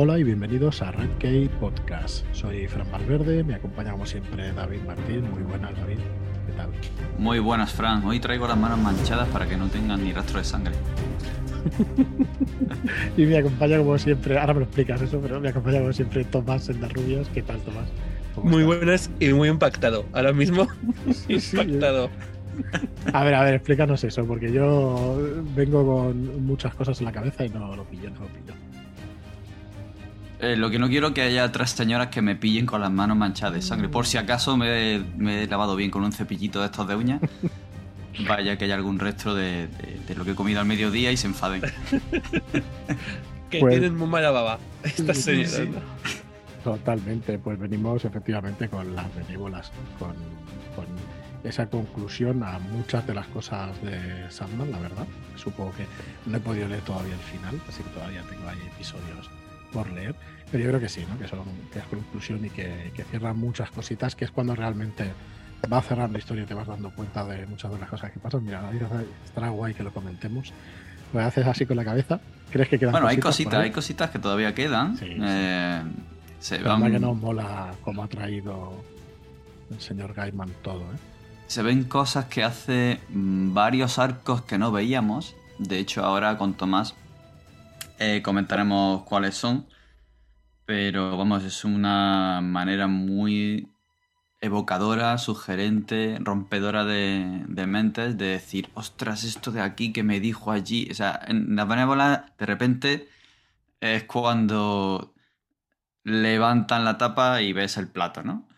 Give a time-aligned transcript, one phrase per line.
[0.00, 2.24] Hola y bienvenidos a Red Key Podcast.
[2.30, 5.28] Soy Fran Valverde, me acompaña como siempre David Martín.
[5.28, 5.98] Muy buenas, David.
[6.46, 6.70] ¿Qué tal?
[7.18, 8.04] Muy buenas, Fran.
[8.04, 10.74] Hoy traigo las manos manchadas para que no tengan ni rastro de sangre.
[13.16, 16.24] y me acompaña como siempre, ahora me lo explicas eso, pero me acompaña como siempre
[16.24, 17.26] Tomás en las rubias.
[17.34, 17.88] ¿Qué tal, Tomás?
[18.40, 20.04] Muy buenas y muy impactado.
[20.12, 20.68] Ahora mismo,
[21.28, 22.08] impactado.
[23.12, 25.20] A ver, a ver, explícanos eso, porque yo
[25.56, 28.67] vengo con muchas cosas en la cabeza y no lo pillo, no lo pillo.
[30.40, 32.92] Eh, lo que no quiero es que haya otras señoras que me pillen con las
[32.92, 33.88] manos manchadas de sangre.
[33.88, 37.20] Por si acaso me, he lavado bien con un cepillito de estos de uñas.
[38.28, 39.68] Vaya que haya algún resto de,
[40.16, 41.60] lo que he comido al mediodía y se enfaden.
[43.50, 45.62] que pues tienen muy mala baba estas señoras.
[46.64, 50.14] Totalmente, pues venimos efectivamente con las benévolas, con,
[50.74, 50.86] con,
[51.44, 55.06] esa conclusión a muchas de las cosas de Sandman, la verdad.
[55.36, 55.86] Supongo que
[56.28, 59.30] no he podido leer todavía el final, así que todavía tengo ahí episodios
[59.72, 60.14] por leer.
[60.50, 61.18] Pero yo creo que sí, ¿no?
[61.18, 65.12] que, son, que es conclusión y que, que cierran muchas cositas, que es cuando realmente
[65.70, 68.12] va a cerrar la historia y te vas dando cuenta de muchas de las cosas
[68.12, 68.44] que pasan.
[68.44, 68.70] Mira,
[69.24, 70.52] estará guay que lo comentemos.
[71.12, 72.20] Lo haces así con la cabeza.
[72.50, 74.96] ¿Crees que quedan Bueno, hay cositas, hay cositas que todavía quedan.
[74.96, 75.82] Sí, eh,
[76.38, 76.90] Se van...
[76.90, 78.72] que no mola cómo ha traído
[79.70, 80.98] el señor Gaiman todo, ¿eh?
[81.46, 85.34] Se ven cosas que hace mm, varios arcos que no veíamos.
[85.58, 86.94] De hecho, ahora con Tomás
[87.98, 89.68] eh, comentaremos cuáles son.
[90.66, 93.70] Pero vamos, es una manera muy
[94.40, 100.88] evocadora, sugerente, rompedora de, mentes, de decir, ostras, esto de aquí que me dijo allí.
[100.90, 103.08] O sea, en la benévola, de repente,
[103.80, 105.14] es cuando
[106.04, 108.48] levantan la tapa y ves el plato, ¿no?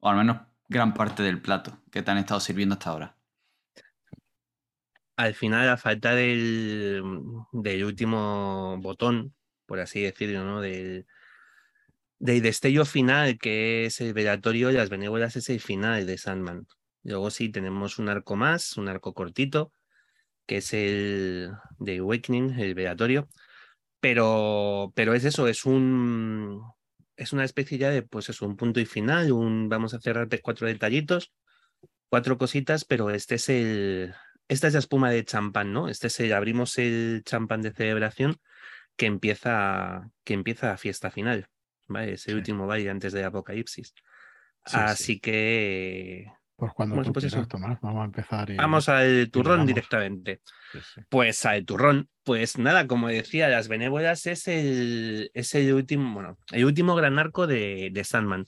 [0.00, 3.17] O al menos gran parte del plato que te han estado sirviendo hasta ahora
[5.18, 7.02] al final, a falta del,
[7.50, 9.34] del último botón,
[9.66, 10.60] por así decirlo, ¿no?
[10.60, 11.06] Del,
[12.20, 16.68] del destello final, que es el velatorio, las benévolas es el final de Sandman.
[17.02, 19.72] Luego sí tenemos un arco más, un arco cortito,
[20.46, 23.28] que es el de Awakening, el velatorio.
[23.98, 26.62] Pero, pero es eso, es un
[27.16, 30.28] es una especie ya de, pues es un punto y final, un vamos a cerrar
[30.42, 31.32] cuatro detallitos,
[32.08, 34.14] cuatro cositas, pero este es el,
[34.48, 35.88] esta es la espuma de champán, ¿no?
[35.88, 38.36] Este es el, abrimos el champán de celebración
[38.96, 41.48] que empieza, que empieza a fiesta final,
[41.86, 42.14] ¿vale?
[42.14, 43.94] Es el último baile antes de Apocalipsis.
[44.64, 46.32] Así que...
[46.56, 47.32] Pues cuando tú pues
[47.80, 48.52] vamos a empezar.
[48.56, 50.40] Vamos al turrón directamente.
[51.08, 56.36] Pues al turrón, pues nada, como decía, las benévolas es el, es el último, bueno,
[56.50, 58.46] el último gran arco de, de Sandman.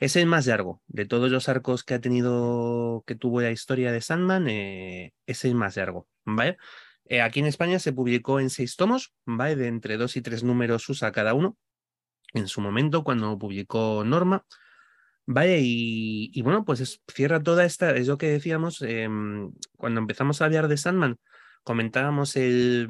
[0.00, 3.92] Es el más largo de todos los arcos que ha tenido, que tuvo la historia
[3.92, 6.56] de Sandman, eh, es el más largo, ¿vale?
[7.04, 9.56] Eh, aquí en España se publicó en seis tomos, ¿vale?
[9.56, 11.58] De entre dos y tres números usa cada uno,
[12.32, 14.46] en su momento, cuando publicó Norma,
[15.26, 15.60] ¿vale?
[15.62, 20.68] Y, bueno, pues cierra toda esta, es lo que decíamos, em, cuando empezamos a hablar
[20.68, 21.18] de Sandman,
[21.62, 22.88] comentábamos el...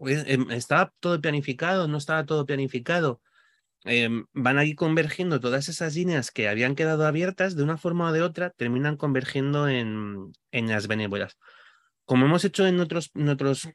[0.00, 1.88] Em, ¿Estaba todo planificado?
[1.88, 3.22] ¿No estaba todo planificado?
[3.84, 8.12] Em, van ahí convergiendo todas esas líneas que habían quedado abiertas de una forma o
[8.12, 11.38] de otra, terminan convergiendo en, en las benévolas.
[12.04, 13.68] Como hemos hecho en otros, en otros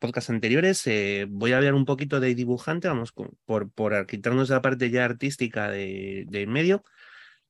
[0.00, 3.12] podcasts anteriores, eh, voy a hablar un poquito de dibujante, vamos,
[3.44, 6.82] por, por quitarnos la parte ya artística del de medio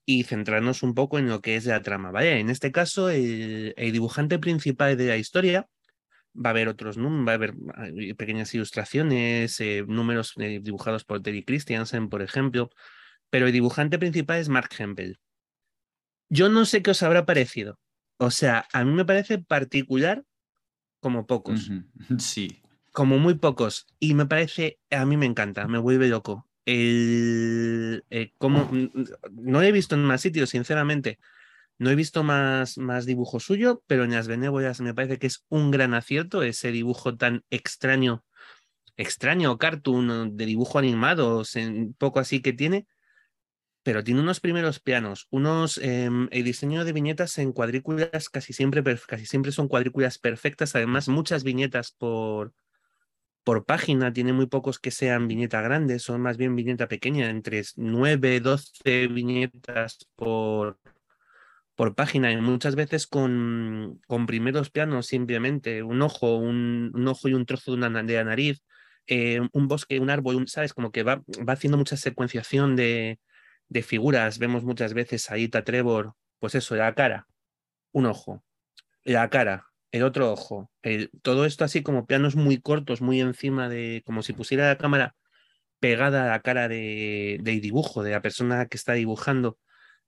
[0.05, 2.11] y centrarnos un poco en lo que es la trama.
[2.11, 2.41] ¿vale?
[2.41, 5.67] En este caso, el dibujante principal de la historia
[6.35, 7.55] va a haber otros números, va a haber
[8.17, 12.71] pequeñas ilustraciones, eh, números eh, dibujados por Terry Christiansen, por ejemplo,
[13.31, 15.19] pero el dibujante principal es Mark Hempel.
[16.29, 17.79] Yo no sé qué os habrá parecido.
[18.19, 20.25] O sea, a mí me parece particular
[21.01, 21.71] como pocos.
[22.19, 22.63] Sí.
[22.93, 23.87] Como muy pocos.
[23.99, 26.47] Y me parece, a mí me encanta, me vuelve loco.
[26.67, 31.19] El, eh, como, no lo he visto en más sitios, sinceramente.
[31.79, 35.45] No he visto más, más dibujo suyo, pero en las benévolas me parece que es
[35.49, 38.25] un gran acierto ese dibujo tan extraño,
[38.97, 41.43] extraño, cartoon, de dibujo animado,
[41.99, 42.87] poco así que tiene,
[43.83, 48.83] pero tiene unos primeros pianos, unos, em, el diseño de viñetas en cuadrículas casi siempre,
[49.07, 52.53] casi siempre son cuadrículas perfectas, además muchas viñetas por,
[53.45, 57.63] por página, tiene muy pocos que sean viñeta grandes, son más bien viñeta pequeña, entre
[57.77, 60.79] 9, 12 viñetas por,
[61.83, 67.35] por página y muchas veces con, con primeros planos simplemente, un ojo, un, ojo y
[67.35, 68.63] un trozo de, una, de la nariz,
[69.09, 70.75] eh, un bosque, un árbol, ¿sabes?
[70.75, 73.19] Como que va, va haciendo mucha secuenciación de,
[73.69, 74.39] de, figuras.
[74.39, 77.27] Vemos muchas veces a Ita Trevor, pues eso, la cara,
[77.91, 78.45] un ojo,
[79.03, 80.71] la cara, el otro ojo,
[81.23, 85.17] todo esto así como planos muy cortos, muy encima de, como si pusiera la cámara
[85.81, 89.59] pegada a la cara de, dibujo, de la persona que está dibujando,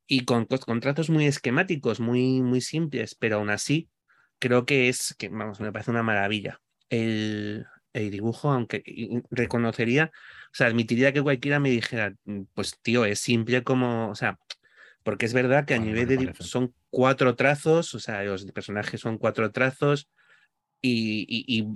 [0.06, 3.88] y con, con trazos muy esquemáticos, muy, muy simples, pero aún así
[4.38, 6.60] creo que es, que vamos, me parece una maravilla.
[6.90, 8.82] El, el dibujo, aunque
[9.30, 14.14] reconocería, o sea, admitiría que cualquiera me dijera, mm, pues tío, es simple como, o
[14.14, 14.38] sea,
[15.02, 19.18] porque es verdad que a nivel de son cuatro trazos, o sea, los personajes son
[19.18, 20.08] cuatro trazos
[20.80, 21.66] y, y,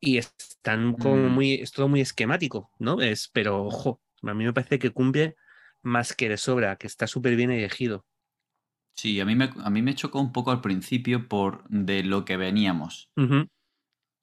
[0.00, 1.32] y, están como mm.
[1.32, 3.00] muy, es todo muy esquemático, ¿no?
[3.00, 5.36] Es, pero ojo, a mí me parece que cumple
[5.84, 8.06] más que de sobra, que está súper bien elegido.
[8.96, 12.24] Sí, a mí, me, a mí me chocó un poco al principio por de lo
[12.24, 13.10] que veníamos.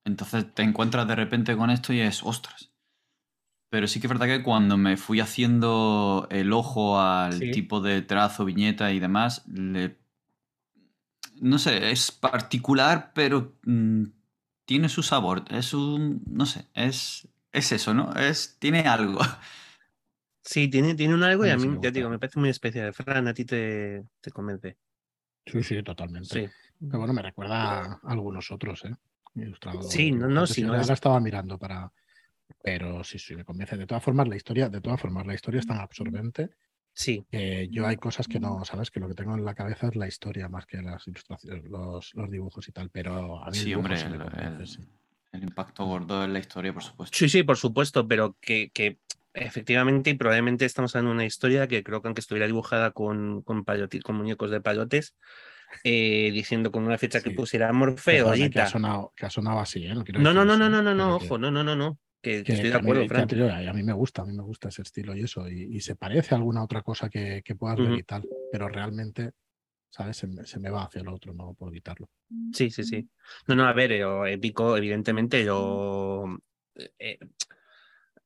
[0.05, 2.71] Entonces te encuentras de repente con esto y es, ostras.
[3.69, 8.01] Pero sí que es verdad que cuando me fui haciendo el ojo al tipo de
[8.01, 9.97] trazo, viñeta y demás, le...
[11.39, 14.03] no sé, es particular, pero mm,
[14.65, 15.45] tiene su sabor.
[15.49, 18.13] Es un, no sé, es, es eso, ¿no?
[18.13, 19.19] Es, tiene algo.
[20.43, 22.93] Sí, tiene, tiene un algo y a mí, ya digo, me parece muy especial.
[22.93, 24.77] Fran, a ti te, te convence.
[25.45, 26.27] Sí, sí, totalmente.
[26.27, 26.49] Sí.
[26.79, 28.95] Pero bueno, me recuerda a algunos otros, ¿eh?
[29.89, 30.63] Sí, no, no, sí.
[30.63, 31.91] No la estaba mirando para.
[32.63, 33.77] Pero sí, sí, me convence.
[33.77, 36.49] De todas formas, la historia, de todas formas, la historia es tan absorbente.
[36.93, 37.25] Sí.
[37.31, 38.91] Que yo hay cosas que no, ¿sabes?
[38.91, 42.13] Que lo que tengo en la cabeza es la historia más que las ilustraciones, los,
[42.13, 42.89] los dibujos y tal.
[42.89, 43.95] Pero a mí sí, hombre,
[45.31, 47.17] el, impacto gordo en la historia, por supuesto.
[47.17, 48.99] Sí, sí, por supuesto, pero que, que
[49.33, 53.41] efectivamente y probablemente estamos hablando de una historia que creo que aunque estuviera dibujada con,
[53.41, 55.15] con, con muñecos de payotes,
[55.83, 58.31] eh, diciendo con una fecha que pusiera Morfeo.
[58.33, 59.93] Que ha, sonado, que ha sonado así, ¿eh?
[59.93, 61.99] No, no, no, no, no, no, no, ojo, no, no, no, no.
[62.21, 63.33] Que, estoy de acuerdo, Frank.
[63.33, 66.35] A mí me gusta, a mí me gusta ese estilo y eso, y, se parece
[66.35, 69.31] a alguna otra cosa que, que puedas ver y tal, pero realmente,
[69.89, 70.17] ¿sabes?
[70.17, 72.09] Se me, se me, va hacia el otro, no puedo evitarlo.
[72.53, 73.09] Sí, sí, sí.
[73.47, 76.25] No, no, a ver, yo, épico, evidentemente, yo.
[76.99, 77.17] Eh,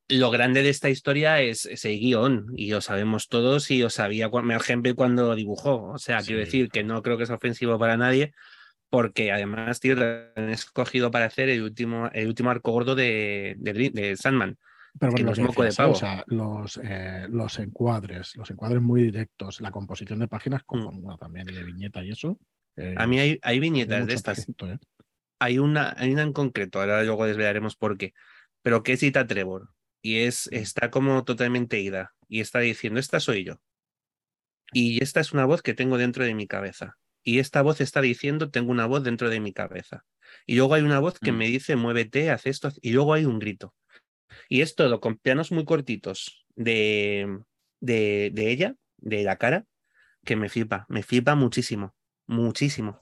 [0.07, 4.29] lo grande de esta historia es ese guion, y lo sabemos todos, y lo sabía
[4.51, 5.91] ejemplo cuando dibujó.
[5.91, 8.33] O sea, quiero decir que no creo que sea ofensivo para nadie,
[8.89, 9.95] porque además, tío,
[10.35, 14.57] han escogido para hacer el último, el último arco gordo de, de, Sandman.
[14.99, 15.93] Pero bueno, los, moco de pavo.
[15.93, 20.65] O sea, los, eh, los encuadres, los encuadres muy directos, la composición de páginas, mm.
[20.65, 22.39] como también de viñeta y eso.
[22.97, 24.47] A mí hay, hay viñetas de estas.
[24.47, 24.77] ¿eh?
[25.39, 28.13] Hay, una, hay una en concreto, ahora luego desvelaremos por qué,
[28.61, 29.74] pero que cita Trevor
[30.05, 33.59] y es, está como totalmente ida y está diciendo, esta soy yo.
[34.71, 36.99] Y esta es una voz que tengo dentro de mi cabeza.
[37.23, 40.05] Y esta voz está diciendo, tengo una voz dentro de mi cabeza.
[40.45, 41.37] Y luego hay una voz que mm.
[41.37, 42.69] me dice, muévete, haz esto.
[42.81, 43.73] Y luego hay un grito.
[44.47, 47.39] Y es todo con pianos muy cortitos de,
[47.79, 49.65] de, de ella, de la cara,
[50.23, 51.95] que me flipa, me flipa muchísimo,
[52.27, 53.01] muchísimo.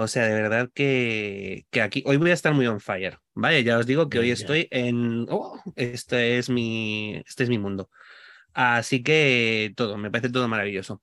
[0.00, 3.64] O sea, de verdad que, que, aquí hoy voy a estar muy on fire, ¿vale?
[3.64, 5.26] Ya os digo que hoy estoy en...
[5.28, 7.90] Oh, este, es mi, este es mi mundo.
[8.52, 11.02] Así que todo, me parece todo maravilloso.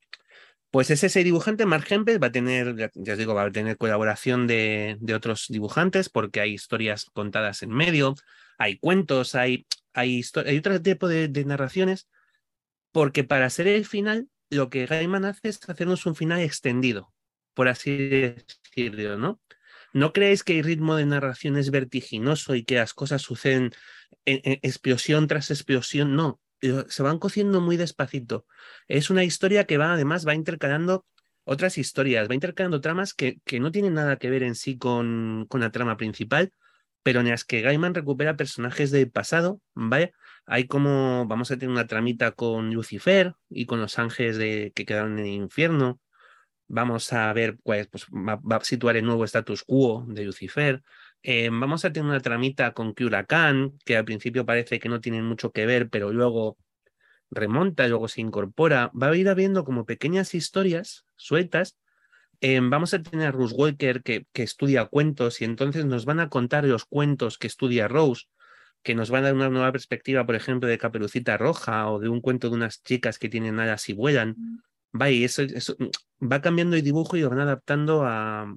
[0.71, 3.75] Pues es ese dibujante, Mark Hempel, va a tener, ya os digo, va a tener
[3.75, 8.15] colaboración de, de otros dibujantes porque hay historias contadas en medio,
[8.57, 12.07] hay cuentos, hay, hay, hay otro tipo de, de narraciones,
[12.93, 17.13] porque para ser el final, lo que Gaiman hace es hacernos un final extendido,
[17.53, 18.35] por así
[18.75, 19.41] ¿no?
[19.93, 23.71] ¿No creéis que el ritmo de narración es vertiginoso y que las cosas suceden
[24.25, 26.15] en, explosión tras explosión?
[26.15, 28.45] No, se van cociendo muy despacito.
[28.87, 31.05] Es una historia que va, además, va intercalando
[31.45, 35.45] otras historias, va intercalando tramas que, que no tienen nada que ver en sí con,
[35.47, 36.51] con, la trama principal,
[37.03, 40.13] pero en las que Gaiman recupera personajes del pasado, ¿vale?
[40.45, 45.19] Hay como, vamos a tener una tramita con Lucifer y con los ángeles que quedaron
[45.19, 46.01] en el infierno,
[46.67, 50.83] Vamos a ver, pues, pues va, a situar el nuevo status quo de Lucifer.
[51.21, 55.25] Eh, vamos a tener una tramita con Huracán, que al principio parece que no tienen
[55.25, 56.57] mucho que ver, pero luego
[57.29, 58.91] remonta, luego se incorpora.
[58.99, 61.77] Va a ir habiendo como pequeñas historias sueltas.
[62.41, 66.19] Eh, vamos a tener a Ruth Walker que, que estudia cuentos y entonces nos van
[66.19, 68.25] a contar los cuentos que estudia Rose,
[68.83, 72.09] que nos van a dar una nueva perspectiva, por ejemplo, de Caperucita Roja o de
[72.09, 74.63] un cuento de unas chicas que tienen alas y vuelan.
[74.99, 78.55] Va y eso, mm, va cambiando el dibujo y lo van adaptando a,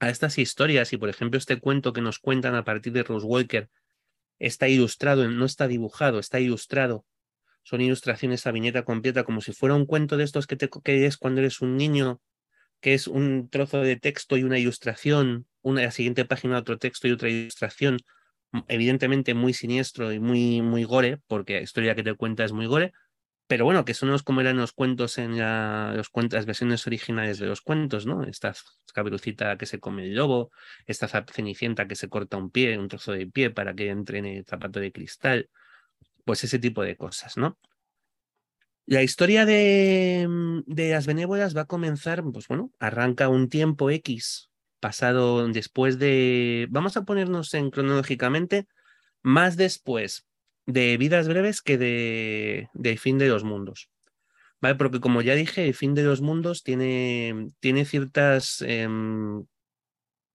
[0.00, 0.92] a estas historias.
[0.92, 3.68] Y por ejemplo, este cuento que nos cuentan a partir de Rose Walker
[4.38, 7.06] está ilustrado, no está dibujado, está ilustrado.
[7.62, 11.06] Son ilustraciones a viñeta completa, como si fuera un cuento de estos que, te, que
[11.06, 12.20] es cuando eres un niño,
[12.80, 17.06] que es un trozo de texto y una ilustración, una la siguiente página otro texto
[17.06, 17.98] y otra ilustración,
[18.66, 22.66] evidentemente muy siniestro y muy, muy gore, porque la historia que te cuenta es muy
[22.66, 22.92] gore,
[23.52, 28.06] pero bueno, que son como eran los cuentos en las versiones originales de los cuentos,
[28.06, 28.24] ¿no?
[28.24, 28.54] Esta
[28.94, 30.50] caberucita que se come el lobo,
[30.86, 34.24] esta cenicienta que se corta un pie, un trozo de pie para que entre en
[34.24, 35.50] el zapato de cristal.
[36.24, 37.58] pues ese tipo de cosas, ¿no?
[38.86, 40.26] La historia de,
[40.64, 44.48] de las benévolas va a comenzar, pues bueno, arranca un tiempo X
[44.80, 48.66] pasado después de, vamos a ponernos en cronológicamente,
[49.20, 50.26] más después
[50.66, 53.90] de Vidas Breves que de, de Fin de los Mundos.
[54.60, 54.76] ¿Vale?
[54.76, 59.44] Porque como ya dije, el Fin de los Mundos tiene, tiene ciertas em,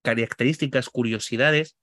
[0.02, 1.78] características, curiosidades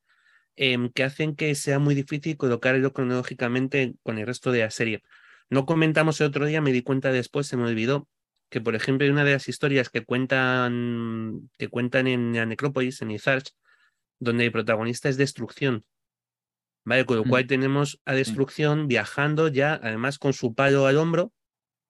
[0.56, 5.02] em, que hacen que sea muy difícil colocarlo cronológicamente con el resto de la serie.
[5.50, 8.08] No comentamos el otro día, me di cuenta después, se me olvidó,
[8.50, 13.10] que por ejemplo una de las historias que cuentan, que cuentan en la Necrópolis, en
[13.10, 13.50] Izarch,
[14.18, 15.84] donde el protagonista es Destrucción.
[16.84, 17.04] ¿Vale?
[17.04, 17.28] Con lo mm.
[17.28, 21.32] cual tenemos a Destrucción viajando ya, además con su palo al hombro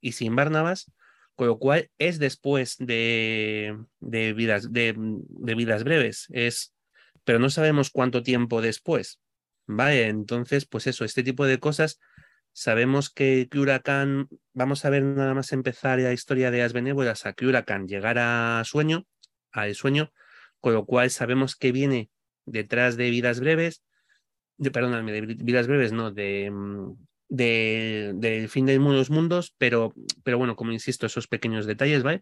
[0.00, 0.92] y sin Barnabas,
[1.34, 6.74] con lo cual es después de, de vidas, de, de, vidas breves, es,
[7.24, 9.20] pero no sabemos cuánto tiempo después.
[9.66, 10.08] ¿Vale?
[10.08, 11.98] Entonces, pues eso, este tipo de cosas
[12.56, 17.32] Sabemos que, Huracán, vamos a ver nada más empezar la historia de las benévolas a
[17.32, 19.08] que Huracán llegara a sueño,
[19.50, 20.12] al sueño,
[20.60, 22.10] con lo cual sabemos que viene
[22.46, 23.82] detrás de vidas breves,
[24.56, 26.92] de, perdóname, de vidas breves, no, de, mm,
[27.28, 32.20] de, fin de los mundos, pero, pero bueno, como insisto, esos pequeños detalles, ¿vale?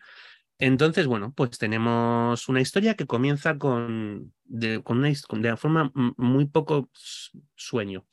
[0.59, 6.47] Entonces, bueno, pues tenemos una historia que comienza con, de, con una, de forma muy
[6.47, 6.89] poco
[7.57, 8.05] sueño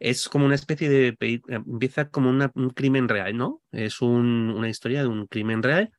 [0.00, 1.42] es como una especie de...
[1.48, 3.62] empieza como un crimen real, ¿no?
[3.70, 5.92] Es una historia de un crimen real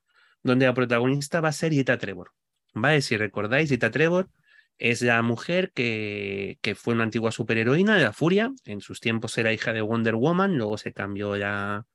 [0.43, 2.31] donde la protagonista va a ser Ita Trevor.
[2.73, 3.01] ¿Vale?
[3.01, 4.27] Si recordáis, Ita Trevor
[4.81, 8.51] es la mujer que, que fue una antigua superheroína de la Furia.
[8.65, 11.85] En sus tiempos era hija de Wonder Woman, luego se cambió ya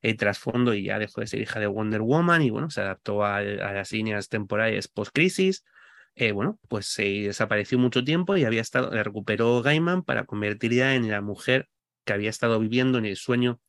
[0.00, 3.24] el trasfondo y ya dejó de ser hija de Wonder Woman y bueno, se adaptó
[3.24, 5.64] a, a las líneas temporales post-crisis.
[6.16, 11.08] Eh, bueno, pues se desapareció mucho tiempo y había estado, recuperó Gaiman para convertirla en
[11.08, 11.68] la mujer
[12.04, 13.60] que había estado viviendo en el sueño,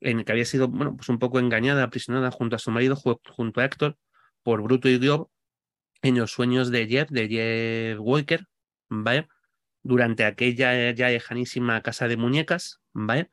[0.00, 2.96] en el que había sido, bueno, pues un poco engañada, aprisionada junto a su marido,
[2.96, 3.96] junto a Héctor,
[4.42, 5.30] por Bruto y Glob,
[6.02, 8.46] en los sueños de Jeff, de Jeff Walker,
[8.88, 9.28] ¿vale?
[9.82, 13.30] Durante aquella ya lejanísima casa de muñecas, ¿vale?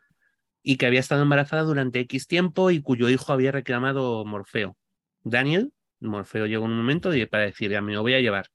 [0.64, 4.78] Y que había estado embarazada durante X tiempo y cuyo hijo había reclamado Morfeo.
[5.24, 8.48] Daniel, Morfeo llegó un momento para decir, ya me lo voy a llevar.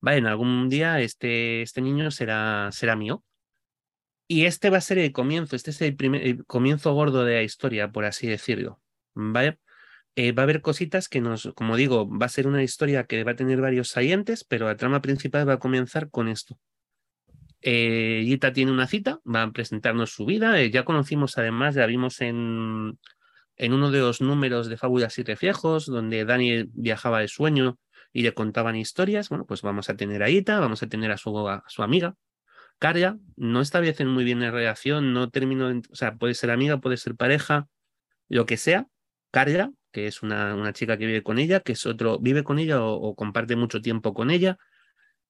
[0.00, 3.24] Vale, en algún día este, este niño será, será mío.
[4.28, 7.42] Y este va a ser el comienzo, este es el, primer, comienzo gordo de la
[7.42, 8.80] historia, por así decirlo.
[9.14, 9.58] ¿Vale?
[10.20, 13.22] Eh, va a haber cositas que nos, como digo, va a ser una historia que
[13.22, 16.58] va a tener varios salientes, pero la trama principal va a comenzar con esto.
[17.60, 20.60] Eh, tiene una cita, va a presentarnos su vida.
[20.60, 22.98] Eh, ya conocimos además, ya vimos en,
[23.54, 27.78] en uno de los números de Fábulas y Reflejos, donde Daniel viajaba de sueño
[28.12, 31.16] y le contaban historias, bueno, pues vamos a tener a Ita, vamos a tener a
[31.16, 31.30] su,
[31.68, 32.16] su amiga,
[32.80, 36.96] Caria, no establecen muy bien la relación, no termino, o sea, puede ser amiga, puede
[36.96, 37.68] ser pareja,
[38.28, 38.88] lo que sea.
[39.30, 42.58] Caria, que es una, una chica que vive con ella, que es otro, vive con
[42.58, 44.58] ella o, comparte mucho tiempo con ella.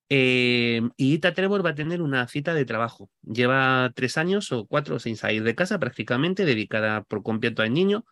[0.09, 3.09] Eh, y Ita Trevor va a tener una cita de trabajo.
[3.21, 8.05] Lleva tres años o cuatro sin salir de casa prácticamente, dedicada por completo al niño.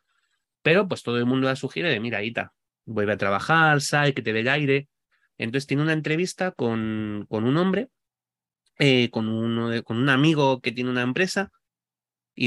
[0.61, 2.53] Pero pues todo el mundo la sugiere de, mira, Ita,
[2.85, 4.89] vuelve a trabajar, sal, que te dé el aire.
[5.37, 7.89] Entonces tiene una entrevista con, con un hombre,
[8.79, 11.51] eh, con, uno con un amigo que tiene una empresa,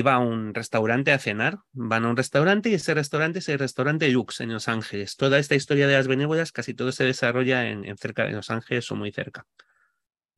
[0.02, 1.58] va a un restaurante a cenar.
[1.72, 5.16] Van a un restaurante y ese restaurante es el restaurante Lux en Los Ángeles.
[5.16, 8.50] Toda esta historia de las benévolas, casi todo se desarrolla en, en cerca de Los
[8.50, 9.46] Ángeles o muy cerca.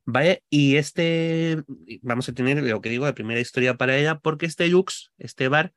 [0.05, 0.43] ¿Vale?
[0.49, 1.63] Y este,
[2.01, 5.47] vamos a tener lo que digo, la primera historia para ella, porque este Lux, este
[5.47, 5.73] bar,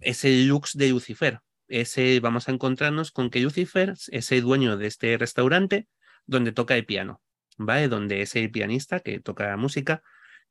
[0.00, 1.40] es el Lux de Lucifer.
[1.68, 5.86] Ese, vamos a encontrarnos con que Lucifer es el dueño de este restaurante
[6.26, 7.22] donde toca el piano,
[7.56, 7.88] ¿vale?
[7.88, 10.02] Donde es el pianista que toca la música,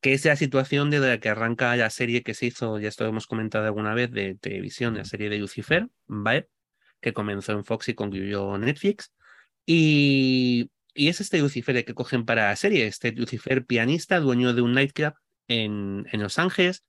[0.01, 3.05] que es la situación de la que arranca la serie que se hizo, ya esto
[3.05, 6.49] hemos comentado alguna vez, de televisión, la serie de Lucifer, ¿vale?
[7.01, 9.11] Que comenzó en Fox y concluyó en Netflix.
[9.65, 14.61] Y, y es este Lucifer que cogen para la serie, este Lucifer pianista, dueño de
[14.61, 15.13] un nightclub
[15.47, 16.83] en, en Los Ángeles,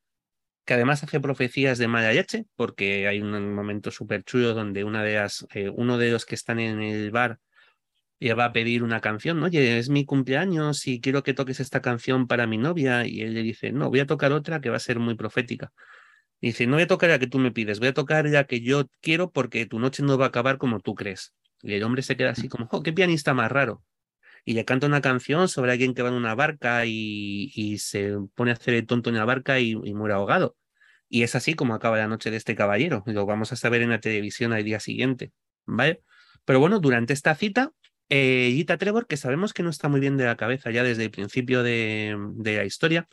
[0.64, 5.02] que además hace profecías de mala leche, porque hay un momento súper chulo donde una
[5.02, 7.38] de las, eh, uno de los que están en el bar
[8.20, 11.80] le va a pedir una canción, oye, es mi cumpleaños y quiero que toques esta
[11.80, 14.76] canción para mi novia, y él le dice, no, voy a tocar otra que va
[14.76, 15.72] a ser muy profética.
[16.40, 18.44] Y dice, no voy a tocar la que tú me pides, voy a tocar la
[18.44, 21.34] que yo quiero porque tu noche no va a acabar como tú crees.
[21.62, 23.82] Y el hombre se queda así como, oh, qué pianista más raro.
[24.44, 28.16] Y le canta una canción sobre alguien que va en una barca y, y se
[28.34, 30.56] pone a hacer el tonto en la barca y, y muere ahogado.
[31.08, 33.02] Y es así como acaba la noche de este caballero.
[33.06, 35.32] Lo vamos a saber en la televisión al día siguiente.
[35.66, 36.02] ¿Vale?
[36.44, 37.72] Pero bueno, durante esta cita,
[38.08, 41.04] eh, Gita Trevor, que sabemos que no está muy bien de la cabeza ya desde
[41.04, 43.08] el principio de, la historia.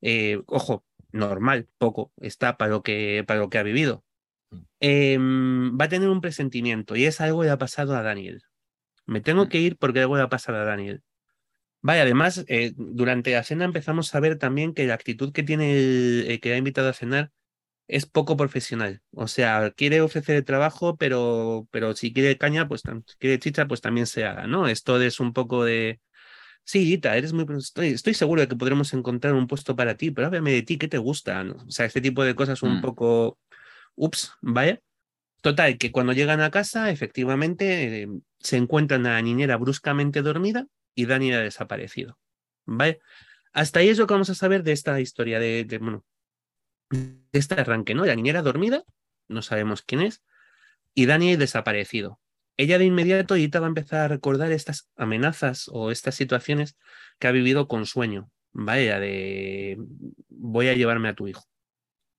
[0.00, 4.04] Eh, ojo, normal, poco, está para lo que, para lo que ha vivido.
[4.50, 4.56] Mm.
[4.80, 8.42] Em, va a tener un presentimiento y es algo que ha pasado a Daniel.
[9.06, 9.48] Me tengo mm.
[9.48, 11.02] que ir porque algo le ha pasado a Daniel.
[11.82, 15.78] Vaya, además, eh, durante la cena empezamos a ver también que la actitud que tiene
[15.78, 17.32] el, que ha invitado a cenar
[17.90, 19.02] es poco profesional.
[19.12, 23.66] O sea, quiere ofrecer el trabajo, pero, pero si quiere caña, pues si quiere chicha,
[23.66, 24.68] pues también se haga, ¿no?
[24.68, 26.00] Esto es un poco de.
[26.64, 27.46] Sí, Gita, eres muy.
[27.58, 30.78] Estoy, estoy seguro de que podremos encontrar un puesto para ti, pero háblame de ti,
[30.78, 31.42] ¿qué te gusta?
[31.42, 32.82] O sea, este tipo de cosas un mm.
[32.82, 33.38] poco.
[33.96, 34.80] Ups, vaya.
[35.42, 40.66] Total, que cuando llegan a casa, efectivamente, eh, se encuentran a la niñera bruscamente dormida
[40.94, 42.18] y Dani ha desaparecido.
[42.66, 43.00] ¿Vale?
[43.52, 46.04] Hasta ahí es lo que vamos a saber de esta historia, de, bueno,
[46.90, 48.04] de este arranque, ¿no?
[48.04, 48.84] La niñera dormida,
[49.28, 50.22] no sabemos quién es,
[50.94, 52.20] y Dani desaparecido.
[52.56, 56.76] Ella de inmediato va a empezar a recordar estas amenazas o estas situaciones
[57.18, 59.78] que ha vivido con sueño, vaya, de
[60.28, 61.50] voy a llevarme a tu hijo.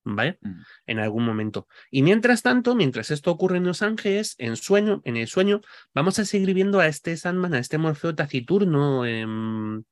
[0.04, 0.38] ¿vale?
[0.40, 0.60] Mm.
[0.86, 1.68] En algún momento.
[1.90, 5.60] Y mientras tanto, mientras esto ocurre en Los Ángeles, en sueño, en el sueño,
[5.94, 9.84] vamos a seguir viendo a este Sandman, a este Morfeo taciturno, em,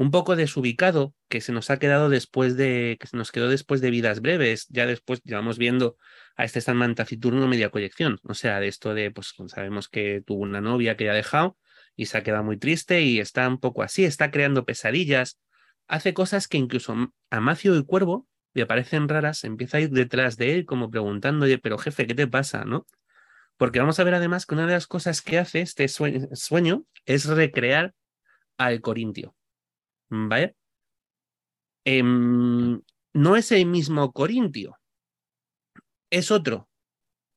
[0.00, 3.82] un poco desubicado, que se nos ha quedado después de, que se nos quedó después
[3.82, 4.66] de vidas breves.
[4.70, 5.98] Ya después llevamos viendo
[6.36, 8.18] a este Sandman taciturno media colección.
[8.22, 11.58] O sea, de esto de, pues sabemos que tuvo una novia que ya ha dejado
[11.96, 15.38] y se ha quedado muy triste y está un poco así, está creando pesadillas,
[15.86, 20.38] hace cosas que incluso a Macio y Cuervo le aparecen raras, empieza a ir detrás
[20.38, 22.64] de él como preguntando, pero jefe, ¿qué te pasa?
[22.64, 22.86] ¿no?
[23.58, 27.26] Porque vamos a ver además que una de las cosas que hace este sueño, es
[27.26, 27.92] recrear
[28.56, 29.34] al Corintio.
[30.10, 30.56] ¿Vale?
[31.84, 32.80] Em,
[33.14, 34.78] no es el mismo Corintio,
[36.10, 36.68] es otro,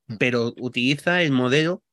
[0.07, 0.17] mm.
[0.17, 1.83] pero utiliza el modelo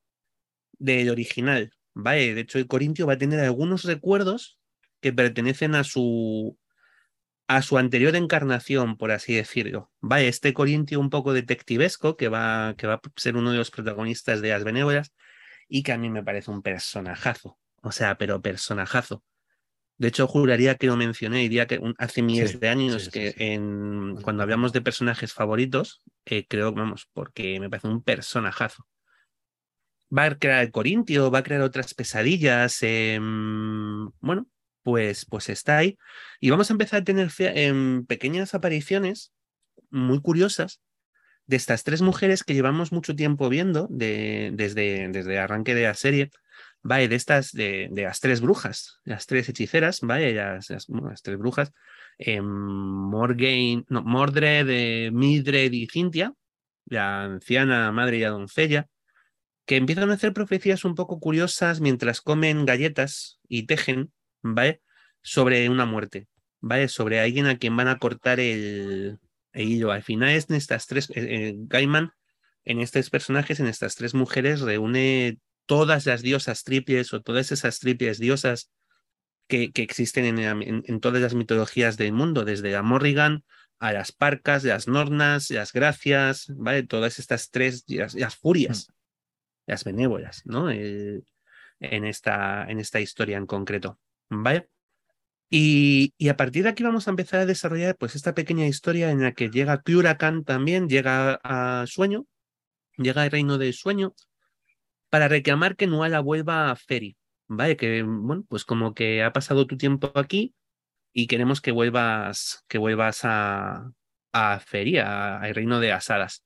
[0.79, 1.73] del original.
[1.95, 2.35] ¿Vale?
[2.35, 4.59] De hecho, el Corintio va a tener algunos recuerdos
[5.01, 6.59] que pertenecen a su,
[7.49, 9.91] a su anterior encarnación, por así decirlo.
[10.01, 13.71] Va este Corintio un poco detectivesco, que va, que va a ser uno de los
[13.71, 15.13] protagonistas de Las Benévolas,
[15.69, 17.59] y que a mí me parece un personajazo.
[17.83, 19.25] O sea, pero personajazo.
[20.01, 24.43] De hecho, juraría que lo mencioné, diría que hace miles de años que en, cuando
[24.43, 28.89] hablamos de personajes favoritos, eh, creo, vamos, porque me parece un personajazo.
[30.11, 32.79] Va a crear el Corintio, va a crear otras pesadillas.
[32.81, 34.47] Em, bueno,
[34.83, 35.99] pues, pues está ahí.
[36.41, 39.35] Y vamos a empezar a tener en pequeñas apariciones
[39.91, 40.81] muy curiosas
[41.45, 45.95] de estas tres mujeres que llevamos mucho tiempo viendo de, desde, desde arranque de la
[45.95, 46.31] serie,
[46.83, 51.73] vaya, de estas, de, las tres brujas, las tres hechiceras, vaya, las, las, tres brujas,
[52.19, 56.35] eh, Morgaine, no, Mordred, eh, Mildred y Cintia,
[56.87, 58.87] la anciana madre y la doncella,
[59.67, 64.13] que empiezan a hacer profecías un poco curiosas mientras comen galletas y tejen
[64.43, 64.83] ¿vale?
[65.23, 66.29] Sobre una muerte,
[66.61, 66.89] ¿vale?
[66.89, 69.19] Sobre alguien a quien van a cortar el,
[69.55, 69.93] hilo.
[69.93, 72.13] Al final es en estas tres, eh, eh, Gaiman,
[72.65, 75.39] en estos personajes, en estas tres mujeres, reúne
[75.71, 78.73] todas las diosas triples o todas esas triples diosas
[79.47, 83.45] que, que existen en, en, todas las mitologías del mundo, desde la Morrigan
[83.79, 86.83] a las Parcas, las Nornas, las Gracias, ¿vale?
[86.83, 88.93] Todas estas tres, las, furias, mm.
[89.69, 90.73] las benévolas, ¿no?
[90.73, 91.25] en,
[91.79, 94.01] esta, en esta historia en concreto.
[94.29, 94.71] ¿Vale?
[95.51, 99.13] Y, y, a partir de aquí vamos a empezar a desarrollar pues esta pequeña historia
[99.13, 102.27] en la que llega Kyurakan también, llega a Sueño,
[102.97, 104.17] llega al reino del sueño,
[105.11, 107.17] para reclamar que Nuala vuelva a Feri,
[107.49, 107.77] ¿vale?
[107.77, 110.55] Que, bueno, pues como que ha pasado tu tiempo aquí
[111.13, 113.91] y queremos que vuelvas, que vuelvas a,
[114.33, 116.45] a Feri, al reino de Asadas,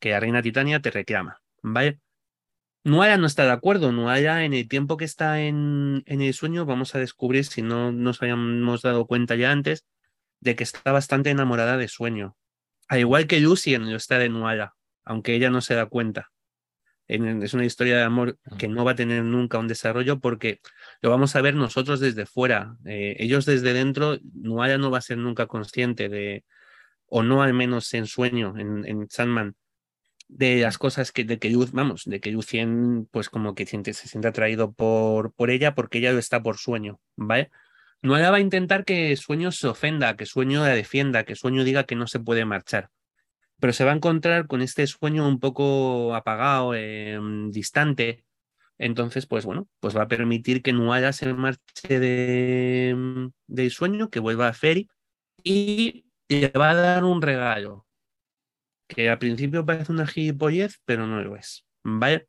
[0.00, 2.00] que la reina Titania te reclama, ¿vale?
[2.82, 3.92] Nuaya no está de acuerdo.
[3.92, 7.92] Nuaya, en el tiempo que está en, en, el sueño, vamos a descubrir, si no
[7.92, 9.84] nos habíamos dado cuenta ya antes,
[10.40, 12.36] de que está bastante enamorada de sueño.
[12.88, 16.30] Al igual que Lucien lo está de Nuala, aunque ella no se da cuenta.
[17.10, 20.60] Es una historia de amor que no va a tener nunca un desarrollo porque
[21.02, 22.76] lo vamos a ver nosotros desde fuera.
[22.84, 26.44] Eh, ellos desde dentro, no va a ser nunca consciente de,
[27.06, 29.54] o no al menos en sueño, en, en Sandman,
[30.28, 33.92] de las cosas que, de que Luz, vamos, de que Lucien, pues como que siente,
[33.92, 37.50] se siente atraído por, por ella porque ella lo está por sueño, ¿vale?
[38.02, 41.84] No va a intentar que Sueño se ofenda, que Sueño la defienda, que Sueño diga
[41.84, 42.88] que no se puede marchar.
[43.60, 48.24] Pero se va a encontrar con este sueño un poco apagado, em, distante.
[48.78, 54.20] Entonces, pues bueno, pues va a permitir que Nuala se marche de, del sueño, que
[54.20, 54.88] vuelva a Ferry
[55.44, 57.86] y le va a dar un regalo
[58.90, 61.64] que al principio parece una gilipollez, pero no lo es.
[61.82, 62.28] ¿Vale?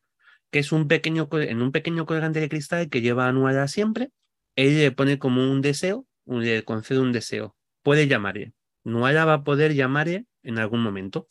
[0.51, 4.11] Que es un pequeño, en un pequeño colgante de cristal que lleva anuada siempre,
[4.55, 7.55] él le pone como un deseo, le concede un deseo.
[7.83, 11.27] Puede llamarle, Nuala va a poder llamarle en algún momento.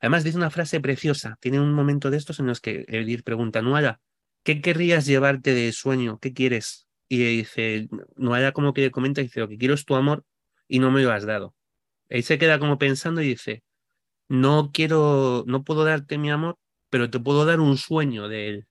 [0.00, 3.62] Además dice una frase preciosa, tiene un momento de estos en los que Edith pregunta,
[3.62, 4.00] Nuala,
[4.42, 6.18] ¿qué querrías llevarte de sueño?
[6.20, 6.86] ¿Qué quieres?
[7.08, 10.24] Y dice, Nuala como que le comenta, dice, lo que quiero es tu amor
[10.68, 11.54] y no me lo has dado.
[12.08, 13.62] Él se queda como pensando y dice,
[14.28, 16.58] no quiero, no puedo darte mi amor,
[16.90, 18.66] pero te puedo dar un sueño de él.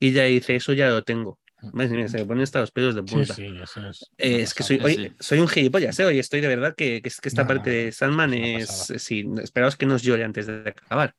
[0.00, 1.38] Y ella dice, eso ya lo tengo.
[1.60, 3.34] Se me ponen hasta los pelos de punta.
[4.16, 6.04] es, que soy, soy un gilipollas, ¿eh?
[6.04, 8.92] Hoy estoy de verdad que, que, esta parte de Sandman es.
[8.98, 11.16] Sí, esperaos que nos llore antes de acabar.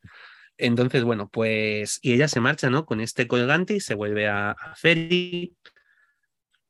[0.57, 1.99] Entonces, bueno, pues.
[2.01, 2.85] Y ella se marcha, ¿no?
[2.85, 5.57] Con este colgante y se vuelve a, a Ferry,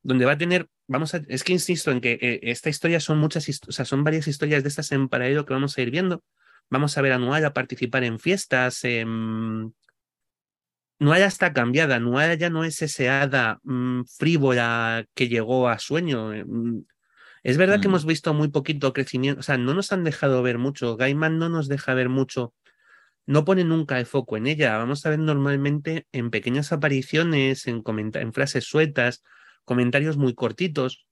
[0.02, 0.68] donde va a tener.
[0.88, 1.22] Vamos a.
[1.28, 3.48] Es que insisto en que eh, esta historia son muchas.
[3.68, 6.24] O sea, son varias historias de estas en paralelo que vamos a ir viendo.
[6.72, 9.76] Vamos a ver a Nuala participar en fiestas, en
[11.00, 16.34] Nuala está cambiada, Nuala ya no es ese hada mm, frívola que llegó a sueño.
[16.34, 16.84] Eh, mm,
[17.44, 20.58] es verdad que hemos visto muy poquito crecimiento, o sea, no nos han dejado ver
[20.58, 22.54] mucho, Gaiman no nos deja ver mucho,
[23.26, 27.84] no pone nunca el foco en ella, vamos a ver normalmente en pequeñas apariciones, en,
[28.16, 29.24] en frases sueltas,
[29.66, 31.06] comentarios muy cortitos.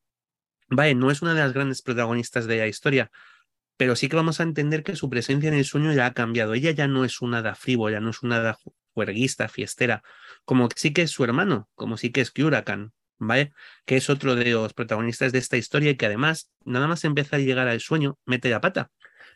[0.70, 3.12] Vale, no es una de las grandes protagonistas de la historia,
[3.78, 6.56] pero sí que vamos a entender que su presencia en el sueño ya ha cambiado.
[6.56, 8.58] Ella ya no es una hada frívola, no es una hada
[8.98, 10.02] juerguista, fiestera,
[10.44, 13.54] como sí que es su hermano, como sí que es Kyurakan, ¿vale?
[13.86, 17.36] Que es otro de los protagonistas de esta historia y que además, nada más empieza
[17.36, 18.90] a llegar al sueño, mete la pata.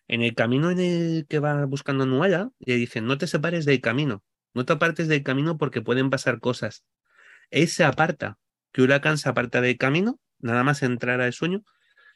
[0.07, 3.81] En el camino en el que va buscando Nuala, le dicen, no te separes del
[3.81, 4.23] camino,
[4.55, 6.83] no te apartes del camino porque pueden pasar cosas.
[7.51, 8.39] Él se aparta,
[8.71, 11.63] Kyurakan se aparta del camino, nada más entrar al sueño,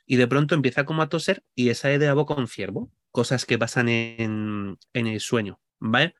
[0.08, 3.45] y de pronto empieza como a toser y esa de la boca un ciervo, cosas
[3.45, 6.15] que pasan en, en el sueño, ¿vale?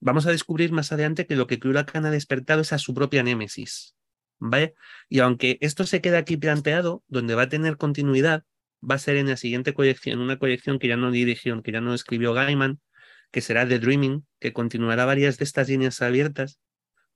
[0.00, 3.22] Vamos a descubrir más adelante que lo que Khan ha despertado es a su propia
[3.22, 3.94] némesis.
[4.38, 4.74] ¿Vale?
[5.10, 8.44] Y aunque esto se queda aquí planteado, donde va a tener continuidad,
[8.82, 11.82] va a ser en la siguiente colección, una colección que ya no dirigió, que ya
[11.82, 12.80] no escribió Gaiman,
[13.30, 16.58] que será The Dreaming, que continuará varias de estas líneas abiertas,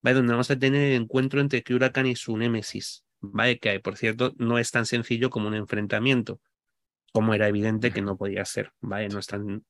[0.02, 0.16] ¿vale?
[0.16, 3.58] donde vamos a tener el encuentro entre Khan y su némesis, ¿vale?
[3.58, 6.40] que por cierto no es tan sencillo como un enfrentamiento,
[7.12, 9.08] como era evidente que no podía ser, ¿vale?
[9.08, 9.64] no es tan,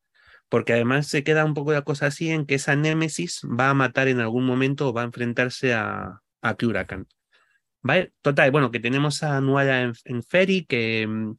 [0.48, 3.74] porque además se queda un poco la cosa así en que esa némesis va a
[3.74, 6.57] matar en algún momento o va a enfrentarse a, a.
[7.83, 8.12] ¿Vale?
[8.22, 11.35] Total, bueno, que tenemos a Nuala en, Ferry que mm,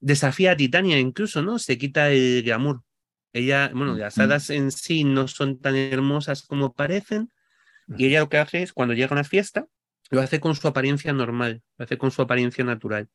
[0.00, 1.58] desafía a Titania incluso, ¿no?
[1.58, 2.82] Se quita el glamour.
[3.32, 7.30] Ella, bueno, las hadas en sí no son tan hermosas como parecen,
[7.96, 9.66] y ella lo que hace es, cuando llega a una fiesta,
[10.10, 13.08] lo hace con su apariencia normal, lo hace con su apariencia natural.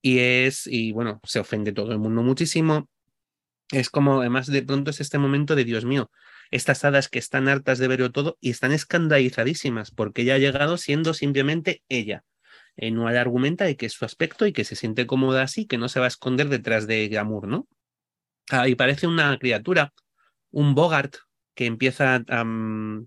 [0.00, 2.88] Y es, y bueno, se ofende todo el mundo muchísimo,
[3.72, 6.10] es como, además, de pronto es este momento de Dios mío,
[6.50, 10.76] estas hadas que están hartas de verlo todo y están escandalizadísimas porque ella ha llegado
[10.76, 12.24] siendo simplemente ella.
[12.76, 15.66] Eh, no hay argumenta de que es su aspecto y que se siente cómoda así,
[15.66, 17.66] que no se va a esconder detrás de glamour, ¿no?
[18.50, 19.92] Ah, y parece una criatura,
[20.50, 21.16] un Bogart,
[21.54, 23.06] que empieza a, mm,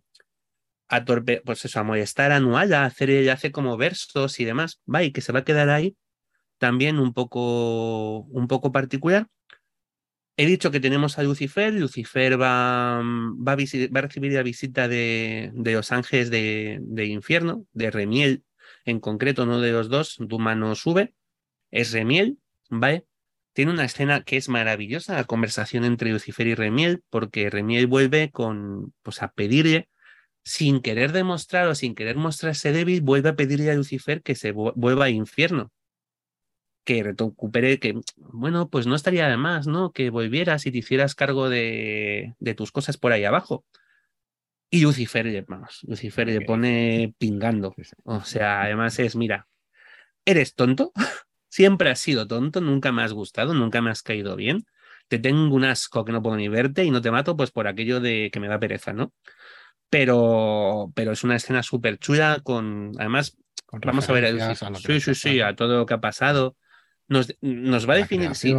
[0.89, 4.45] a torpe, pues eso, a molestar a Nuala, a hacer ella hace como versos y
[4.45, 5.95] demás, va, y que se va a quedar ahí
[6.57, 9.27] también un poco, un poco particular.
[10.37, 11.73] He dicho que tenemos a Lucifer.
[11.73, 13.55] Lucifer va, va, a,
[14.01, 18.43] recibir la visita de, los ángeles de, infierno, de Remiel
[18.83, 20.17] en concreto, no de los dos.
[20.19, 21.13] Dumano sube,
[21.71, 23.05] es Remiel, ¿vale?
[23.53, 28.31] Tiene una escena que es maravillosa, la conversación entre Lucifer y Remiel, porque Remiel vuelve
[28.31, 29.89] con, pues, a pedirle,
[30.43, 34.51] sin querer demostrar o sin querer mostrarse débil, vuelve a pedirle a Lucifer que se
[34.51, 35.71] vuelva a infierno
[36.85, 39.91] que recupere, que, bueno, pues no estaría de más, ¿no?
[39.91, 43.65] Que volvieras y te hicieras cargo de, de tus cosas por ahí abajo.
[44.69, 47.75] Y Lucifer, vamos, Lucifer le pone pingando.
[48.03, 49.47] O sea, además es, mira,
[50.25, 50.91] eres tonto,
[51.49, 54.65] siempre has sido tonto, nunca me has gustado, nunca me has caído bien.
[55.07, 57.67] Te tengo un asco que no puedo ni verte y no te mato, pues por
[57.67, 59.11] aquello de que me da pereza, ¿no?
[59.89, 63.37] Pero, pero es una escena súper chula con, además,
[63.71, 66.55] vamos a ver a Sí, sí, sí, a todo lo que ha pasado
[67.07, 68.33] nos, nos va a definir.
[68.35, 68.53] Sí,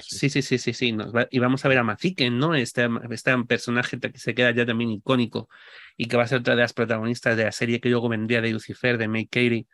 [0.00, 2.54] sí, sí, sí, sí, sí, Nos va, y vamos a ver a Maziken, ¿no?
[2.54, 5.48] Este, este personaje que se queda ya también icónico
[5.96, 8.40] y que va a ser otra de las protagonistas de la serie que luego vendría
[8.40, 9.66] de Lucifer, de May Carey.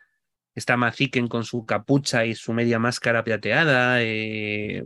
[0.55, 4.01] Está Maziken con su capucha y su media máscara plateada.
[4.01, 4.83] Eh,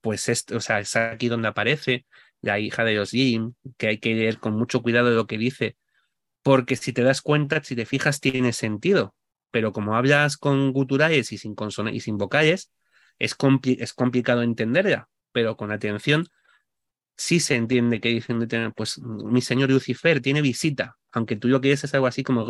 [0.00, 2.06] pues esto, o sea, es aquí donde aparece
[2.40, 5.38] la hija de los Jim, que hay que leer con mucho cuidado de lo que
[5.38, 5.76] dice,
[6.42, 9.14] porque si te das cuenta, si te fijas, tiene sentido
[9.54, 11.54] pero como hablas con guturales y sin,
[11.92, 12.72] y sin vocales,
[13.20, 13.36] es,
[13.78, 16.26] es complicado entenderla, pero con atención
[17.16, 21.70] sí se entiende que dicen, pues mi señor Lucifer tiene visita, aunque tú lo que
[21.70, 22.44] es es algo así como...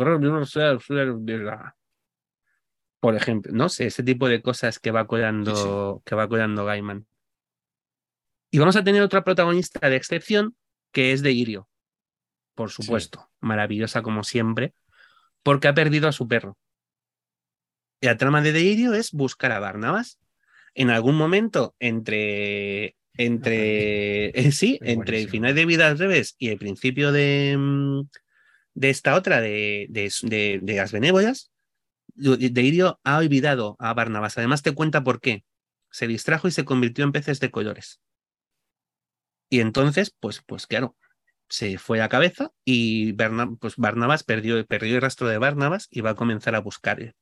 [2.99, 7.05] Por ejemplo, no sé, ese tipo de cosas que va colando, que va colando Gaiman.
[8.49, 10.55] Y vamos a tener otra protagonista de excepción,
[10.91, 11.69] que es de Irio.
[12.55, 14.73] Por supuesto, maravillosa como siempre,
[15.43, 16.57] porque ha perdido a su perro.
[18.05, 20.19] La trama de Deirio es buscar a Barnabas.
[20.75, 22.95] En algún momento, entre.
[23.15, 24.31] Entre.
[24.51, 27.55] sí, entre el final de Vida al revés y el principio de.
[27.57, 28.01] Mm,
[28.75, 31.51] de esta otra, de, de, de, las benévolas,
[32.13, 34.37] Deirio ha olvidado a Barnabas.
[34.37, 35.43] Además, te cuenta por qué.
[35.89, 38.01] Se distrajo y se convirtió en peces de colores.
[39.49, 40.95] Y entonces, pues, pues claro,
[41.49, 43.13] se fue a cabeza y
[43.59, 47.15] pues Barnabas perdió, perdió el rastro de Barnabas y va a comenzar a buscar.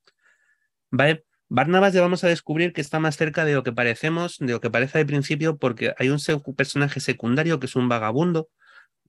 [1.50, 4.62] Barnabas ya vamos a descubrir que está más cerca de lo que parecemos, de lo
[4.62, 6.20] que parece al principio, porque hay un
[6.56, 8.50] personaje secundario que es un vagabundo.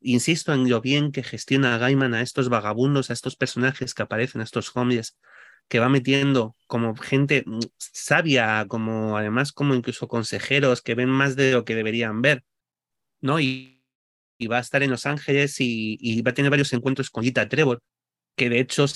[0.00, 4.40] Insisto en lo bien que gestiona Gaiman a estos vagabundos, a estos personajes que aparecen,
[4.40, 5.16] a estos hombres,
[5.68, 7.44] que va metiendo como gente
[7.78, 12.44] sabia, como además como incluso consejeros que ven más de lo que deberían ver,
[13.20, 13.40] ¿no?
[13.40, 13.82] Y,
[14.38, 17.48] y va a estar en Los Ángeles y, va a tener varios encuentros con Gita
[17.48, 17.80] Trevor,
[18.36, 18.86] que de hecho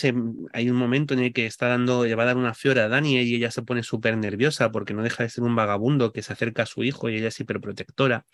[0.52, 2.88] hay un momento en el que está dando, le va a dar una fiora a
[2.88, 6.22] Dani y ella se pone súper nerviosa porque no deja de ser un vagabundo que
[6.22, 8.26] se acerca a su hijo y ella es hiperprotectora.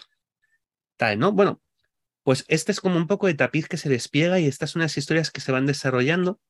[0.97, 1.33] Tal, ¿no?
[1.33, 1.61] Bueno,
[2.23, 4.97] pues este es como un poco de tapiz que se despliega y estas son las
[4.97, 6.41] historias que se van desarrollando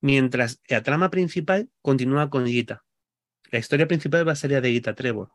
[0.00, 2.84] mientras la trama principal continúa con Gita.
[3.50, 5.30] La historia principal va a ser la de Gita Trevor.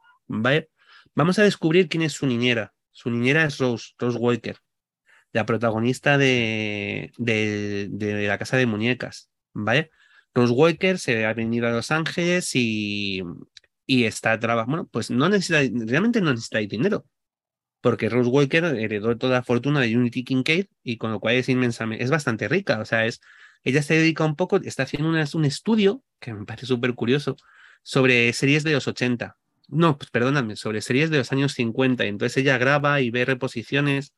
[1.15, 4.57] Vamos a descubrir quién es su niñera, su niñera es Rose, Rose Walker,
[5.33, 9.91] la protagonista de, de, la casa de muñecas, ¿vale?
[10.33, 13.21] Rose Walker se ha venido a Los Ángeles y,
[13.85, 17.05] y está trabajando, bueno, pues no necesita, realmente no necesita dinero,
[17.81, 21.49] porque Rose Walker heredó toda la fortuna de Unity Kincaid y con lo cual es
[21.49, 23.19] inmensamente, es bastante rica, o sea, es,
[23.63, 27.35] ella se dedica un poco, está haciendo un estudio, que me parece súper curioso,
[27.81, 32.03] sobre series de los 80, no, pues perdóname, sobre series de los años 50.
[32.05, 34.13] Entonces ella graba y ve reposiciones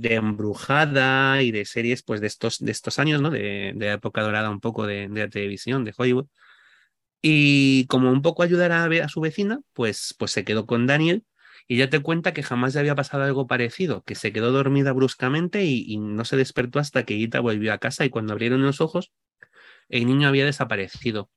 [0.00, 3.30] de Embrujada y de series pues de estos, de estos años, ¿no?
[3.30, 6.26] De, de época dorada un poco de, de, la televisión, de Hollywood.
[7.22, 11.24] Y como un poco ayudar a, a su vecina, pues, pues se quedó con Daniel
[11.66, 14.92] y ya te cuenta que jamás le había pasado algo parecido, que se quedó dormida
[14.92, 18.62] bruscamente y, y no se despertó hasta que Ita volvió a casa y cuando abrieron
[18.62, 19.12] los ojos,
[19.88, 21.30] el niño había desaparecido.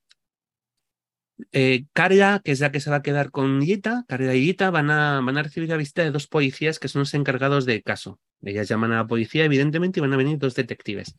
[1.51, 4.89] Eh, que es la que se va a quedar con Yita, Carla y Yita van
[4.89, 8.19] a, van a recibir la visita de dos policías que son los encargados del caso.
[8.41, 11.15] Ellas llaman a la policía, evidentemente, y van a venir dos detectives.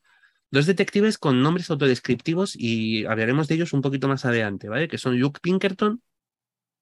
[0.51, 4.89] Dos detectives con nombres autodescriptivos y hablaremos de ellos un poquito más adelante, ¿vale?
[4.89, 6.03] Que son Luke Pinkerton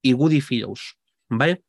[0.02, 0.96] y Woody Fields,
[1.28, 1.62] ¿vale?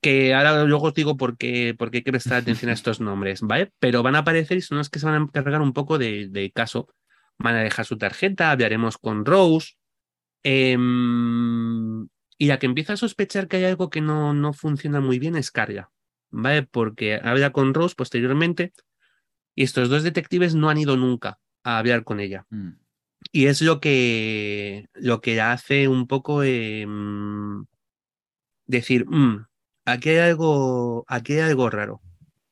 [0.00, 3.00] Que ahora luego os digo por qué, por qué hay que prestar atención a estos
[3.00, 3.72] nombres, ¿vale?
[3.78, 6.32] Pero van a aparecer y son los que se van a encargar un poco del
[6.32, 6.88] de caso.
[7.38, 9.74] Van a dejar su tarjeta, hablaremos con Rose,
[10.42, 15.18] Em, y la que empieza a sospechar que hay algo que no, no funciona muy
[15.18, 15.90] bien es Carga,
[16.30, 16.62] ¿vale?
[16.62, 18.72] Porque habla con Rose posteriormente
[19.54, 22.46] y estos dos detectives no han ido nunca a hablar con ella.
[22.50, 22.70] Mm.
[23.32, 27.66] Y es lo que, lo que hace un poco em,
[28.66, 29.46] decir, mm,
[29.84, 32.00] aquí, hay algo, aquí hay algo raro,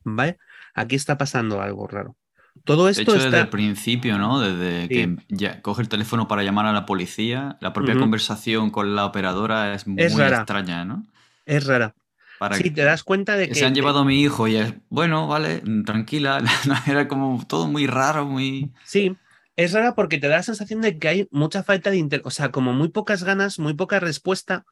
[0.05, 0.39] ¿vale?
[0.75, 2.17] Aquí está pasando algo raro.
[2.65, 4.41] Todo esto de hecho, desde el principio, ¿no?
[4.41, 8.95] Desde que ya coge el teléfono para llamar a la policía, la propia conversación con
[8.95, 11.07] la operadora es muy extraña, ¿no?
[11.47, 11.95] Es rara.
[12.57, 13.55] Si te das cuenta de que...
[13.55, 16.43] Se han llevado a mi hijo y es, bueno, vale, tranquila.
[16.87, 18.71] Era como todo muy raro, muy...
[18.85, 19.17] Sí,
[19.57, 21.97] es rara porque te da la sensación de que hay mucha falta de...
[21.97, 22.23] Inter...
[22.25, 24.65] O sea, como muy pocas ganas, muy poca respuesta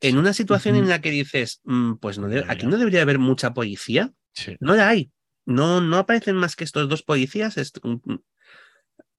[0.00, 3.54] en una situación en la que dices, mm, pues no aquí no debería haber mucha
[3.54, 4.12] policía.
[4.60, 5.10] No la hay.
[5.46, 7.56] No, no aparecen más que estos dos policías.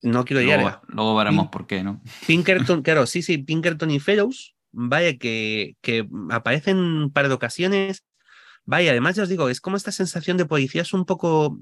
[0.01, 2.03] No quiero luego, Luego veremos por qué, ¿no?
[2.27, 8.03] Pinkerton, claro, sí, sí, Pinkerton y Fellows, vaya, que, que aparecen un par de ocasiones.
[8.65, 11.57] Vaya, además ya os digo, es como esta sensación de policías un poco,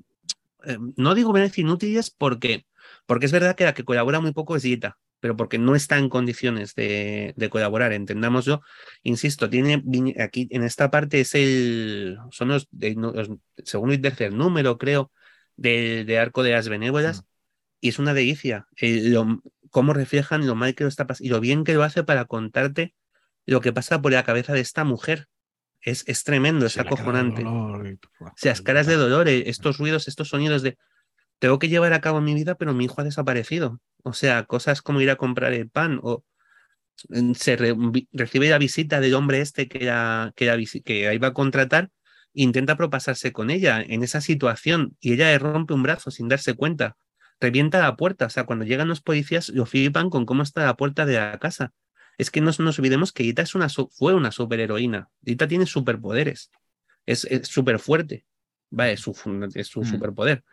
[0.66, 2.66] eh, no digo beneficios inútiles porque,
[3.06, 5.98] porque es verdad que la que colabora muy poco es Gita pero porque no está
[5.98, 8.62] en condiciones de, colaborar, entendámoslo.
[9.02, 9.84] Insisto, tiene
[10.20, 12.70] aquí en esta parte es el, son los,
[13.64, 15.12] segundo y tercer número, creo,
[15.56, 17.24] de, Arco de las Benévolas,
[17.82, 18.68] y es una delicia.
[19.72, 22.26] cómo reflejan lo mal que lo está pasando y lo bien que lo hace para
[22.26, 22.94] contarte
[23.48, 25.28] lo que pasa por la cabeza de esta mujer.
[25.82, 27.44] Es, es tremendo, es acojonante.
[27.44, 27.82] o
[28.36, 30.78] sea, las caras de dolor, eh, estos ruidos, estos sonidos de
[31.40, 33.80] tengo que llevar a cabo mi vida, pero mi hijo ha desaparecido.
[34.04, 36.24] O sea, cosas como ir a comprar el pan o
[37.10, 37.58] mm, se
[38.14, 39.80] recibe la visita del hombre este que,
[40.36, 41.90] que, que iba a contratar,
[42.34, 46.54] intenta propasarse con ella en esa situación y ella le rompe un brazo sin darse
[46.54, 46.98] cuenta.
[47.40, 48.26] revienta la puerta.
[48.28, 51.38] O sea, cuando llegan los policías, lo flipan con cómo está la puerta de la
[51.40, 51.74] casa.
[52.18, 55.10] Es que no nos olvidemos que Ita es una, fue una superheroína.
[55.24, 56.52] Ita tiene superpoderes.
[57.06, 58.26] Es súper fuerte.
[58.78, 59.12] Es su,
[59.54, 59.86] es su mm.
[59.86, 60.44] superpoder.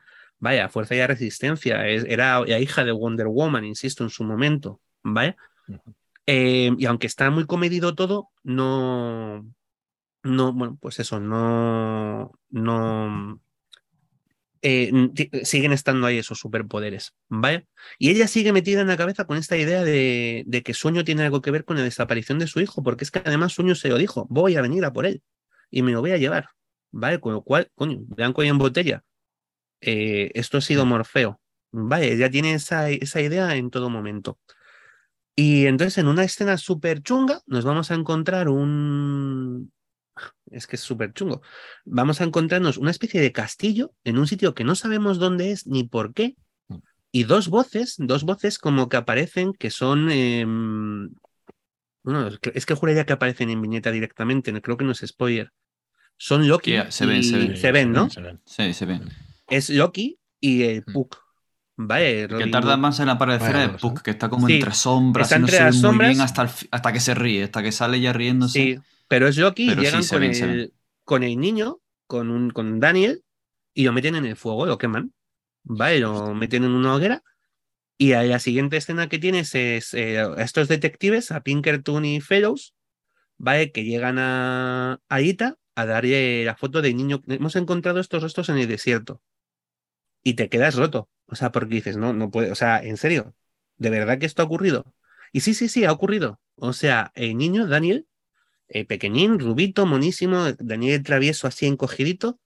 [0.43, 1.87] Vaya, fuerza y resistencia.
[1.87, 4.81] era hija de Wonder Woman, insisto, en su momento.
[5.05, 5.37] Vaya.
[6.27, 9.47] Eh, y aunque está muy comedido todo, no.
[10.25, 12.33] No, bueno, pues eso, no.
[12.51, 13.41] No
[14.63, 14.91] eh,
[15.45, 17.69] siguen estando ahí esos superpoderes, ¿vale?
[18.01, 21.41] Y ella sigue metida en la cabeza con esta idea de, que Sueño tiene algo
[21.41, 23.97] que ver con la desaparición de su hijo, porque es que además Sueño se lo
[23.97, 25.23] dijo, voy a venir a por él
[25.71, 26.49] y me lo voy a llevar,
[26.91, 27.21] ¿vale?
[27.21, 29.05] Con lo cual, coño, blanco y en botella,
[29.83, 31.41] eh, esto ha sido Morfeo,
[31.71, 32.13] ¿vale?
[32.13, 34.39] Ella tiene esa, esa idea en todo momento.
[35.35, 39.73] Y entonces en una escena súper chunga nos vamos a encontrar un,
[40.51, 41.43] es que es súper chungo.
[41.85, 45.67] Vamos a encontrarnos una especie de castillo en un sitio que no sabemos dónde es
[45.67, 46.37] ni por qué.
[46.69, 46.77] Mm.
[47.11, 50.09] Y dos voces, dos voces como que aparecen que son...
[52.05, 55.53] Bueno, es que juraría que aparecen en viñeta directamente, creo que no es spoiler.
[56.17, 56.75] Son Loki.
[56.89, 57.23] se, ven,
[57.57, 58.09] se, ven, ¿no?
[58.45, 59.09] Sí, se ven.
[59.53, 60.93] Es Loki y el mm.
[60.93, 61.19] Puck.
[61.77, 65.49] Vale, que tarda más en aparecer el Puck, que está como entre sombras, y no
[65.49, 68.59] se ve muy bien hasta, hasta que se ríe, hasta que sale ya riéndose.
[68.59, 70.73] Sí, pero es Loki, llegan con, el,
[71.05, 73.25] con, el, niño, con, un, con Daniel,
[73.75, 75.13] y lo meten en el fuego, lo queman.
[75.65, 76.01] ¿Vale?
[76.01, 77.23] Lo meten en una hoguera.
[77.97, 82.75] Y a la siguiente escena que tienes es eh, estos detectives, a Pinkerton y Fellows,
[83.39, 83.71] ¿vale?
[83.71, 87.23] Que llegan a, a Ita a darle la foto del niño.
[87.29, 89.21] Hemos encontrado estos restos en el desierto.
[90.23, 91.09] Y te quedas roto.
[91.27, 92.51] O sea, porque dices, no, no puede.
[92.51, 93.35] O sea, en serio,
[93.77, 94.95] ¿de verdad que esto ha ocurrido?
[95.33, 96.41] Y sí, sí, sí, ha ocurrido.
[96.57, 98.07] O sea, el niño, Daniel,
[98.69, 102.41] eh, pequeñín, rubito, monísimo, Daniel Travieso así encogidito,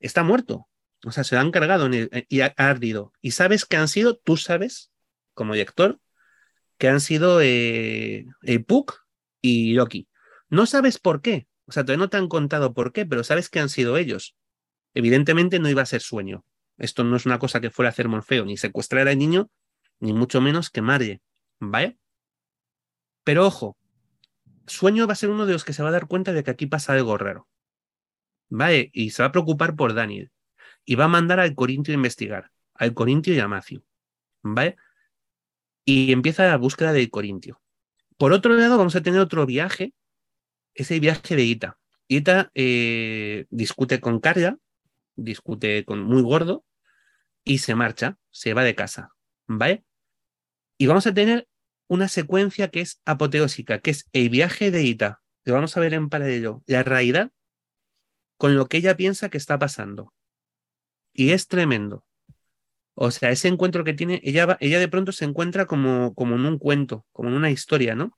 [0.00, 0.68] está muerto.
[1.04, 3.12] O sea, se lo han cargado eh, y ha ardido.
[3.20, 4.90] Y sabes que han sido, tú sabes,
[5.34, 6.00] como lector,
[6.78, 8.26] que han sido eh,
[8.66, 9.04] Puck
[9.40, 10.08] y Loki.
[10.48, 11.48] No sabes por qué.
[11.66, 14.36] O sea, todavía no te han contado por qué, pero sabes que han sido ellos.
[14.94, 16.44] Evidentemente no iba a ser sueño.
[16.78, 19.50] Esto no es una cosa que fuera a hacer Morfeo, ni secuestrar al niño,
[19.98, 21.20] ni mucho menos quemarle.
[21.58, 21.98] ¿Vale?
[23.24, 23.76] Pero ojo,
[24.66, 26.50] Sueño va a ser uno de los que se va a dar cuenta de que
[26.50, 27.48] aquí pasa algo raro.
[28.48, 28.90] ¿Vale?
[28.92, 30.30] Y se va a preocupar por Daniel.
[30.84, 32.52] Y va a mandar al Corintio a investigar.
[32.74, 33.82] Al Corintio y a Matthew.
[34.42, 34.76] ¿Vale?
[35.84, 37.60] Y empieza la búsqueda del Corintio.
[38.16, 39.94] Por otro lado, vamos a tener otro viaje.
[40.74, 41.78] Ese viaje de Ita.
[42.06, 44.58] Ita eh, discute con Carga,
[45.16, 46.64] discute con muy gordo
[47.48, 49.10] y se marcha, se va de casa.
[49.48, 49.84] ¿Vale?
[50.76, 51.48] Y vamos a tener
[51.88, 55.94] una secuencia que es apoteósica, que es el viaje de Ita, que vamos a ver
[55.94, 57.32] en paralelo, la realidad
[58.36, 60.14] con lo que ella piensa que está pasando.
[61.12, 62.04] Y es tremendo.
[62.94, 66.46] O sea, ese encuentro que tiene, ella, ella de pronto se encuentra como, como en
[66.46, 68.16] un cuento, como en una historia, ¿no?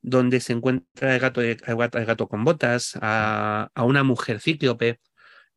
[0.00, 5.00] Donde se encuentra el gato, el gato, con botas, a, una mujer cíclope,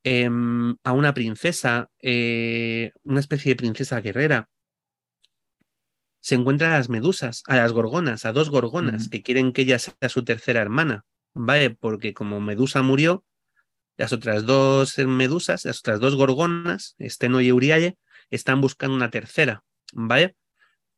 [0.03, 4.49] em, a una princesa, eh, una especie de princesa guerrera,
[6.19, 9.77] se encuentra a las medusas, a las gorgonas, a dos gorgonas que quieren que ella
[9.77, 11.71] sea su tercera hermana, ¿vale?
[11.71, 13.25] Porque como Medusa murió,
[13.97, 17.97] las otras dos medusas, las otras dos gorgonas, Esteno y Eurialle,
[18.29, 20.35] están buscando una tercera, ¿vale?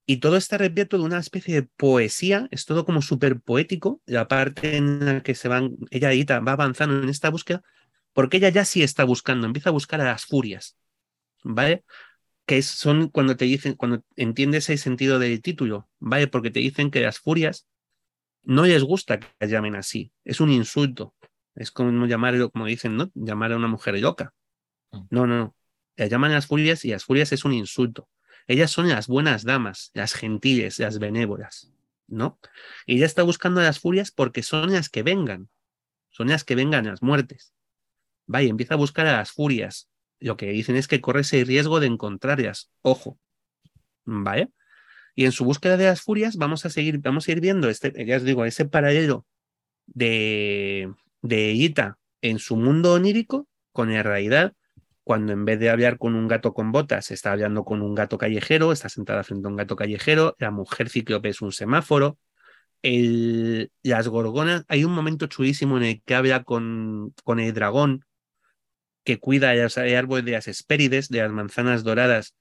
[0.06, 4.28] Y todo está repleto de una especie de poesía, es todo como súper poético, la
[4.28, 7.64] parte en la que se van, ella va avanzando en esta búsqueda,
[8.16, 10.78] porque ella ya sí está buscando, empieza a buscar a las furias,
[11.44, 11.84] ¿vale?
[12.46, 16.28] que son cuando te dicen, cuando entiendes el sentido del título, ¿vale?
[16.28, 17.68] Porque te dicen que las furias
[18.44, 21.16] no les gusta que las llamen así, es un insulto,
[21.56, 23.12] es como llamarlo, como dicen, ¿no?
[23.16, 24.34] Llamar a una mujer loca.
[24.92, 25.00] Mm.
[25.10, 25.56] No, no, no.
[25.96, 28.10] Las llaman las furias y las furias es un insulto.
[28.48, 31.72] Ellas son las buenas damas, las gentiles, las benévolas,
[32.08, 32.40] ¿no?
[32.86, 35.50] Y ella está buscando a las furias porque son las que vengan,
[36.12, 37.55] son las que vengan las muertes.
[38.28, 41.80] Vaya, empieza a buscar a las furias, lo que dicen es que corre ese riesgo
[41.80, 42.72] de encontrarlas.
[42.82, 43.20] Ojo.
[44.06, 44.50] ¿Vale?
[45.16, 48.06] Y en su búsqueda de las furias vamos a seguir, vamos a ir viendo este,
[48.06, 49.26] ya os digo, ese paralelo
[49.88, 54.54] de, de Ita en su mundo onírico con la realidad,
[55.04, 58.18] cuando en vez de hablar con un gato con botas, está hablando con un gato
[58.18, 62.18] callejero, está sentada frente a un gato callejero, la mujer cíclope es un semáforo,
[62.82, 68.05] las gorgonas, hay un momento chulísimo en el que habla con, con el dragón,
[69.06, 72.36] que cuida el árbol de las espérides, de las manzanas doradas,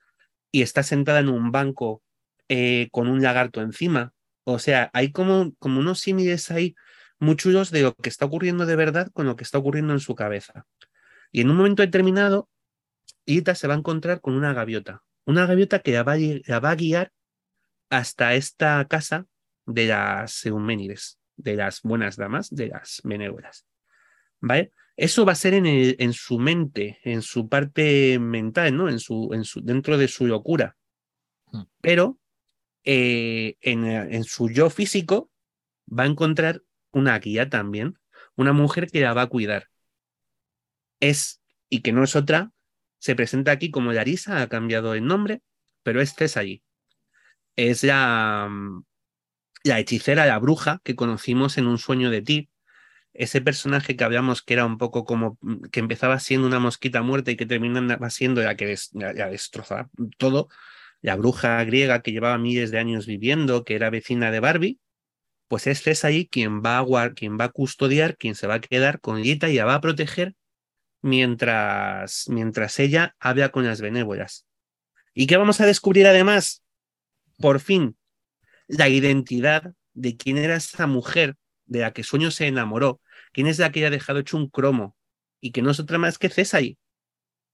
[0.51, 2.03] y está sentada en un banco
[2.49, 4.13] eh, con un lagarto encima.
[4.45, 6.75] O sea, hay como, como unos símiles ahí
[7.21, 10.01] muy chulos de lo que está ocurriendo de verdad con lo que está ocurriendo en
[10.01, 10.67] su cabeza.
[11.31, 12.49] Y en un momento determinado,
[13.27, 16.13] Ita se va a encontrar con una gaviota, una gaviota que la va,
[16.71, 17.13] a guiar
[17.91, 19.27] hasta esta casa
[19.67, 23.67] de las Euménides, de las buenas damas, de las benévolas.
[24.41, 24.73] ¿Vale?
[24.97, 28.89] Eso va a ser en, en, su mente, en su parte mental, ¿no?
[28.89, 30.77] En su, en su, dentro de su locura.
[31.51, 31.63] Hmm.
[31.81, 32.19] Pero
[32.85, 35.31] eh, en, en, su yo físico
[35.87, 37.99] va a encontrar una guía también,
[38.37, 39.69] una mujer que la va a cuidar.
[41.01, 42.53] Es, y que no es otra,
[42.99, 45.43] se presenta aquí como Larisa, ha cambiado el nombre,
[45.83, 46.63] pero este es allí.
[47.57, 48.85] Es la, mm,
[49.65, 52.51] la hechicera, la bruja que conocimos en un sueño de ti.
[53.15, 57.03] Ese personaje que hablamos que era un poco como mm, que empezaba siendo una mosquita
[57.03, 59.89] muerta y que terminaba siendo la que la destrozaba
[60.19, 60.49] todo,
[61.01, 64.81] la bruja griega que llevaba miles de años viviendo, que era vecina de Barbie,
[65.49, 69.01] pues es ahí quien va a quien va a custodiar, quien se va a quedar
[69.01, 70.35] con Lita y la va a proteger
[71.03, 74.47] mientras, mientras ella habla con las benévolas.
[75.13, 76.65] ¿Y qué vamos a descubrir además?
[77.39, 77.97] Por fin,
[78.67, 81.37] la identidad de quién era esa mujer
[81.67, 83.01] de la que Sueño se enamoró,
[83.35, 84.97] quién es la que ha dejado hecho un cromo
[85.41, 86.63] y que no es otra más que César,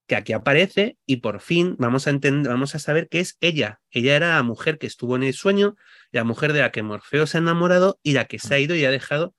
[0.06, 3.80] que aquí aparece y por fin vamos a entender, vamos a saber que es ella.
[3.90, 5.76] Ella era la mujer que estuvo en el sueño,
[6.12, 8.76] la mujer de la que Morfeo se ha enamorado y la que se ha ido
[8.76, 9.34] y ha dejado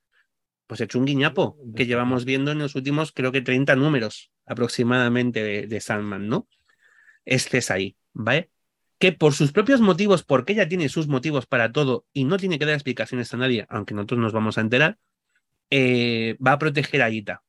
[0.67, 5.43] pues hecho un guiñapo que llevamos viendo en los últimos, creo que 30 números aproximadamente
[5.43, 6.47] de, de Sandman, ¿no?
[7.25, 8.49] Es ahí, ¿vale?
[8.97, 12.57] Que por sus propios motivos, porque ella tiene sus motivos para todo y no tiene
[12.57, 14.97] que dar explicaciones a nadie, aunque nosotros nos vamos a enterar,
[15.71, 17.43] eh, va a proteger a Ita.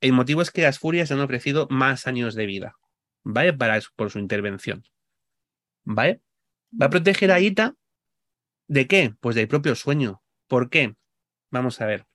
[0.00, 2.74] El motivo es que las furias han ofrecido más años de vida,
[3.22, 3.52] ¿vale?
[3.52, 4.82] Para, por su intervención,
[5.84, 6.20] ¿vale?
[6.72, 7.76] Va a proteger a Ita
[8.70, 9.14] ¿de qué?
[9.20, 10.22] Pues del propio sueño.
[10.46, 10.94] ¿Por qué?
[11.50, 12.06] Vamos a ver.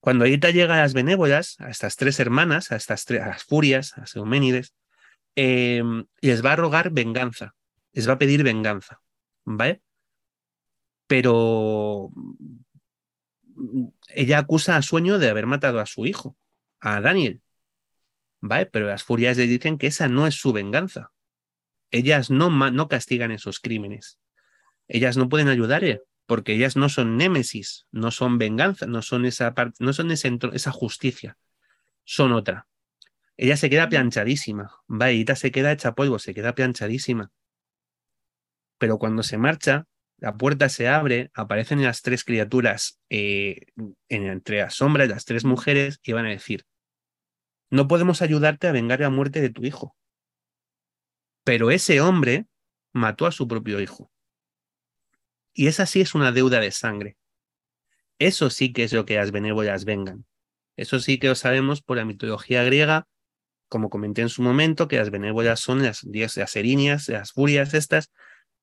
[0.00, 3.44] Cuando Aita llega a las benévolas, a estas tres hermanas, a estas tres, a las
[3.44, 4.74] furias, a las Euménides,
[5.34, 7.54] em, les va a rogar venganza,
[7.92, 9.02] les va a pedir venganza,
[9.44, 9.82] ¿vale?
[11.06, 12.10] Pero
[14.08, 16.36] ella acusa a Sueño de haber matado a su hijo,
[16.80, 17.42] a Daniel,
[18.40, 18.66] ¿vale?
[18.66, 21.12] Pero las furias le dicen que esa no es su venganza.
[21.90, 24.18] Ellas no, no castigan esos crímenes.
[24.88, 29.54] Ellas no pueden ayudarle porque ellas no son némesis, no son venganza, no son esa
[29.54, 31.38] parte, no son esa justicia,
[32.04, 32.68] son otra.
[33.38, 37.30] Ella se queda planchadísima, Vaita se queda hecha polvo, se queda planchadísima.
[38.76, 39.86] Pero cuando se marcha,
[40.18, 43.66] la puerta se abre, aparecen las tres criaturas eh,
[44.08, 46.64] entre las sombras, las tres mujeres, y van a decir,
[47.70, 49.96] no podemos ayudarte a vengar la muerte de tu hijo.
[51.44, 52.46] Pero ese hombre
[52.92, 54.10] mató a su propio hijo.
[55.54, 57.16] Y esa sí es una deuda de sangre.
[58.18, 60.26] Eso sí que es lo que las benévolas vengan.
[60.76, 63.06] Eso sí que lo sabemos por la mitología griega,
[63.68, 68.10] como comenté en su momento, que las benévolas son las diosas erinias, las furias estas,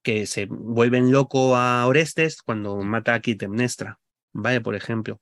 [0.06, 4.00] que se vuelven loco a Orestes cuando mata a Clitemnestra,
[4.32, 4.62] ¿vale?
[4.62, 5.20] Por ejemplo.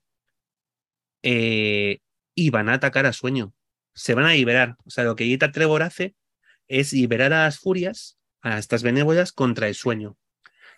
[1.22, 2.00] Eh,
[2.34, 3.54] y van a atacar a Sueño.
[3.94, 4.76] Se van a liberar.
[4.84, 6.14] O sea, lo que Ita Trevor hace
[6.68, 10.18] es liberar a las furias, a estas benévolas, contra el sueño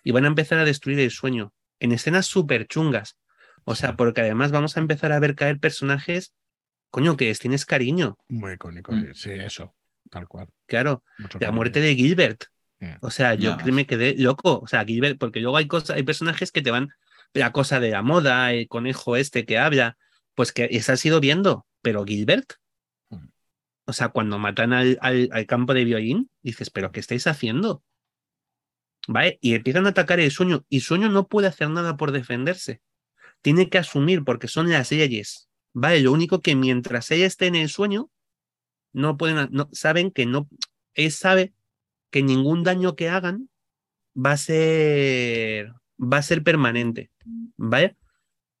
[0.07, 3.17] y van a empezar a destruir el sueño en escenas súper chungas.
[3.65, 6.33] O sea, porque además vamos a empezar a ver caer personajes,
[6.89, 8.17] coño, que es, tienes cariño.
[8.29, 9.13] Muy icónico, mm.
[9.13, 9.75] sí, eso,
[10.09, 10.47] tal cual.
[10.65, 11.03] Claro,
[11.41, 12.45] la muerte de Gilbert.
[13.01, 14.59] O sea, yo me quedé loco.
[14.59, 16.89] O sea, Gilbert, porque luego hay cosas, hay personajes que te van
[17.33, 19.97] la cosa de la moda, el conejo este que habla,
[20.35, 22.53] pues que esa has ido viendo, pero Gilbert.
[23.09, 23.27] Mm.
[23.85, 27.83] O sea, cuando matan al, al campo de violín, dices, ¿pero qué estáis haciendo?
[29.07, 29.39] ¿vale?
[29.41, 32.81] Y empiezan a atacar el sueño y sueño no puede hacer nada por defenderse.
[33.41, 36.01] Tiene que asumir porque son las leyes, ¿vale?
[36.01, 38.09] Lo único que mientras ella esté en el sueño,
[38.93, 40.49] no pueden, no, saben que no,
[40.93, 41.53] él sabe
[42.09, 43.49] que ningún daño que hagan
[44.15, 47.11] va a ser, va a ser permanente,
[47.55, 47.95] ¿vale?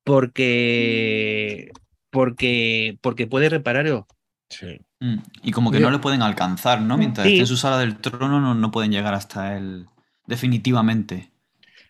[0.03, 1.71] Porque,
[2.09, 4.07] porque, porque puede repararlo.
[4.49, 4.79] Sí.
[4.99, 6.97] Mm, y como que no le pueden alcanzar, ¿no?
[6.97, 9.87] Mientras esté en su sala del trono no, no pueden llegar hasta él
[10.27, 11.31] definitivamente.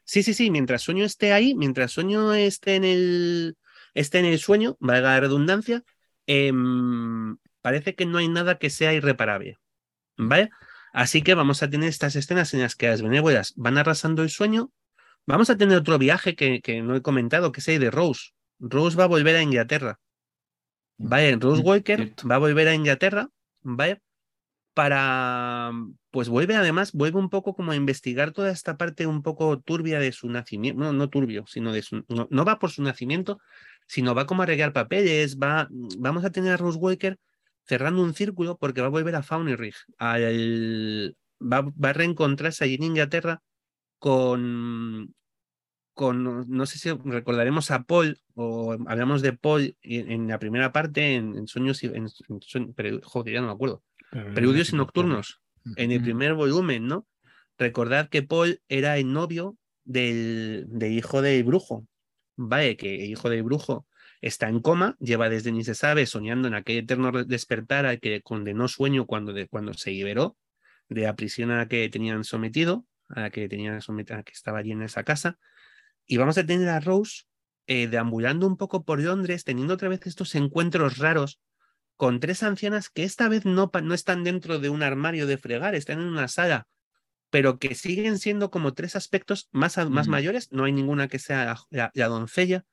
[0.06, 3.58] Sí, sí, sí, mientras sueño esté ahí, mientras sueño esté en el,
[3.94, 5.84] esté en el sueño, valga la redundancia,
[6.28, 9.58] em, parece que no hay nada que sea irreparable.
[10.16, 10.50] ¿Vale?
[10.98, 14.32] Así que vamos a tener estas escenas en las que las benévolas van arrasando el
[14.32, 14.72] sueño.
[15.28, 18.32] Vamos a tener otro viaje que, que no he comentado, que es el de Rose.
[18.58, 20.00] Rose va a volver a Inglaterra.
[20.98, 21.36] ¿Vale?
[21.36, 23.30] Rose mm, Walker va a volver a Inglaterra.
[23.62, 24.02] ¿Vale?
[24.78, 25.72] para,
[26.12, 30.00] pues vuelve además, vuelve un poco como a investigar toda esta parte un poco turbia
[30.00, 33.40] de su nacimiento, no, no turbio, sino de su, no, va por su nacimiento,
[33.88, 35.68] sino va como a arreglar papeles, va,
[35.98, 37.18] vamos a tener a Rose Walker
[37.68, 42.76] cerrando un círculo porque va a volver a Faunirich, al, va, va a reencontrarse allí
[42.76, 43.42] en Inglaterra
[44.00, 45.14] con,
[45.94, 51.16] con, no sé si recordaremos a Paul, o hablamos de Paul en, la primera parte,
[51.16, 51.88] en, Sueños y.
[51.88, 52.08] En,
[53.04, 53.84] joder, ya no me acuerdo.
[54.34, 55.42] Preludios y Nocturnos,
[55.76, 57.08] en el primer volumen, ¿no?
[57.58, 61.86] Recordad que Paul era el novio del, hijo del brujo.
[62.36, 63.88] Vale, que el hijo del brujo
[64.28, 68.22] está en coma, lleva desde ni se sabe soñando en aquel eterno despertar al que
[68.22, 70.38] condenó sueño cuando, de, cuando se liberó
[70.90, 74.24] de la prisión a la que tenían sometido, a la que tenían sometido, a la
[74.24, 75.38] que estaba allí en esa casa
[76.06, 77.24] y vamos a tener a Rose
[77.68, 81.42] eh, deambulando un poco por Londres, teniendo otra vez estos encuentros raros
[81.98, 85.76] con tres ancianas que esta vez no, no están dentro de un armario de fregar,
[85.76, 86.68] están en una sala,
[87.30, 90.52] pero que siguen siendo como tres aspectos más, más mayores.
[90.52, 92.64] No hay ninguna que sea la, doncella,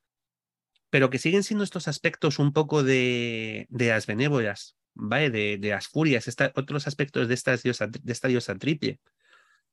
[0.94, 5.28] pero que siguen siendo estos aspectos un poco de, de las benévolas, ¿vale?
[5.28, 9.00] De, de las furias, otros aspectos de, esta diosa, de esta diosa triple.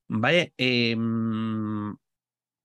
[0.08, 0.52] ¿Vale?
[0.58, 1.96] Eh, vamos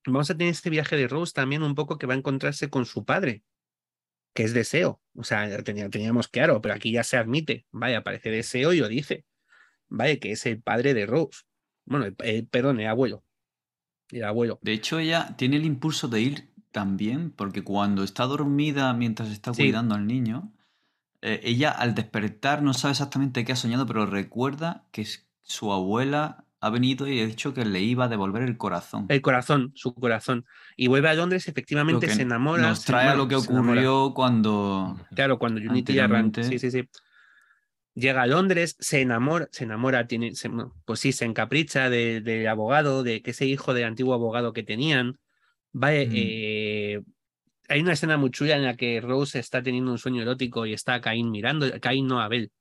[0.08, 3.05] a tener este viaje de Rose también un poco que va a encontrarse con su
[3.05, 3.43] padre,
[4.34, 5.03] que es deseo.
[5.14, 7.68] O sea, teníamos claro, pero aquí ya se admite.
[7.70, 9.24] Vaya, aparece deseo y lo dice.
[9.88, 11.43] Vaya, que es el padre de Rose.
[11.86, 12.08] Bueno,
[12.49, 13.24] perdón, el abuelo.
[14.10, 14.58] El abuelo.
[14.64, 19.51] De hecho, ella tiene el impulso de ir también, porque cuando está dormida mientras está
[19.51, 20.51] cuidando al niño,
[21.22, 25.05] eh, ella al despertar no sabe exactamente qué ha soñado, pero recuerda que
[25.41, 29.05] su abuela ha venido y ha dicho que le iba a devolver el corazón.
[29.09, 30.45] El corazón, su corazón.
[30.76, 32.63] Y vuelve a Londres, efectivamente se enamora.
[32.63, 34.99] Nos trae lo que ocurrió cuando.
[35.13, 36.09] Claro, cuando Unity ya
[36.41, 36.89] Sí, sí, sí.
[37.93, 40.32] Llega a Londres, se enamora, se enamora, tiene,
[40.86, 44.61] pues sí, se encapricha del de abogado, de que ese hijo del antiguo abogado que
[44.63, 45.20] tenían.
[45.76, 46.11] Va, mm.
[46.13, 47.01] eh,
[47.68, 50.74] hay una escena muy chula en la que Rose está teniendo un sueño erótico y
[50.74, 52.51] está a Caín mirando, Caín no Abel,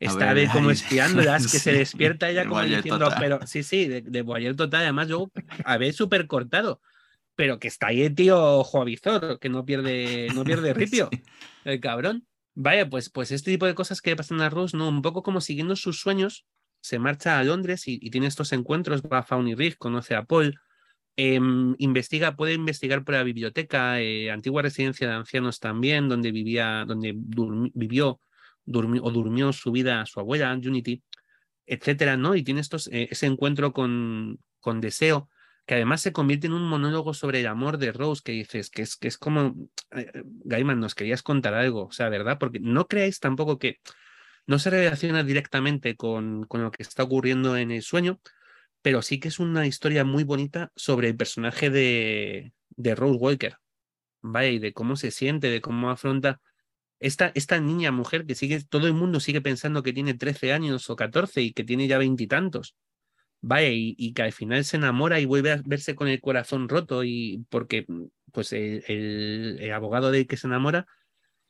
[0.00, 4.22] Está de como espiándolas, que se despierta ella como diciendo, pero sí, sí, de, de
[4.22, 5.30] Boyer total, además yo
[5.64, 6.80] a ver súper cortado,
[7.36, 11.10] pero que está ahí el tío Joavizor, que no pierde, no pierde ripio,
[11.64, 12.26] el cabrón.
[12.54, 14.88] Vaya, pues, pues este tipo de cosas que pasan a Rose, ¿no?
[14.88, 16.46] Un poco como siguiendo sus sueños,
[16.82, 20.24] se marcha a Londres y, tiene estos encuentros, va a Faun y Rick, conoce a
[20.24, 20.58] Paul,
[21.16, 26.84] em, investiga, puede investigar por la biblioteca, eh, antigua residencia de ancianos también, donde vivía,
[26.86, 28.20] donde vivió
[28.64, 31.02] durmió, o durmió su vida su abuela, Unity,
[31.66, 32.34] etcétera, ¿no?
[32.34, 35.28] Y tiene estos, eh, ese encuentro con, con Deseo,
[35.66, 38.82] que además se convierte en un monólogo sobre el amor de Rose, que dices que
[38.82, 39.56] es, que es como,
[39.92, 40.10] eh,
[40.44, 42.38] Gaiman, nos querías contar algo, o sea, ¿verdad?
[42.38, 43.78] Porque no creáis tampoco que
[44.46, 48.20] no se relaciona directamente con, con lo que está ocurriendo en el sueño,
[48.82, 53.56] pero sí que es una historia muy bonita sobre el personaje de, de Rose Walker,
[54.22, 54.52] ¿vale?
[54.52, 56.40] Y de cómo se siente, de cómo afronta
[57.00, 60.88] esta, esta niña mujer que sigue, todo el mundo sigue pensando que tiene 13 años
[60.90, 62.76] o 14 y que tiene ya veintitantos.
[63.42, 67.04] Vaya, y, que al final se enamora y vuelve a verse con el corazón roto
[67.04, 67.86] y porque
[68.32, 70.86] pues el, abogado de que se enamora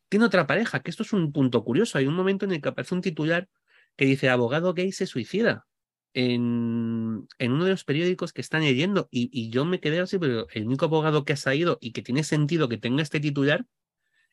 [0.09, 1.99] tiene otra pareja, que esto es un punto curioso.
[1.99, 3.49] Hay un momento en el que aparece un titular
[3.97, 5.66] que dice abogado gay se suicida
[6.15, 10.19] en, en uno de los periódicos que están leyendo y, y yo me quedé así,
[10.19, 13.65] pero el único abogado que ha salido y que tiene sentido que tenga este titular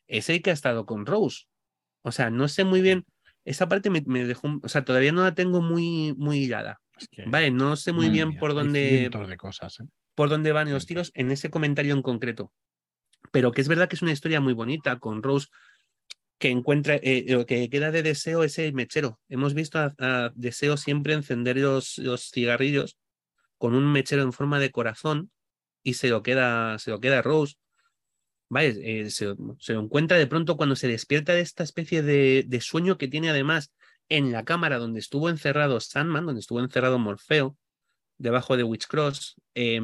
[0.06, 1.44] es el que ha estado con Rose.
[2.02, 3.04] O sea, no sé muy bien,
[3.44, 6.80] esa parte me, dejó, o sea, todavía no la tengo muy, muy hilada.
[7.26, 9.10] vale, no sé muy bien por dónde...
[9.10, 9.84] De cosas, ¿eh?
[10.14, 12.52] Por dónde van los tiros en ese comentario en concreto.
[13.30, 15.48] Pero que es verdad que es una historia muy bonita con Rose
[16.38, 19.18] que encuentra, eh, lo que queda de deseo es el mechero.
[19.28, 22.96] Hemos visto a, deseo siempre encender los, los, cigarrillos
[23.58, 25.30] con un mechero en forma de corazón
[25.82, 27.56] y se lo queda, se lo queda Rose.
[28.56, 33.08] Eh, se, lo encuentra de pronto cuando se despierta de esta especie de, sueño que
[33.08, 33.72] tiene además
[34.08, 37.56] en la cámara donde estuvo encerrado Sandman, donde estuvo encerrado Morfeo,
[38.16, 39.36] debajo de Witchcross.
[39.54, 39.80] Eh,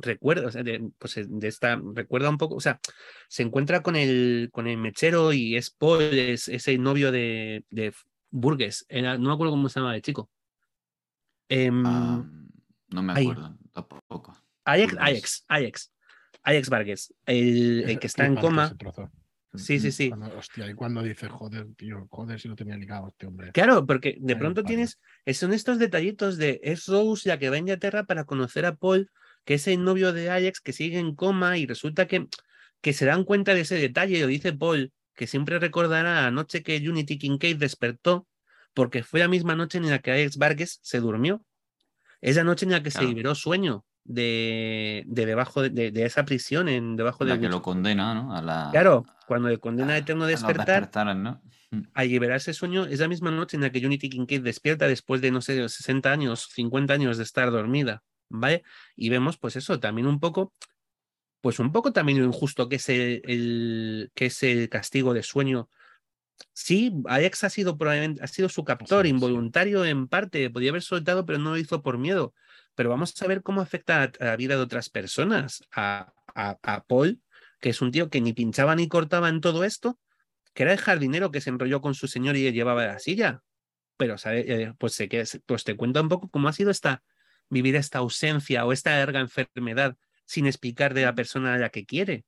[0.00, 2.80] recuerda, de, pues eh, de esta, recuerda un poco, o sea,
[3.28, 7.92] se encuentra con el, con el mechero y es Paul, es, ese novio de, de
[8.30, 10.30] Burgess, no me acuerdo cómo se llama el chico.
[11.48, 12.24] Em, ah,
[12.88, 14.36] no me acuerdo tampoco.
[14.64, 15.92] Ajax, Ajax, Ajax.
[16.42, 18.74] Alex Vargas, el, que está en coma.
[19.54, 20.12] Sí, sí, sí.
[20.36, 23.50] hostia, y cuando dice, joder, tío, joder, si no tenía ligado este hombre.
[23.50, 25.00] Claro, porque de pronto tienes,
[25.32, 29.10] son estos detallitos de, es Rose la que va a Inglaterra para conocer a Paul,
[29.50, 32.28] que es el novio de Alex, que sigue en coma y resulta que,
[32.80, 36.62] que se dan cuenta de ese detalle, lo dice Paul, que siempre recordará la noche
[36.62, 38.28] que Unity Kincaid despertó,
[38.74, 41.44] porque fue la misma noche en la que Alex Vargas se durmió.
[42.20, 47.24] Esa noche en la que se liberó sueño de, debajo de, esa prisión, en debajo
[47.24, 47.30] de...
[47.30, 48.32] La que lo condena, ¿no?
[48.32, 51.42] A la, claro, cuando le condena a, Eterno despertar, a ¿no?
[51.72, 51.80] Mm.
[51.92, 55.20] al liberar ese sueño, es la misma noche en la que Unity Kincaid despierta después
[55.20, 58.62] de, no sé, 60 años, 50 años de estar dormida, ¿vale?
[58.96, 60.54] Y vemos, pues eso, también un poco,
[61.42, 65.68] pues un poco también lo injusto que es el, que es el castigo de sueño.
[66.54, 71.26] Sí, Ajax ha sido probablemente, ha sido su captor, involuntario en parte, podía haber soltado,
[71.26, 72.34] pero no lo hizo por miedo.
[72.74, 75.62] Pero vamos a ver cómo afecta a, la vida de otras personas.
[75.72, 77.20] A, a, a Paul,
[77.60, 79.98] que es un tío que ni pinchaba ni cortaba en todo esto,
[80.54, 83.42] que era el jardinero que se enrolló con su señor y le llevaba la silla.
[83.96, 84.98] Pero, eh, pues,
[85.44, 87.02] pues te cuenta un poco cómo ha sido esta,
[87.50, 91.84] vivir esta ausencia o esta larga enfermedad sin explicar de la persona a la que
[91.84, 92.24] quiere.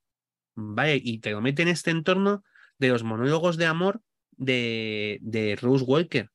[0.55, 2.43] Vale, y te lo mete en este entorno
[2.77, 4.01] de los monólogos de amor
[4.31, 6.29] de, de Rose Walker.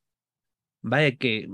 [0.80, 1.48] Vale, que,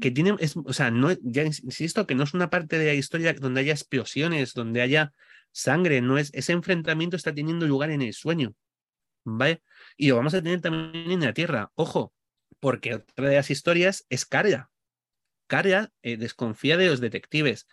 [0.00, 3.34] que tiene, o sea, no, ya insisto que no es una parte de la historia
[3.34, 5.12] donde haya explosiones, donde haya
[5.52, 8.54] sangre, no es, ese enfrentamiento está teniendo lugar en el sueño.
[9.24, 9.62] ¿vale?
[9.96, 11.70] Y lo vamos a tener también en la Tierra.
[11.74, 12.12] Ojo,
[12.60, 14.70] porque otra de las historias es Carla.
[15.46, 17.66] Carla eh, desconfía de los detectives.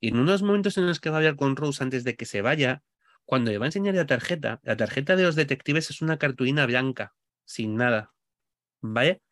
[0.00, 2.26] Y en unos momentos en los que va a hablar con Rose antes de que
[2.26, 2.82] se vaya,
[3.24, 6.66] cuando le va a enseñar la tarjeta, la tarjeta de los detectives es una cartulina
[6.66, 7.14] blanca,
[7.44, 8.14] sin nada.
[8.80, 9.22] ¿Vale?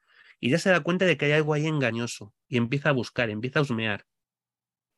[0.40, 3.30] Y ya se da cuenta de que hay algo ahí engañoso y empieza a buscar,
[3.30, 4.05] empieza a husmear.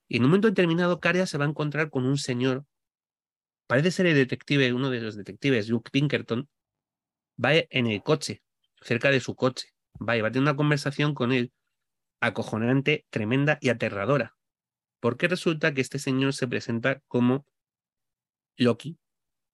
[0.08, 2.64] Y en un momento determinado, Carla se va a encontrar con un señor.
[3.66, 6.48] Parece ser el detective, uno de los detectives, Luke Pinkerton,
[7.42, 8.42] va en el coche,
[8.80, 11.52] cerca de su coche, va y va a tener una conversación con él
[12.20, 14.36] acojonante, tremenda y aterradora.
[15.00, 17.46] Porque resulta que este señor se presenta como
[18.56, 18.98] Loki,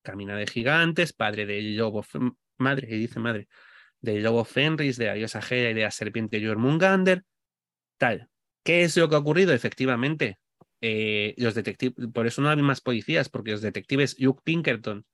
[0.02, 2.04] camina de gigantes, padre del lobo,
[2.58, 3.48] madre, y dice madre,
[4.00, 7.24] del lobo Fenris, de la diosa Hera y de la serpiente Jormungander,
[7.98, 8.28] tal.
[8.64, 9.52] ¿Qué es lo que ha ocurrido?
[9.52, 10.38] Efectivamente,
[10.80, 15.06] eh, los detectives, por eso no hay más policías, porque los detectives Luke Pinkerton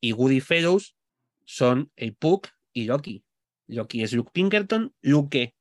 [0.00, 0.96] y Woody Fellows
[1.44, 3.24] son el Puck y Loki.
[3.66, 5.54] Loki es Luke Pinkerton, Luke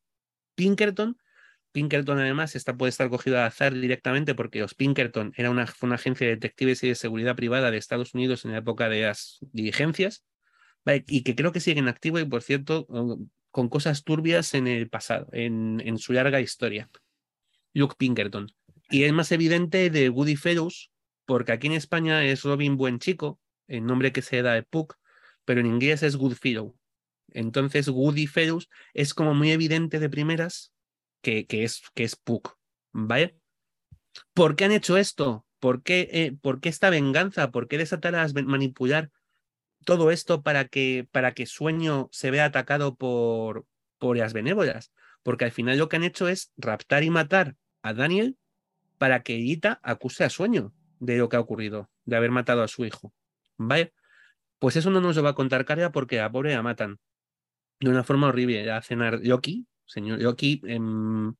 [0.58, 1.18] Pinkerton.
[1.72, 5.96] Pinkerton además está, puede estar cogido al azar directamente porque los Pinkerton era una, una
[5.96, 9.38] agencia de detectives y de seguridad privada de Estados Unidos en la época de las
[9.54, 10.26] diligencias
[11.06, 12.88] y que creo que siguen activos y por cierto
[13.52, 16.90] con cosas turbias en el pasado, en, su larga historia.
[17.74, 18.52] Luke Pinkerton.
[18.90, 20.92] Y es más evidente de Woody Fellows,
[21.26, 24.98] porque aquí en España es Robin Buen Chico, el nombre que se da de Puck,
[25.46, 26.76] pero en inglés es Goodfellow.
[27.34, 27.90] Entonces,
[28.32, 30.74] Fellows es como muy evidente de primeras
[31.22, 32.58] que, que, es, que es Puck,
[32.92, 33.38] ¿vale?
[34.34, 35.46] ¿Por qué han hecho esto?
[35.60, 37.52] ¿Por qué, eh, ¿por qué esta venganza?
[37.52, 39.12] ¿Por qué desatar a manipular
[39.86, 43.66] todo esto para que, para que Sueño se vea atacado por,
[43.98, 44.92] por las benévolas?
[45.24, 48.38] Porque al final lo que han hecho es raptar y matar a Daniel
[48.98, 52.68] para que Ita acuse a Sueño de lo que ha ocurrido, de haber matado a
[52.68, 53.14] su hijo.
[53.58, 53.94] ¿Vale?
[54.60, 57.00] Pues eso no nos lo va a contar Carga porque a pobre la matan
[57.80, 58.72] de una forma horrible.
[58.72, 61.34] A cenar Yoki, señor Yoki, em,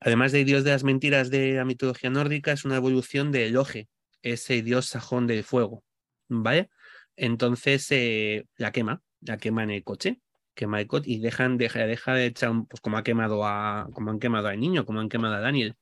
[0.00, 3.88] además de dios de las mentiras de la mitología nórdica, es una evolución de Loge,
[4.22, 5.84] ese dios sajón del fuego.
[6.28, 6.70] ¿Vale?
[7.16, 10.20] Entonces eh, la quema, la quema en el coche,
[10.54, 14.10] quema el coche y dejan, deja, deja de echar, pues como ha quemado a, como
[14.10, 15.76] han quemado al niño, como han quemado a Daniel.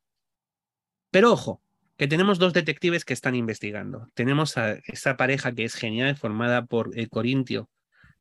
[1.10, 1.62] Pero ojo,
[1.96, 4.08] que tenemos dos detectives que están investigando.
[4.14, 7.68] Tenemos a esa pareja que es genial, formada por el Corintio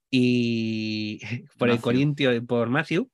[0.09, 1.19] y
[1.57, 3.09] por el Corintio y por Matthew,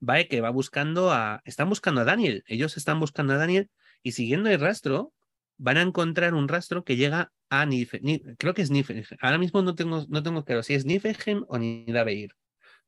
[0.00, 0.28] ¿vale?
[0.28, 1.42] Que va buscando a.
[1.44, 2.44] Están buscando a Daniel.
[2.46, 3.70] Ellos están buscando a Daniel
[4.02, 5.12] y siguiendo el rastro,
[5.56, 8.36] van a encontrar un rastro que llega a Niflheim.
[8.36, 9.04] Creo que es Niflheim.
[9.20, 12.32] Ahora mismo no tengo, no tengo claro si es Niflheim o Nidavellir.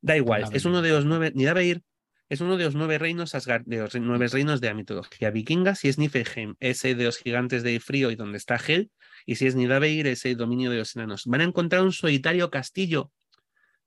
[0.00, 1.32] Da igual, es uno de los nueve.
[1.34, 1.82] Nidavellir
[2.28, 5.74] es uno de los nueve reinos de los nueve reinos de la mitología vikinga.
[5.74, 8.90] Si es Niflheim, ese de los gigantes de frío y donde está Hel.
[9.24, 11.24] Y si es Nidavellir, ese dominio de los enanos.
[11.26, 13.12] Van a encontrar un solitario castillo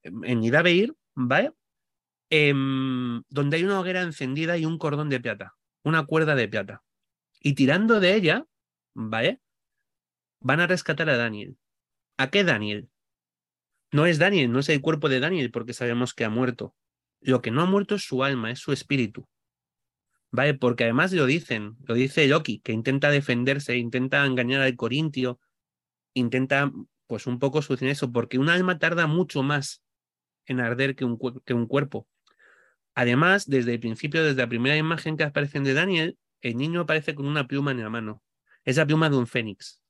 [0.03, 1.53] en Nidavellir, ¿vale?
[2.29, 6.83] Em, donde hay una hoguera encendida y un cordón de plata, una cuerda de plata.
[7.41, 8.45] Y tirando de ella,
[8.93, 9.41] ¿vale?
[10.41, 11.57] Van a rescatar a Daniel.
[12.17, 12.89] ¿A qué Daniel?
[13.91, 16.75] No es Daniel, no es el cuerpo de Daniel porque sabemos que ha muerto.
[17.21, 19.27] Lo que no ha muerto es su alma, es su espíritu.
[20.31, 20.53] ¿Vale?
[20.53, 25.39] Porque además lo dicen, lo dice Loki, que intenta defenderse, intenta engañar al Corintio,
[26.13, 26.71] intenta,
[27.07, 29.81] pues un poco solucionar eso, porque un alma tarda mucho más
[30.49, 32.07] en arder que un, que un cuerpo.
[32.95, 37.15] Además, desde el principio, desde la primera imagen que aparece de Daniel, el niño aparece
[37.15, 38.21] con una pluma en la mano.
[38.65, 39.81] Es la pluma de un fénix.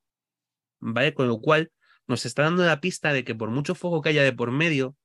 [0.80, 1.14] ¿Vale?
[1.14, 1.72] Con lo cual
[2.07, 4.95] nos está dando la pista de que por mucho fuego que haya de por medio,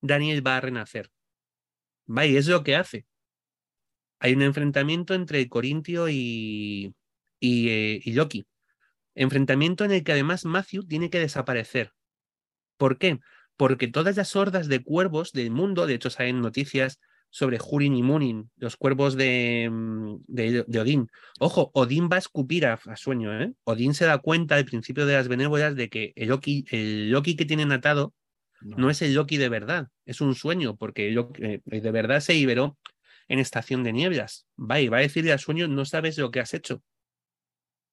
[0.00, 1.10] Daniel va a renacer.
[2.08, 3.06] Va, y es lo que hace.
[4.18, 6.94] Hay un enfrentamiento entre Corintio y,
[7.38, 8.46] y, y Loki.
[9.14, 11.92] Enfrentamiento en el que además Matthew tiene que desaparecer.
[12.76, 13.20] ¿Por qué?
[13.62, 16.98] Porque todas las hordas de cuervos del mundo, de hecho salen noticias
[17.30, 21.06] sobre Hurin y Munin, los cuervos de, mm, de, Odín.
[21.38, 23.52] Ojo, Odín va a escupir a, sueño, ¿eh?
[23.62, 27.36] Odín se da cuenta al principio de las benévolas de que el Loki, el Loki
[27.36, 28.12] que tienen atado
[28.62, 28.90] no.
[28.90, 32.76] es el Loki de verdad, es un sueño, porque el eh, de verdad se liberó
[33.28, 34.44] en estación de nieblas.
[34.58, 36.82] Va y va a decirle al sueño, no sabes lo que has hecho.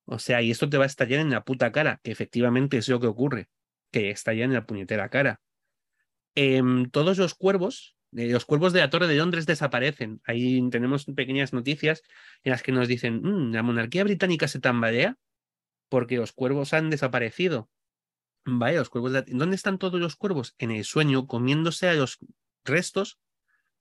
[0.06, 2.90] O sea, y esto te va a estallar en la puta cara, que efectivamente es
[2.90, 3.50] lo que ocurre,
[3.92, 5.40] que estalla en la puñetera cara.
[6.36, 10.22] Em, todos los cuervos los cuervos de la Torre de Londres desaparecen.
[10.24, 12.02] Ahí tenemos pequeñas noticias
[12.44, 15.18] en las que nos dicen, mm, la monarquía británica se tambalea
[15.90, 17.70] porque los cuervos han desaparecido.
[18.46, 20.56] Vaya, los cuervos ¿Dónde están todos los cuervos?
[20.58, 22.20] En el sueño, comiéndose a los
[22.64, 23.20] restos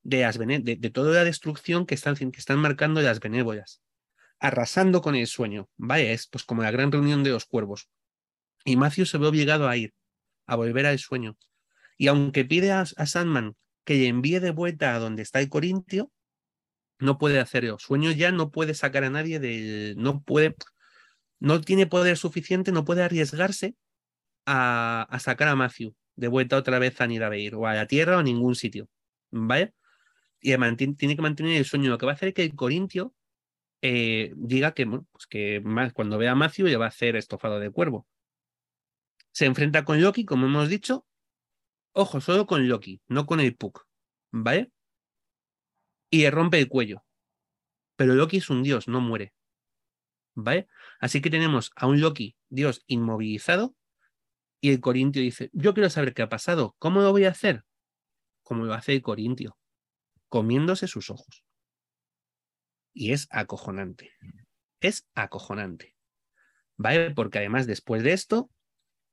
[0.02, 3.82] de, de, toda la destrucción que están, que están marcando las benévolas.
[4.40, 5.68] Arrasando con el sueño.
[5.76, 7.88] Vaya, es pues como la gran reunión de los cuervos.
[8.64, 9.94] Y Matthew se ve obligado a ir,
[10.46, 11.36] a volver al sueño.
[11.98, 16.10] Y aunque pide a Sandman que le envíe de vuelta a donde está el Corintio,
[16.98, 17.78] no puede hacerlo.
[17.78, 19.96] Sueño ya no puede sacar a nadie del.
[19.98, 20.56] No puede.
[21.40, 23.76] No tiene poder suficiente, no puede arriesgarse
[24.46, 28.20] a, sacar a Matthew de vuelta otra vez a Nidaveir o a la Tierra o
[28.20, 28.88] a ningún sitio.
[29.30, 29.74] ¿Vale?
[30.40, 30.56] Y
[30.96, 31.90] tiene que mantener el sueño.
[31.90, 33.14] Lo que va a hacer es que el Corintio
[33.82, 35.62] eh, diga que, pues que
[35.94, 38.06] cuando vea a Matthew le va a hacer estofado de cuervo.
[39.32, 41.06] Se enfrenta con Loki, como hemos dicho,
[42.00, 43.84] Ojo, solo con Loki, no con el Puck.
[44.30, 44.70] ¿Vale?
[46.12, 47.04] Y le rompe el cuello.
[47.96, 49.34] Pero Loki es un dios, no muere.
[50.36, 50.68] ¿Vale?
[51.00, 53.74] Así que tenemos a un Loki, dios inmovilizado,
[54.60, 57.64] y el Corintio dice, yo quiero saber qué ha pasado, ¿cómo lo voy a hacer?
[58.44, 59.58] Como lo hace el Corintio,
[60.28, 61.44] comiéndose sus ojos.
[62.94, 64.12] Y es acojonante.
[64.80, 65.96] Es acojonante.
[66.76, 67.10] ¿Vale?
[67.10, 68.52] Porque además después de esto,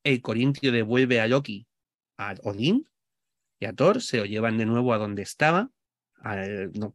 [0.03, 1.67] el Corintio devuelve a Loki
[2.17, 2.89] a Odín
[3.59, 5.71] y a Thor, se lo llevan de nuevo a donde estaba,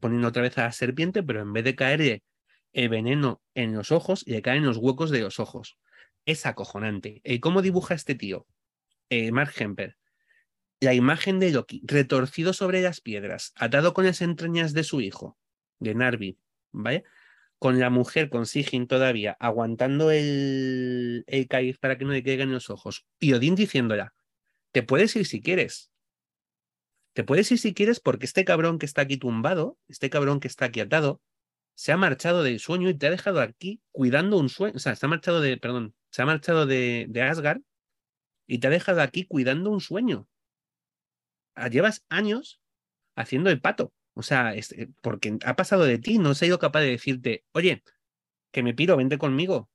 [0.00, 2.22] poniendo otra vez a la serpiente, pero en vez de caerle
[2.72, 5.78] el veneno en los ojos, le caen los huecos de los ojos.
[6.26, 7.20] Es acojonante.
[7.24, 8.46] ¿Y cómo dibuja este tío?
[9.08, 9.96] Eh, Mark Hemper.
[10.80, 15.36] La imagen de Loki retorcido sobre las piedras, atado con las entrañas de su hijo,
[15.78, 16.38] de Narvi,
[16.72, 17.04] ¿vale?
[17.58, 22.70] Con la mujer, con Sigyn todavía, aguantando el, el para que no le caigan los
[22.70, 23.06] ojos.
[23.18, 24.14] Y Odín diciéndola,
[24.72, 25.90] te puedes ir si quieres.
[27.12, 30.48] Te puedes ir si quieres porque este cabrón que está aquí tumbado, este cabrón que
[30.48, 31.20] está aquí atado,
[31.74, 34.76] se ha marchado del sueño y te ha dejado aquí cuidando un sueño.
[34.76, 37.62] O sea, se ha marchado de, perdón, se ha marchado de, Asgard
[38.46, 40.28] y te ha dejado aquí cuidando un sueño.
[41.54, 42.60] Ah, llevas años
[43.16, 43.92] haciendo el pato.
[44.14, 44.62] O sea, eh,
[45.02, 47.82] porque ha pasado de ti, no se ha sido capaz de decirte, oye,
[48.52, 49.70] que me piro, vente conmigo.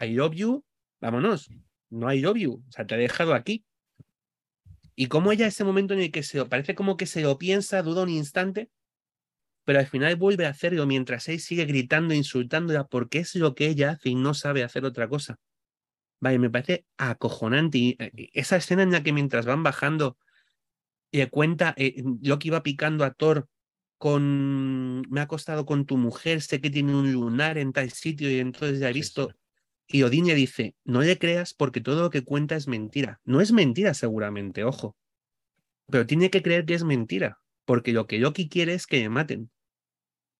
[0.00, 0.64] I love you,
[1.00, 1.50] vámonos.
[1.90, 2.64] No I love you.
[2.68, 3.64] O sea, te ha dejado aquí.
[4.94, 7.82] Y como ella ese momento en el que se parece como que se lo piensa,
[7.82, 8.70] duda un instante,
[9.64, 13.68] pero al final vuelve a hacerlo mientras él sigue gritando, insultándola, porque es lo que
[13.68, 15.38] ella hace y no sabe hacer otra cosa.
[16.20, 17.78] Vale, me parece acojonante.
[17.78, 20.18] Y eh, esa escena en la que mientras van bajando,
[21.12, 23.48] le cuenta, eh, Loki va picando a Thor
[23.98, 28.30] con, me ha acostado con tu mujer, sé que tiene un lunar en tal sitio
[28.30, 29.34] y entonces ya he visto,
[29.92, 33.20] y Odín le dice, no le creas porque todo lo que cuenta es mentira.
[33.24, 34.96] No es mentira seguramente, ojo.
[35.86, 39.08] Pero tiene que creer que es mentira, porque lo que Loki quiere es que le
[39.10, 39.50] maten.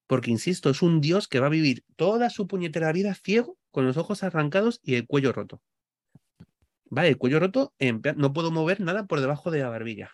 [0.07, 3.86] Porque, insisto, es un dios que va a vivir toda su puñetera vida ciego, con
[3.86, 5.62] los ojos arrancados y el cuello roto.
[6.86, 7.74] Vale, el cuello roto,
[8.16, 10.12] no puedo mover nada por debajo de la barbilla.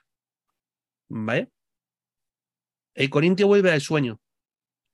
[1.09, 1.51] ¿Vale?
[2.95, 4.21] El Corintio vuelve al sueño.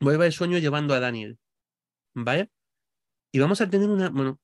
[0.01, 1.38] Vuelve al sueño llevando a Daniel.
[2.14, 2.51] ¿Vale?
[3.35, 4.41] Y vamos a tener una, bueno,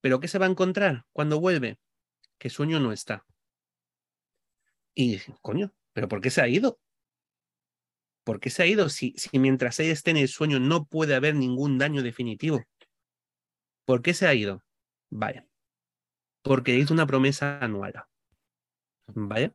[0.00, 1.78] pero ¿qué se va a encontrar cuando vuelve?
[2.36, 3.24] Que sueño no está.
[4.92, 6.80] Y coño, ¿pero por qué se ha ido?
[8.24, 11.14] ¿Por qué se ha ido si, si mientras ella esté en el sueño no puede
[11.14, 12.64] haber ningún daño definitivo?
[13.84, 14.64] ¿Por qué se ha ido?
[15.10, 15.46] Vaya.
[16.42, 18.02] Porque hizo una promesa anual.
[19.06, 19.54] Vaya.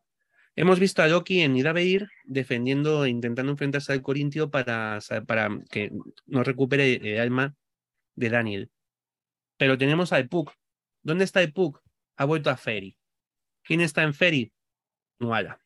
[0.56, 5.92] Hemos visto a Loki en Idaveir defendiendo, intentando enfrentarse al Corintio para, para que
[6.28, 7.58] no recupere el alma
[8.20, 8.72] de Daniel.
[9.58, 10.54] Pero tenemos a Puck.
[11.02, 11.82] ¿Dónde está Puck?
[12.18, 12.98] Ha vuelto a Ferry.
[13.64, 14.52] ¿Quién está en Ferry?
[15.20, 15.62] Nuala.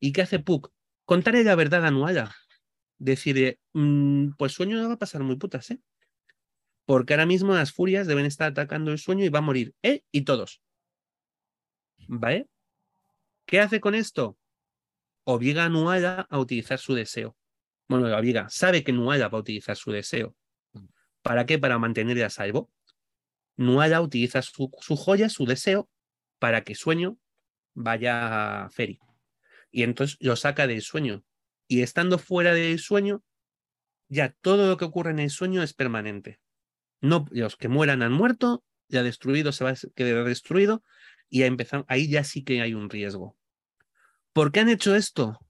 [0.00, 0.72] ¿Y qué hace Puck?
[1.04, 2.34] Contarle la verdad a Nuala.
[2.98, 5.80] Decirle, mm, pues sueño no va a pasar muy putas, ¿eh?
[6.86, 10.02] Porque ahora mismo las furias deben estar atacando el sueño y va a morir él
[10.10, 10.62] y todos.
[12.08, 12.48] ¿Vale?
[13.44, 14.38] ¿Qué hace con esto?
[15.24, 17.36] Obliga a Nuala a utilizar su deseo.
[17.88, 18.48] Bueno, lo obliga.
[18.48, 20.36] Sabe que Nuala va a utilizar su deseo
[21.26, 21.58] ¿Para qué?
[21.58, 22.70] Para mantener a salvo.
[23.56, 25.90] Nuala utiliza su, joya, su deseo,
[26.38, 27.18] para que sueño
[27.74, 29.00] vaya a Feri.
[29.72, 31.24] Y entonces lo saca del sueño.
[31.66, 33.24] Y estando fuera del sueño,
[34.08, 36.38] ya todo lo que ocurre en el sueño es permanente.
[37.00, 40.84] No, los que mueran han muerto, ya destruido se va a quedar destruido,
[41.28, 41.42] y
[41.88, 43.36] ahí ya sí que hay un riesgo.
[44.32, 45.40] ¿Por qué han hecho esto?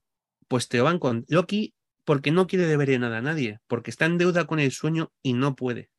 [0.47, 1.75] Pues te van con Loki
[2.07, 5.33] porque no quiere deber nada a nadie, porque está en deuda con el sueño y
[5.33, 5.91] no puede.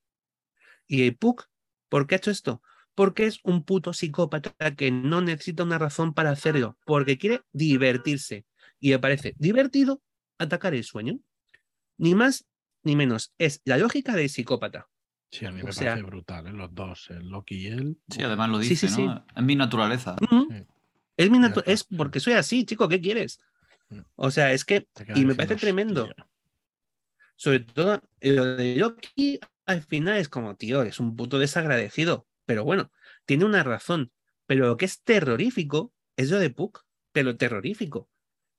[0.87, 1.51] Y el Puck,
[1.91, 2.63] ¿por qué ha hecho esto?
[2.95, 8.47] Porque es un puto psicópata que no necesita una razón para hacerlo, porque quiere divertirse.
[8.81, 10.03] Y le parece divertido
[10.39, 11.19] atacar el sueño.
[11.99, 12.47] Ni más
[12.85, 13.35] ni menos.
[13.37, 14.89] Es la lógica del psicópata.
[15.31, 16.53] Sí, a mí me parece brutal, ¿eh?
[16.55, 17.99] los dos, el Loki y él.
[18.09, 19.27] Sí, además lo dice, ¿no?
[19.37, 20.17] Es mi naturaleza.
[21.19, 23.41] Es, mi es porque soy así, chico, ¿qué quieres?
[23.91, 24.01] Mm.
[24.17, 24.89] O sea, es que.
[25.15, 26.09] Y me parece tremendo.
[27.37, 32.27] Sobre todo, lo de Loki al final es como, tío, es un puto desagradecido.
[32.47, 32.91] Pero bueno,
[33.27, 34.13] tiene una razón.
[34.47, 38.09] Pero lo que es terrorífico es lo de Puck, pero terrorífico.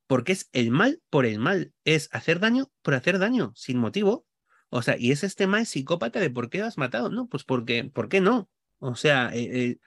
[0.07, 1.73] Porque es el mal por el mal.
[1.83, 4.25] Es hacer daño por hacer daño, sin motivo.
[4.69, 7.09] O sea, y es este mal psicópata de por qué lo has matado.
[7.09, 8.49] No, pues porque, ¿por qué no?
[8.77, 9.77] O sea, eh, eh,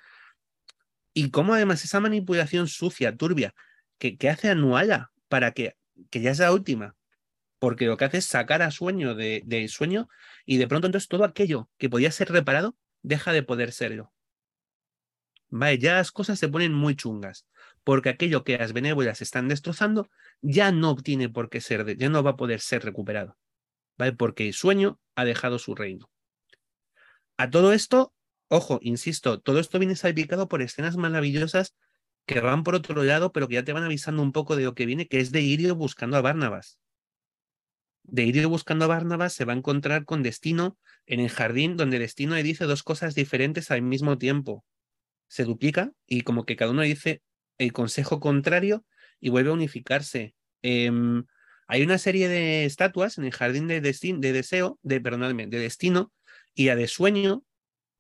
[1.15, 3.55] y cómo además esa manipulación sucia, turbia,
[3.99, 5.79] que, que hace a Nuala para que,
[6.11, 6.95] que ya sea última,
[7.59, 10.11] porque lo que hace es sacar a sueño de sueño
[10.45, 14.13] y de pronto entonces todo aquello que podía ser reparado deja de poder serlo.
[15.49, 17.47] Vale, ya las cosas se ponen muy chungas,
[17.83, 20.11] porque aquello que las benévolas están destrozando
[20.43, 23.39] ya no tiene por qué ser, ya no va a poder ser recuperado.
[23.97, 24.13] ¿vale?
[24.13, 26.11] Porque el sueño ha dejado su reino.
[27.39, 28.13] A todo esto,
[28.49, 31.75] ojo, insisto, todo esto viene salpicado por escenas maravillosas
[32.27, 34.75] que van por otro lado, pero que ya te van avisando un poco de lo
[34.75, 36.79] que viene, que es de Irio buscando a Barnabas.
[38.05, 41.99] De Irio buscando a Barnabas se va a encontrar con Destino en el jardín, donde
[41.99, 44.65] Destino le dice dos cosas diferentes al mismo tiempo.
[45.29, 47.23] Se duplica y como que cada uno dice
[47.59, 48.85] el consejo contrario
[49.21, 50.35] y vuelve a unificarse.
[50.63, 51.25] Em,
[51.67, 56.13] hay una serie de estatuas en el jardín de, de deseo, de, perdóname, de destino
[56.55, 57.45] y a de sueño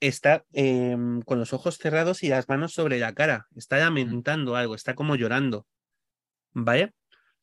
[0.02, 3.46] está em, con los ojos cerrados y las manos sobre la cara.
[3.56, 5.66] Está lamentando algo, está como llorando.
[6.52, 6.92] ¿Vale?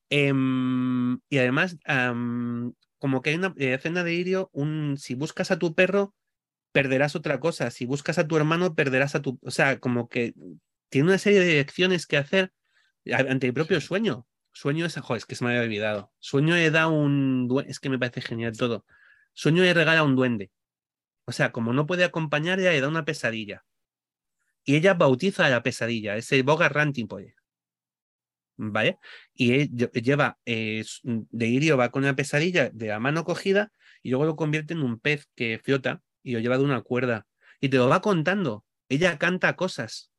[0.09, 1.77] Em, y además,
[2.97, 6.15] como que hay una escena de Irio, un si buscas a tu perro,
[6.71, 7.71] perderás otra cosa.
[7.71, 9.39] Si buscas a tu hermano, perderás a tu.
[9.43, 10.33] O sea, como que
[10.89, 12.53] tiene una serie de lecciones que hacer
[13.11, 14.27] ante el propio sueño.
[14.51, 16.11] Sueño es, joder, es que se me había olvidado.
[16.19, 18.85] Sueño le da un, es que me parece genial todo.
[19.33, 20.51] Sueño le regala un duende.
[21.29, 23.63] O sea, como no puede acompañarla, le da una pesadilla.
[24.63, 27.35] Y ella bautiza a la pesadilla, es el Boga Rantipoy.
[28.57, 28.97] ¿Vale?
[29.35, 29.69] Y
[30.01, 33.71] lleva, eh, de Irio va con una pesadilla de la mano cogida
[34.01, 37.27] y luego lo convierte en un pez que flota y lo lleva de una cuerda.
[37.61, 38.65] Y te lo va contando.
[38.89, 40.11] Ella canta cosas.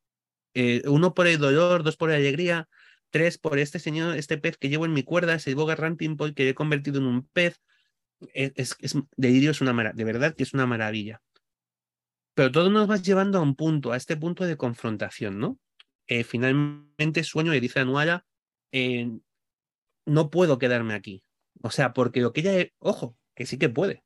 [0.55, 2.69] Eh, uno por el dolor, dos por la alegría,
[3.11, 6.49] Tres, por este señor, este pez que llevo en mi cuerda, ese boga ramping que
[6.49, 7.61] he convertido en un pez.
[8.35, 8.95] Es, es,
[9.61, 11.23] una de verdad que es una maravilla.
[12.35, 15.59] Pero todo nos va llevando a un punto, a este punto de confrontación, ¿no?
[16.07, 18.25] Eh, finalmente sueño y dice a
[18.73, 19.11] eh,
[20.07, 21.23] no puedo quedarme aquí.
[21.63, 24.05] O sea, porque lo que ella, ojo, que sí que puede,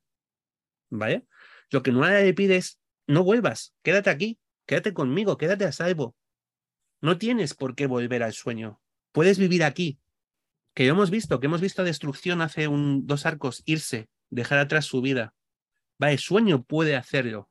[0.90, 1.26] ¿vale?
[1.70, 6.16] Lo que Nuala le pide es, no vuelvas, quédate aquí, quédate conmigo, quédate a salvo.
[7.00, 8.80] No tienes por qué volver al sueño
[9.14, 10.00] puedes vivir aquí,
[10.75, 15.01] que hemos visto, que hemos visto destrucción hace un, dos arcos irse, dejar atrás su
[15.01, 15.35] vida.
[16.03, 17.49] Va, el sueño puede hacerlo.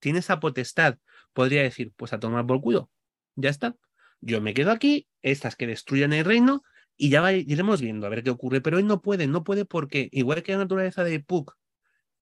[0.00, 0.98] Tiene esa potestad.
[1.32, 2.90] Podría decir, pues a tomar por culo.
[3.36, 3.76] Ya está.
[4.20, 6.62] Yo me quedo aquí, estas que destruyan el reino,
[6.96, 8.60] y ya iremos viendo a ver qué ocurre.
[8.60, 11.56] Pero él no puede, no puede porque, igual que la naturaleza de Puck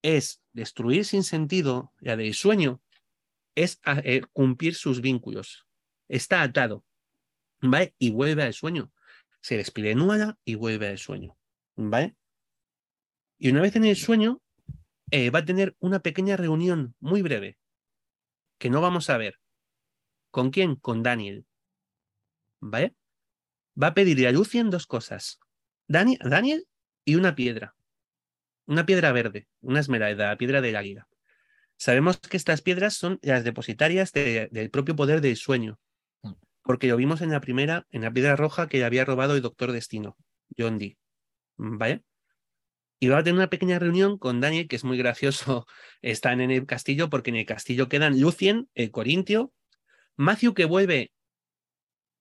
[0.02, 2.80] es destruir sin sentido, la del sueño,
[3.54, 5.66] es eh, cumplir sus vínculos.
[6.08, 6.84] Está atado.
[7.60, 7.94] ¿vale?
[7.98, 8.90] Y vuelve al sueño.
[9.42, 11.36] Se despide Nuala y vuelve al sueño,
[11.76, 12.16] ¿vale?
[13.38, 14.40] Y una vez en el sueño,
[15.10, 17.58] eh, va a tener una pequeña reunión muy breve,
[18.58, 19.40] que no vamos a ver.
[20.30, 20.76] ¿Con quién?
[20.76, 21.44] Con Daniel.
[22.60, 22.94] ¿Vale?
[23.80, 25.40] Va a pedirle a Lucien dos cosas.
[25.88, 26.68] Daniel, Daniel
[27.04, 27.74] y una piedra.
[28.66, 31.08] Una piedra verde, una esmeralda, la piedra del águila.
[31.76, 35.80] Sabemos que estas piedras son las depositarias del propio poder del sueño,
[36.62, 39.42] porque lo vimos en la primera, en la piedra roja que le había robado el
[39.42, 40.16] Doctor Destino,
[40.56, 40.98] John Dee.
[41.56, 42.02] ¿Vale?
[43.00, 45.66] Y va a tener una pequeña reunión con Daniel, que es muy gracioso.
[46.02, 49.52] Están en el castillo, porque en el castillo quedan Lucien, el Corintio,
[50.16, 51.12] Matthew que vuelve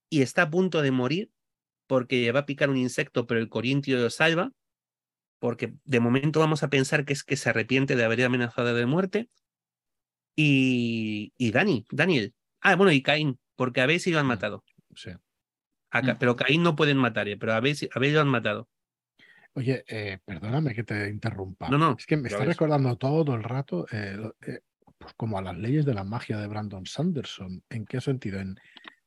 [0.09, 1.31] y está a punto de morir
[1.87, 4.51] porque le va a picar un insecto, pero el Corintio lo salva.
[5.39, 8.85] porque de momento vamos a pensar que es que se arrepiente de haber amenazado de
[8.85, 9.29] muerte.
[10.35, 12.33] Y, y Dani, Daniel.
[12.61, 14.63] Ah, bueno, y Caín, porque habéis y lo han matado.
[14.95, 15.11] Sí.
[15.89, 17.37] Acá, pero Caín no pueden matar, ¿eh?
[17.37, 18.69] pero habéis, habéis lo han matado.
[19.53, 21.67] Oye, eh, perdóname que te interrumpa.
[21.69, 21.95] No, no.
[21.97, 24.59] Es que me está recordando todo el rato, eh, eh,
[24.97, 27.61] pues como a las leyes de la magia de Brandon Sanderson.
[27.69, 28.39] ¿En qué sentido?
[28.39, 28.57] En,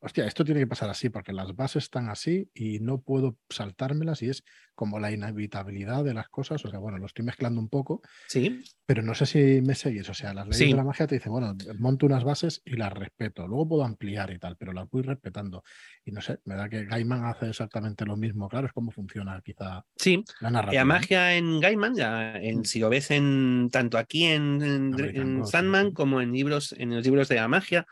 [0.05, 4.20] hostia, esto tiene que pasar así porque las bases están así y no puedo saltármelas
[4.22, 4.44] y es
[4.74, 6.62] como la inevitabilidad de las cosas.
[6.64, 8.02] O sea, bueno, lo estoy mezclando un poco.
[8.28, 8.62] Sí.
[8.84, 10.09] Pero no sé si me seguís.
[10.11, 12.92] O sea, las leyes de la magia te dicen, bueno, monto unas bases y las
[12.92, 13.48] respeto.
[13.48, 15.64] Luego puedo ampliar y tal, pero las voy respetando.
[16.05, 18.48] Y no sé, me da que Gaiman hace exactamente lo mismo.
[18.48, 20.22] Claro, es como funciona quizá sí.
[20.40, 20.80] la narrativa.
[20.80, 22.64] La magia en Gaiman, ya en, mm.
[22.64, 27.28] si lo ves en tanto aquí en, en, Sandman como en libros, en los libros
[27.28, 27.86] de la magia,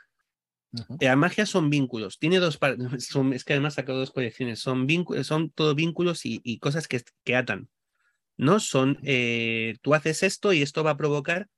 [1.01, 2.18] la magia son vínculos.
[2.18, 2.87] Tiene dos partes.
[3.35, 4.61] Es que además sacado dos colecciones.
[4.61, 7.68] Son, vínculos, son todo vínculos y, cosas que, que, atan.
[8.37, 8.61] ¿No?
[8.61, 8.99] Son.
[9.03, 11.49] Eh, tú haces esto y esto va a provocar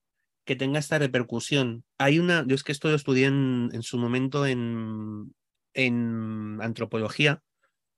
[0.44, 1.84] que tenga esta repercusión.
[1.98, 2.44] Hay una.
[2.46, 5.34] Yo es que esto lo estudié en, en su momento en,
[5.72, 7.42] en antropología,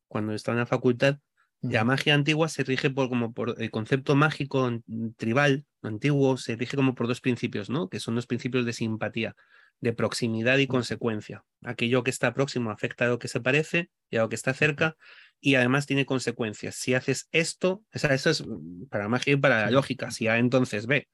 [0.08, 1.18] cuando estaba en la facultad.
[1.62, 4.70] La magia antigua se rige por como por el concepto mágico
[5.16, 7.88] tribal antiguo se rige como por dos principios, ¿no?
[7.88, 9.34] Que son los principios de simpatía
[9.80, 11.44] de proximidad y consecuencia.
[11.62, 14.54] Aquello que está próximo afecta a lo que se parece y a lo que está
[14.54, 14.96] cerca
[15.40, 16.76] y además tiene consecuencias.
[16.76, 18.44] Si haces esto, eso es
[18.90, 21.08] para magia y para la lógica, si A entonces B.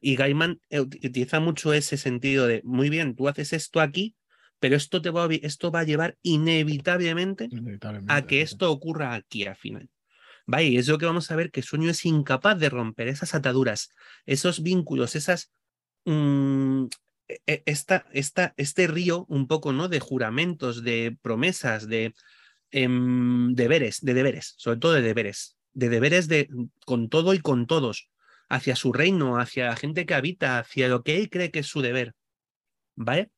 [0.00, 4.16] Y Gaiman utiliza mucho ese sentido de, muy bien, tú haces esto aquí,
[4.58, 7.48] pero esto, te va, a, esto va a llevar inevitablemente,
[8.08, 9.90] a que esto ocurra aquí al final.
[10.46, 13.34] Vaya, y es lo que vamos a ver que Sueño es incapaz de romper esas
[13.34, 13.90] ataduras,
[14.26, 15.52] esos vínculos, esas,
[16.04, 16.86] mm,
[17.46, 19.88] esta, esta, este río un poco, ¿no?
[19.88, 22.14] De juramentos, de promesas, de
[22.70, 26.48] em, deberes, de deberes, sobre todo de deberes, de deberes de,
[26.86, 28.10] con todo y con todos,
[28.48, 31.66] hacia su reino, hacia la gente que habita, hacia lo que él cree que es
[31.66, 32.14] su deber.
[32.94, 33.30] ¿Vale?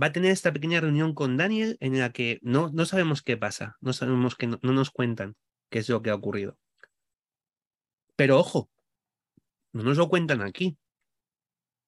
[0.00, 3.36] Va a tener esta pequeña reunión con Daniel en la que no, no sabemos qué
[3.36, 5.36] pasa, no sabemos que no nos cuentan
[5.70, 6.58] qué es lo que ha ocurrido.
[8.16, 8.70] Pero ojo,
[9.72, 10.78] no nos lo cuentan aquí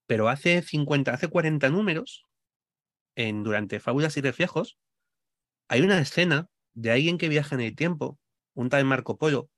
[0.09, 2.25] pero hace 50, hace 40 números,
[3.15, 4.79] en, durante Fábulas y Reflejos,
[5.69, 8.19] hay una escena de alguien que viaja en el tiempo,
[8.55, 9.51] un tal Marco Polo,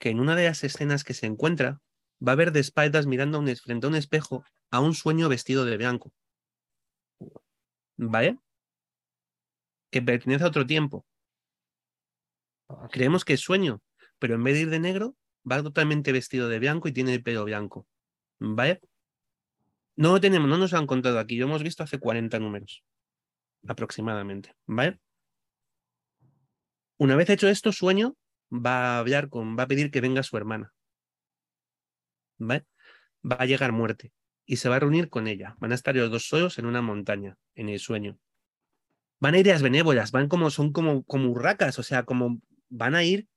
[0.00, 1.80] que en una de las escenas que se encuentra
[2.26, 5.64] va a ver de espaldas mirando un, frente a un espejo a un sueño vestido
[5.64, 6.12] de blanco.
[7.96, 8.40] ¿Vale?
[9.92, 11.06] Que pertenece a otro tiempo.
[12.68, 13.80] Ah, Creemos que es sueño,
[14.18, 15.14] pero en vez de ir de negro,
[15.48, 17.86] va totalmente vestido de blanco y tiene el pelo blanco.
[18.40, 18.80] ¿Vale?
[19.96, 21.36] No tenemos, no nos lo han contado aquí.
[21.36, 22.84] Lo hemos visto hace 40 números,
[23.66, 24.54] aproximadamente.
[24.66, 25.00] ¿Vale?
[26.98, 28.16] Una vez hecho esto, Sueño
[28.50, 30.72] va a hablar con, va a pedir que venga su hermana.
[32.38, 32.66] ¿Vale?
[33.24, 34.12] Va a llegar muerte
[34.44, 35.56] y se va a reunir con ella.
[35.58, 38.18] Van a estar los dos solos en una montaña, en el sueño.
[39.18, 43.02] Van a ideas benévolas, van como, son como, como urracas, o sea, como van a
[43.02, 43.28] ir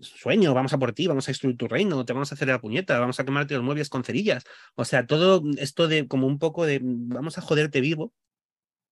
[0.00, 2.60] sueño, vamos a por ti, vamos a destruir tu reino, te vamos a hacer la
[2.60, 4.44] puñeta, vamos a quemarte los muebles con cerillas.
[4.74, 8.12] O sea, todo esto de como un poco de vamos a joderte vivo.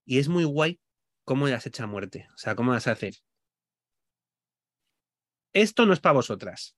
[0.05, 0.81] Y es muy guay
[1.25, 2.29] cómo las echa a muerte.
[2.35, 3.13] O sea, cómo las hace.
[5.53, 6.77] Esto no es para vosotras.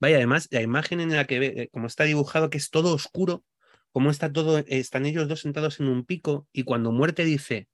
[0.00, 2.94] Vaya, además, la imagen en la que ve, eh, como está dibujado, que es todo
[2.94, 3.44] oscuro,
[3.90, 7.68] como está todo, están ellos dos sentados en un pico, y cuando muerte dice,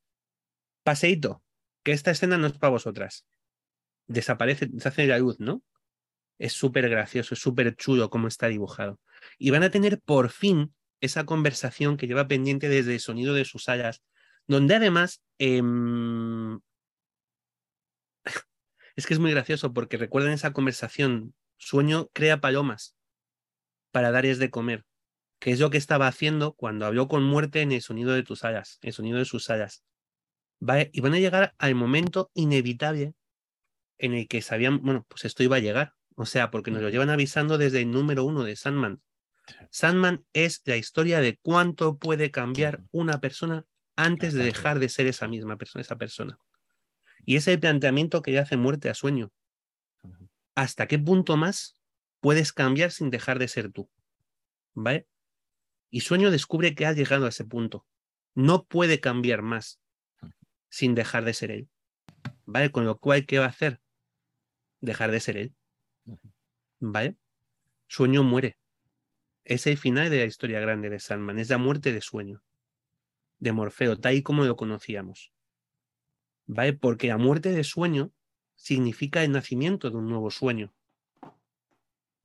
[0.85, 1.43] paseito,
[1.83, 3.27] que esta escena no es para vosotras
[4.07, 5.63] desaparece, se hace la luz, ¿no?
[6.39, 9.01] Es súper gracioso, es súper chulo cómo está dibujado.
[9.39, 13.45] Y van a tener por fin esa conversación que lleva pendiente desde el sonido de
[13.45, 14.03] sus alas,
[14.47, 16.61] donde además em,
[18.97, 21.35] es que es muy gracioso porque recuerden esa conversación.
[21.57, 22.97] Sueño crea palomas
[23.93, 24.85] para darles de comer,
[25.39, 28.45] que es lo que estaba haciendo cuando habló con muerte en el sonido de tus
[28.45, 29.85] alas, el sonido de sus alas.
[30.93, 33.15] Y van a llegar al momento inevitable
[34.05, 35.95] en el que sabían, bueno, pues esto iba a llegar.
[36.17, 39.03] O sea, porque nos lo llevan avisando desde el número uno de Sandman.
[39.71, 45.07] Sandman es la historia de cuánto puede cambiar una persona antes de dejar de ser
[45.07, 46.39] esa misma persona, esa persona.
[47.25, 49.33] Y ese planteamiento que ya hace muerte a sueño.
[50.55, 51.81] ¿Hasta qué punto más
[52.21, 53.91] puedes cambiar sin dejar de ser tú?
[54.75, 55.07] ¿Vale?
[55.91, 57.87] Y sueño descubre que ha llegado a ese punto.
[58.35, 59.81] No puede cambiar más
[60.69, 61.69] sin dejar de ser él.
[62.45, 62.71] ¿Vale?
[62.71, 63.81] Con lo cual, ¿qué va a hacer?
[64.85, 65.55] Dejar de ser él.
[66.81, 67.17] ¿Vale?
[67.89, 68.59] Sueño muere.
[69.45, 72.43] Es el final de la historia grande de Sandman, es la muerte de sueño,
[73.39, 75.33] de Morfeo, tal y como lo conocíamos.
[76.47, 76.73] ¿Vale?
[76.73, 78.13] Porque la muerte de sueño
[78.55, 80.73] significa el nacimiento de un nuevo sueño.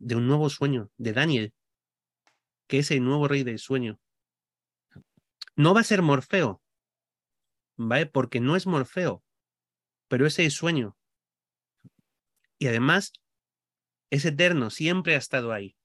[0.01, 1.53] de un nuevo sueño, de Daniel,
[2.67, 3.99] que es el nuevo rey del sueño.
[5.55, 6.61] No va a ser Morfeo,
[7.75, 8.05] ¿vale?
[8.05, 9.23] Porque no es Morfeo,
[10.07, 10.95] pero es el sueño.
[12.59, 13.13] Y además,
[14.11, 15.75] es eterno, siempre ha estado ahí.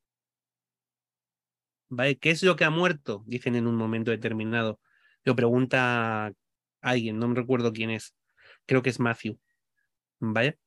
[1.88, 2.18] ¿Vale?
[2.18, 3.22] ¿Qué es lo que ha muerto?
[3.26, 4.80] Dicen en un momento determinado.
[5.22, 6.32] Lo pregunta
[6.80, 8.14] alguien, no me recuerdo quién es.
[8.66, 9.38] Creo que es Matthew.
[10.18, 10.58] ¿Vale?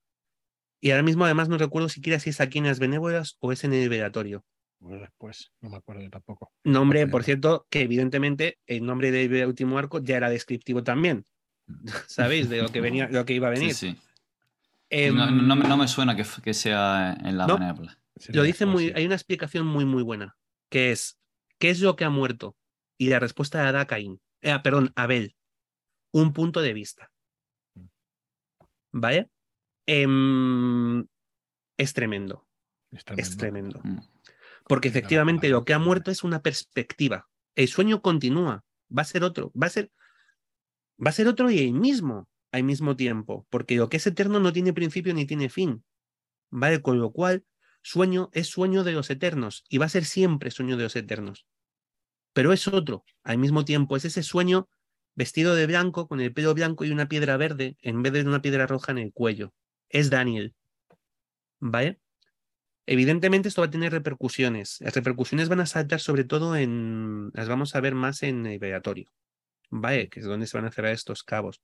[0.80, 3.64] Y ahora mismo, además, no recuerdo siquiera si es aquí en las benévolas o es
[3.64, 4.46] en el velatorio.
[4.80, 6.54] Después, no me acuerdo tampoco.
[6.64, 11.26] Nombre, por cierto, que evidentemente el nombre del último arco ya era descriptivo también.
[12.08, 12.48] ¿Sabéis?
[12.48, 13.74] De lo que venía, lo que iba a venir.
[13.74, 13.98] Sí, sí.
[14.90, 18.00] Em, no, me suena que, sea en la benévola.
[18.30, 18.92] Lo dice muy.
[18.96, 20.38] Hay una explicación muy, muy buena.
[20.70, 21.20] Que es
[21.60, 22.56] ¿qué es lo que ha muerto?
[22.98, 25.36] Y la respuesta de Adakain, eh, perdón, Abel.
[26.12, 27.12] Un punto de vista.
[28.92, 29.30] ¿Vale?
[29.86, 31.06] Em,
[31.78, 32.48] es tremendo.
[32.92, 33.82] Es tremendo.
[33.84, 34.00] Mm.
[34.68, 37.28] Porque efectivamente lo que ha muerto es una perspectiva.
[37.56, 38.64] El sueño continúa.
[38.96, 39.52] Va a ser otro.
[39.52, 39.92] Va a ser.
[41.06, 43.48] Va a ser otro y el mismo al mismo tiempo.
[43.50, 45.84] Porque lo que es eterno no tiene principio ni tiene fin.
[46.50, 46.82] ¿Vale?
[46.82, 47.46] Con lo cual,
[47.82, 49.66] sueño es sueño de los eternos.
[49.70, 51.46] Y va a ser siempre sueño de los eternos.
[52.34, 53.04] Pero es otro.
[53.24, 54.70] Al mismo tiempo, es ese sueño
[55.16, 58.42] vestido de blanco, con el pelo blanco y una piedra verde, en vez de una
[58.42, 59.54] piedra roja en el cuello
[59.90, 60.56] es Daniel.
[61.60, 62.00] ¿Vale?
[62.86, 64.78] Evidentemente esto va a tener repercusiones.
[64.80, 68.60] Las repercusiones van a saltar sobre todo en, las vamos a ver más en el
[68.60, 69.12] veatorio,
[69.70, 70.08] ¿vale?
[70.10, 71.62] Que es donde se van a cerrar estos cabos.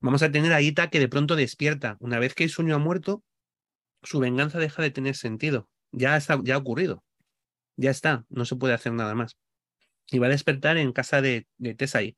[0.00, 1.96] Vamos a tener a Ita que de pronto despierta.
[2.00, 3.24] Una vez que el sueño ha muerto,
[4.02, 5.68] su venganza deja de tener sentido.
[5.90, 7.04] Ya, está, ya ha ocurrido.
[7.76, 9.36] Ya está, no se puede hacer nada más.
[10.10, 12.16] Y va a despertar en casa de, de Tesai.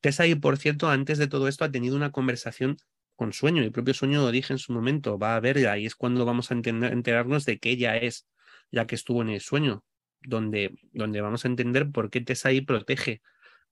[0.00, 2.78] Tesai, por cierto, antes de todo esto ha tenido una conversación
[3.14, 3.62] con sueño.
[3.62, 6.50] El propio sueño lo dije en su momento, va a verla y es cuando vamos
[6.50, 8.26] a enterarnos de que ella es
[8.70, 9.84] la que estuvo en el sueño,
[10.20, 13.22] donde, donde vamos a entender por qué Tesai protege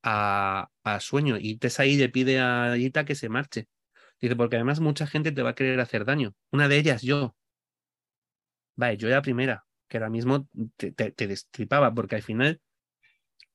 [0.02, 0.68] a,
[1.00, 3.68] sueño y Tesai le pide a Ita que se marche.
[4.20, 6.34] Dice, porque además mucha gente te va a querer hacer daño.
[6.50, 7.36] Una de ellas, yo.
[8.76, 12.60] Vale, yo era la primera, que ahora mismo te, te, destripaba, porque al final,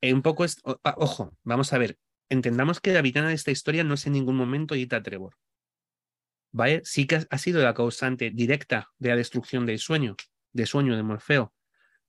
[0.01, 0.57] eh, un poco es.
[0.63, 1.97] Ojo, vamos a ver.
[2.29, 5.35] Entendamos que la villana de esta historia no es en ningún momento Ita Trevor.
[6.51, 6.81] ¿vale?
[6.83, 10.15] Sí que ha sido la causante directa de la destrucción del sueño,
[10.53, 11.53] de sueño de Morfeo,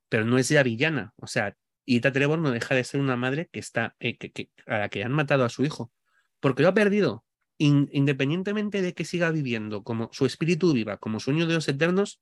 [0.08, 1.14] pero no es la villana.
[1.16, 4.16] O sea, Ita Trevor no deja de ser una madre que está, eh,
[4.66, 5.92] a la que han matado a su hijo,
[6.40, 7.24] porque lo ha perdido.
[7.58, 12.20] independientemente de que siga viviendo, como su espíritu viva, como sueño de los eternos,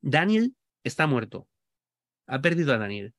[0.00, 1.46] Daniel está muerto.
[2.26, 3.14] Ha perdido a Daniel.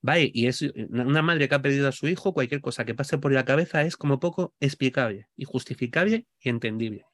[0.00, 3.18] Vale, y es una madre que ha perdido a su hijo, cualquier cosa que pase
[3.18, 7.06] por la cabeza es como poco explicable y justificable y entendible.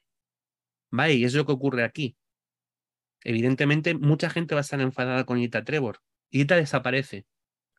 [0.91, 2.17] Vale, y es lo que ocurre aquí.
[3.23, 5.99] Evidentemente, mucha gente va a estar enfadada con Ita Trevor.
[6.29, 7.25] Ita desaparece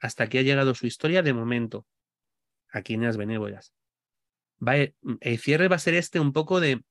[0.02, 1.86] hasta que ha llegado su historia de momento,
[2.68, 3.72] aquí en las benévolas.
[4.58, 6.82] Vale, el cierre va a ser este un poco de.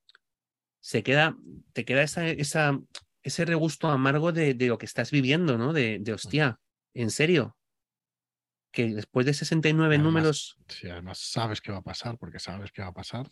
[0.79, 1.37] Se queda,
[1.73, 2.79] te queda esa, esa,
[3.21, 5.73] ese regusto amargo de, de, lo que estás viviendo, ¿no?
[5.73, 6.59] De, de hostia,
[6.93, 7.55] ¿en serio?
[8.71, 10.55] que después de 69 números...
[10.69, 13.29] Sí, además sabes qué va a pasar, porque sabes qué va a pasar.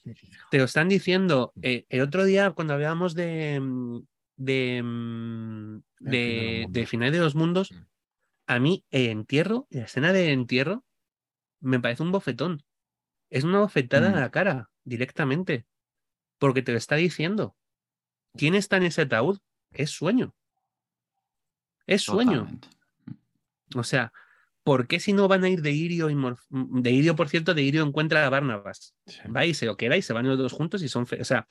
[0.51, 1.53] Te lo están diciendo.
[1.61, 3.99] Eh, el otro día, cuando hablábamos de, mm,
[4.35, 7.85] de, mm, de, de, final de los mundos, mm.
[8.49, 10.83] A mí el entierro, la escena de entierro,
[11.59, 12.63] me parece un bofetón.
[13.29, 15.67] Es una bofetada a la cara, directamente.
[16.39, 17.55] Porque te lo está diciendo.
[18.33, 19.37] ¿Quién está en ese ataúd?
[19.69, 20.35] Es sueño.
[21.85, 22.47] Es sueño.
[23.75, 24.11] O sea,
[24.63, 27.53] ¿por qué si no van a ir de Irio y mm, de Irio, por cierto,
[27.53, 28.95] de Irio encuentra a Barnabas?
[29.35, 31.45] Va y se lo queda y se van los dos juntos y son, o sea,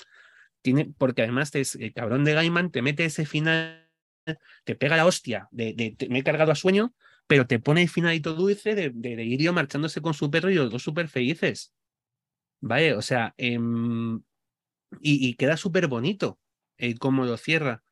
[0.62, 3.88] tiene, porque además te, el cabrón de Gaiman te mete ese final,
[4.64, 6.94] te pega la hostia de, me he cargado a sueño,
[7.26, 10.70] pero te pone el finalito dulce de, de, Irio marchándose con su perro y los
[10.70, 11.72] dos súper felices.
[12.60, 12.94] ¿Vale?
[12.94, 14.20] O sea, em,
[15.00, 16.40] y, queda súper bonito
[16.76, 17.82] el cómo lo cierra.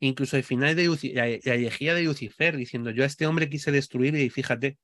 [0.00, 4.22] Incluso el final de la, elegía de Lucifer, diciendo yo a este hombre quise destruirle
[4.22, 4.78] y fíjate.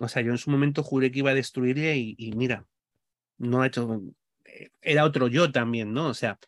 [0.00, 2.66] O sea, yo en su momento juré que iba a destruirle y, mira,
[3.38, 4.02] no ha hecho.
[4.44, 6.08] Eh, era otro yo también, ¿no?
[6.08, 6.38] O sea,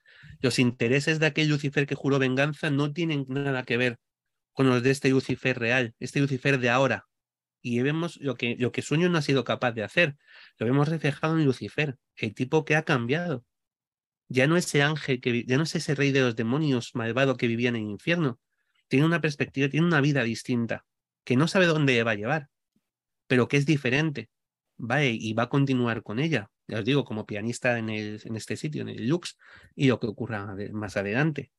[0.40, 3.98] los intereses de aquel Lucifer que juró venganza no tienen nada que ver
[4.52, 7.06] con los de este Lucifer real, este Lucifer de ahora.
[7.62, 10.16] Y vemos lo que, lo que Sueño no ha sido capaz de hacer.
[10.58, 13.44] Lo vemos reflejado en Lucifer, el tipo que ha cambiado
[14.30, 17.36] ya no es ese ángel, que, ya no es ese rey de los demonios malvado
[17.36, 18.40] que vivía en el infierno.
[18.86, 20.86] Tiene una perspectiva, tiene una vida distinta,
[21.24, 22.48] que no sabe dónde va a llevar,
[23.26, 24.30] pero que es diferente.
[24.80, 28.36] Va y va a continuar con ella, ya os digo, como pianista en, el, en
[28.36, 29.36] este sitio, en el Lux,
[29.74, 31.52] y lo que ocurra más adelante.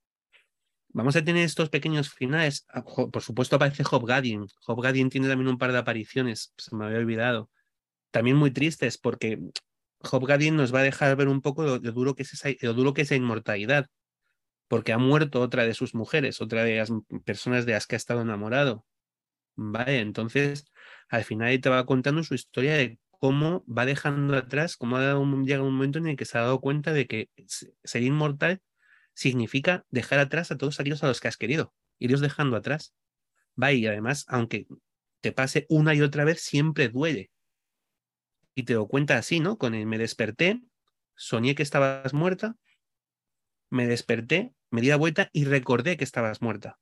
[0.93, 2.65] Vamos a tener estos pequeños finales.
[2.69, 4.48] Ah, por supuesto aparece Hobgadin.
[4.68, 7.49] Hobgadin tiene también un par de apariciones, se me había olvidado.
[8.11, 9.39] También muy tristes porque
[9.99, 12.93] Hobgadin nos va a dejar ver un poco lo, duro que es esa, lo duro
[12.93, 13.88] que es esa inmortalidad.
[14.68, 16.91] Porque ha muerto otra de sus mujeres, otra de las
[17.26, 18.85] personas de las que ha estado enamorado.
[19.56, 20.65] Vale, entonces
[21.10, 25.19] al final te va contando su historia de cómo va dejando atrás, cómo ha dado
[25.19, 27.30] un, llega un momento en el que se ha dado cuenta de que
[27.84, 28.64] ser inmortal
[29.14, 32.95] significa dejar atrás a todos aquellos a los que has querido, irlos dejando atrás.
[33.61, 34.65] Va, y además, aunque
[35.22, 37.30] te pase una y otra vez, siempre duele.
[38.56, 39.60] Y te lo cuenta así, ¿no?
[39.60, 40.60] Con el me desperté,
[41.14, 42.56] soñé que estabas muerta,
[43.69, 46.80] me desperté, me di la vuelta y recordé que estabas muerta.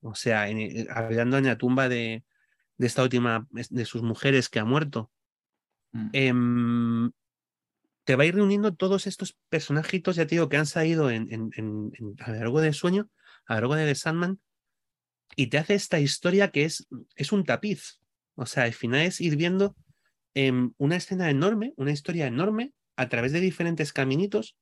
[0.00, 0.48] O sea,
[0.90, 2.24] hablando en la tumba de,
[2.76, 5.12] de esta última, de sus mujeres que ha muerto.
[5.92, 6.08] Mm.
[6.12, 7.10] Em,
[8.04, 11.28] te va a ir reuniendo todos estos personajitos, ya te digo, que han salido en,
[11.30, 13.10] en, a lo largo del sueño,
[13.46, 14.40] a lo largo de The Sandman,
[15.36, 16.86] y te hace esta historia que es,
[17.16, 18.00] es un tapiz.
[18.34, 19.76] O sea, al final es ir viendo
[20.34, 24.56] em, una escena enorme, una historia enorme, a través de diferentes caminitos,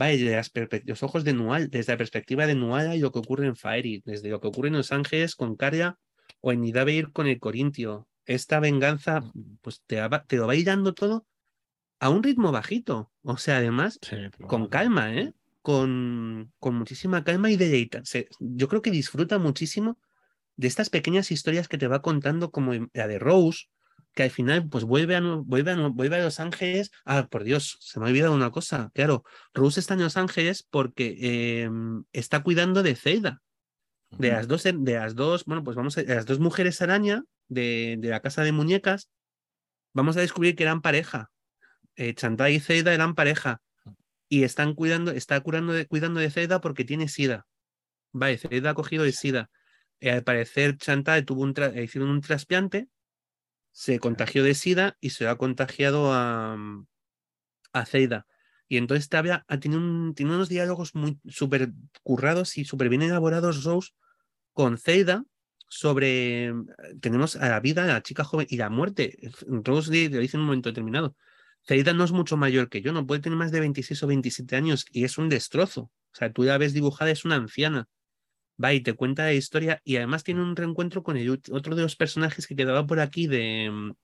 [0.00, 3.46] va desde los ojos de Nual, desde la perspectiva de Nuala y lo que ocurre
[3.46, 5.98] en Faeri, desde lo que ocurre en Los Ángeles con Caria
[6.40, 8.08] o en ir con el Corintio.
[8.28, 9.22] Esta venganza,
[9.62, 11.26] pues te, te lo va a ir dando todo
[11.98, 13.10] a un ritmo bajito.
[13.22, 13.98] O sea, además,
[14.46, 15.32] con calma, ¿eh?
[15.62, 18.02] Con, con muchísima calma y deleita.
[18.38, 19.98] yo creo que disfruta muchísimo
[20.56, 23.66] de estas pequeñas historias que te va contando, como la de Rose,
[24.12, 26.90] que al final pues vuelve a, vuelve a, vuelve a Los Ángeles.
[27.06, 28.90] Ah, por Dios, se me ha olvidado una cosa.
[28.92, 29.24] Claro,
[29.54, 33.40] Rose está en Los Ángeles porque em, está cuidando de Zelda.
[34.10, 37.24] De las dos, de las dos, bueno, pues vamos a, de las dos mujeres araña
[37.48, 39.10] de, de la casa de muñecas,
[39.94, 41.30] vamos a descubrir que eran pareja
[41.98, 43.60] eh, Chantal y Zelda eran pareja
[44.28, 47.46] y están cuidando, está curando de, cuidando de Zelda porque tiene SIDA.
[48.12, 49.50] Vale, Zelda ha cogido el SIDA.
[49.98, 52.88] Eh, al parecer, Chantal tuvo un hicieron un trasplante,
[53.72, 56.56] se contagió de SIDA y se lo ha contagiado a,
[57.72, 58.26] a Zelda.
[58.68, 61.72] Y entonces había, tiene, un, tiene unos diálogos muy súper
[62.04, 63.90] currados y súper bien elaborados, Rose,
[64.52, 65.24] con Zelda
[65.68, 66.52] sobre.
[67.00, 69.18] Tenemos a la vida, a la chica joven y la muerte.
[69.46, 71.16] Rose lo dice en un momento determinado.
[71.66, 74.56] Zelda no es mucho mayor que yo, no puede tener más de 26 o 27
[74.56, 75.82] años y es un destrozo.
[75.82, 77.88] O sea, tú la ves dibujada, es una anciana.
[78.62, 81.82] Va y te cuenta la historia y además tiene un reencuentro con el, otro de
[81.82, 83.94] los personajes que quedaba por aquí de,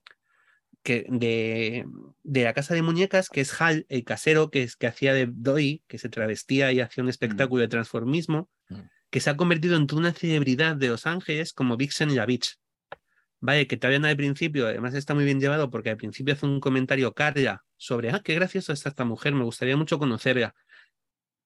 [0.81, 1.85] que, de,
[2.23, 5.27] de, la casa de muñecas, que es Hal, el casero que, es, que hacía de
[5.29, 7.09] Doi, que se travestía y hacía un mm.
[7.09, 8.79] espectáculo de transformismo, mm.
[9.15, 12.25] Que se ha convertido en toda una celebridad de Los Ángeles como Vixen y la
[12.25, 12.57] Beach.
[13.39, 16.45] Vale, que todavía no al principio, además está muy bien llevado porque al principio hace
[16.45, 20.53] un comentario Carla sobre, ah, qué graciosa está esta mujer, me gustaría mucho conocerla.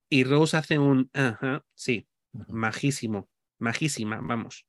[0.10, 2.08] Y Rose hace un, ajá, sí,
[2.48, 3.30] majísimo,
[3.60, 4.66] majísima, vamos.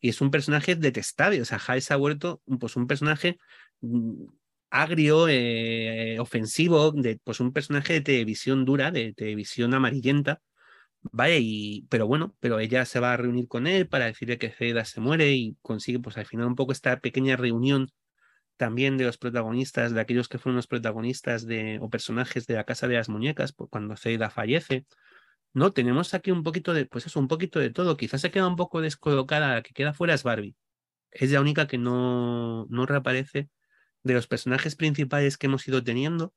[0.00, 3.40] Y es un personaje detestable, o sea, se ha vuelto pues, un personaje
[3.80, 4.26] mm,
[4.70, 10.40] agrio, eh, ofensivo, de, pues un personaje de televisión dura, de televisión amarillenta,
[11.02, 14.50] Vale, y, pero bueno, pero ella se va a reunir con él para decirle que
[14.50, 17.88] Zeda se muere y consigue pues al final un poco esta pequeña reunión
[18.56, 22.64] también de los protagonistas, de aquellos que fueron los protagonistas de, o personajes de la
[22.64, 24.86] Casa de las Muñecas, cuando Zeda fallece.
[25.54, 27.96] No, tenemos aquí un poquito de, pues eso, un poquito de todo.
[27.96, 30.56] Quizás se queda un poco descolocada, la que queda fuera es Barbie.
[31.10, 33.50] Es la única que no, no reaparece
[34.04, 36.34] de los personajes principales que hemos ido teniendo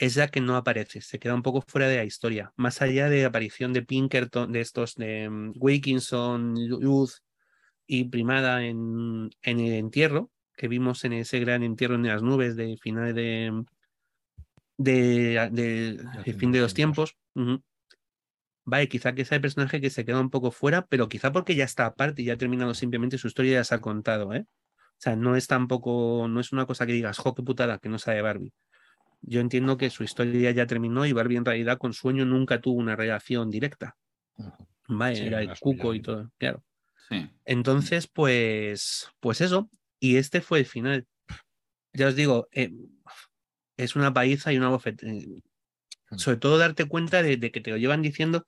[0.00, 2.52] es ya que no aparece, se queda un poco fuera de la historia.
[2.56, 7.22] Más allá de la aparición de Pinkerton, de estos de um, Wilkinson, Luz
[7.86, 12.56] y Primada en, en, el entierro, que vimos en ese gran entierro en las nubes
[12.56, 13.64] de final de,
[14.78, 17.18] de, fin de los tiempos.
[18.64, 21.54] Vale, quizá que sea el personaje que se queda un poco fuera, pero quizá porque
[21.54, 24.32] ya está aparte y ya ha terminado simplemente su historia y ya se ha contado,
[24.32, 24.46] ¿eh?
[24.46, 27.88] O sea, no es tampoco, no es una cosa que digas, jo, qué putada, que
[27.88, 28.52] no sabe Barbie
[29.22, 32.78] yo entiendo que su historia ya terminó y Barbie en realidad con Sueño nunca tuvo
[32.78, 33.96] una relación directa.
[35.20, 36.64] era el cuco y todo, claro.
[37.44, 39.68] Entonces, pues, pues eso.
[39.98, 41.06] Y este fue el final.
[41.92, 42.72] Ya os digo, eh,
[43.76, 45.12] es una paliza y una bofetada.
[45.12, 45.42] Eh,
[46.16, 48.46] sobre todo darte cuenta de, que te lo llevan diciendo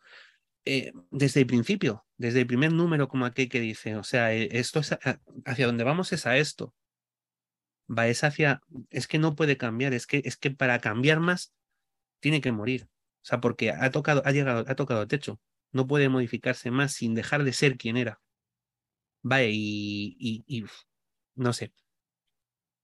[0.64, 4.80] eh, desde el principio, desde el primer número, como aquel que dice, o sea, esto
[4.80, 4.96] es
[5.44, 6.74] hacia donde vamos es a esto
[7.96, 11.52] va es hacia, es que no puede cambiar, es que, es que para cambiar más
[12.20, 12.88] tiene que morir.
[13.22, 15.40] O sea, porque ha tocado, ha llegado, ha tocado techo.
[15.72, 18.20] No puede modificarse más sin dejar de ser quien era.
[19.22, 20.64] Vale, y, y,
[21.34, 21.72] no sé.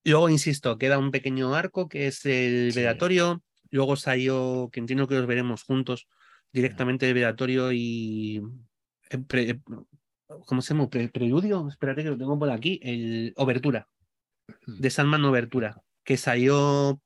[0.05, 3.43] Luego, insisto, queda un pequeño arco que es el vedatorio.
[3.71, 6.09] Luego salió, que entiendo que los veremos juntos,
[6.53, 8.43] directamente el vedatorio y,
[10.47, 10.89] ¿Cómo se llama?
[10.89, 12.79] preludio, espérate que lo tengo por aquí.
[12.83, 13.89] El Obertura.
[14.67, 15.83] De Sandman Obertura.
[16.05, 17.01] Que salió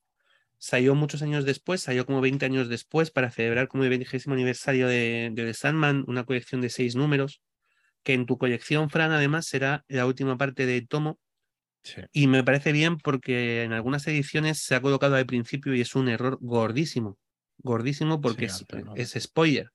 [0.62, 4.86] salió muchos años después, salió como 20 años después para celebrar como el 20 aniversario
[4.86, 7.42] de, de The Sandman, una colección de seis números,
[8.04, 11.18] que en tu colección, Fran, además será la última parte de tomo.
[12.12, 15.96] Y me parece bien porque en algunas ediciones se ha colocado al principio y es
[15.96, 17.18] un error gordísimo,
[17.58, 18.64] gordísimo porque es,
[18.94, 19.72] es, spoiler,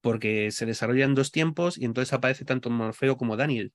[0.00, 3.74] porque se desarrollan dos tiempos y entonces aparece tanto Morfeo como Daniel.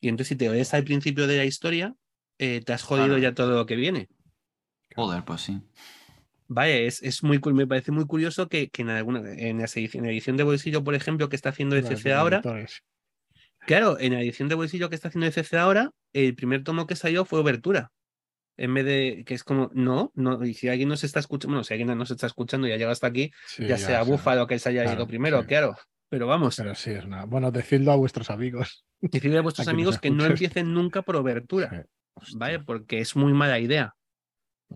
[0.00, 1.96] Y entonces si te ves al principio de la historia,
[2.38, 4.08] eh, te has jodido ya todo lo que viene.
[4.94, 5.60] Joder, pues sí.
[6.48, 10.04] Vaya, es, es muy me parece muy curioso que, que en alguna en la edición,
[10.04, 12.42] edición de bolsillo, por ejemplo, que está haciendo CC ahora.
[13.66, 16.96] Claro, en la edición de bolsillo que está haciendo CC ahora, el primer tomo que
[16.96, 17.90] salió fue Obertura.
[18.58, 21.64] En vez de que es como, no, no, y si alguien nos está escuchando, bueno,
[21.64, 24.68] si alguien nos está escuchando y ya llega hasta aquí, ya, sea Búfalo que se
[24.68, 25.76] haya ido primero, claro.
[26.10, 26.56] Pero vamos.
[26.56, 27.24] Pero sí, es nada.
[27.24, 28.84] Bueno, decidlo a vuestros amigos.
[29.00, 31.86] Decidlo a vuestros amigos que no empiecen nunca por Obertura.
[32.34, 32.60] ¿Vale?
[32.60, 33.94] Porque es muy mala idea.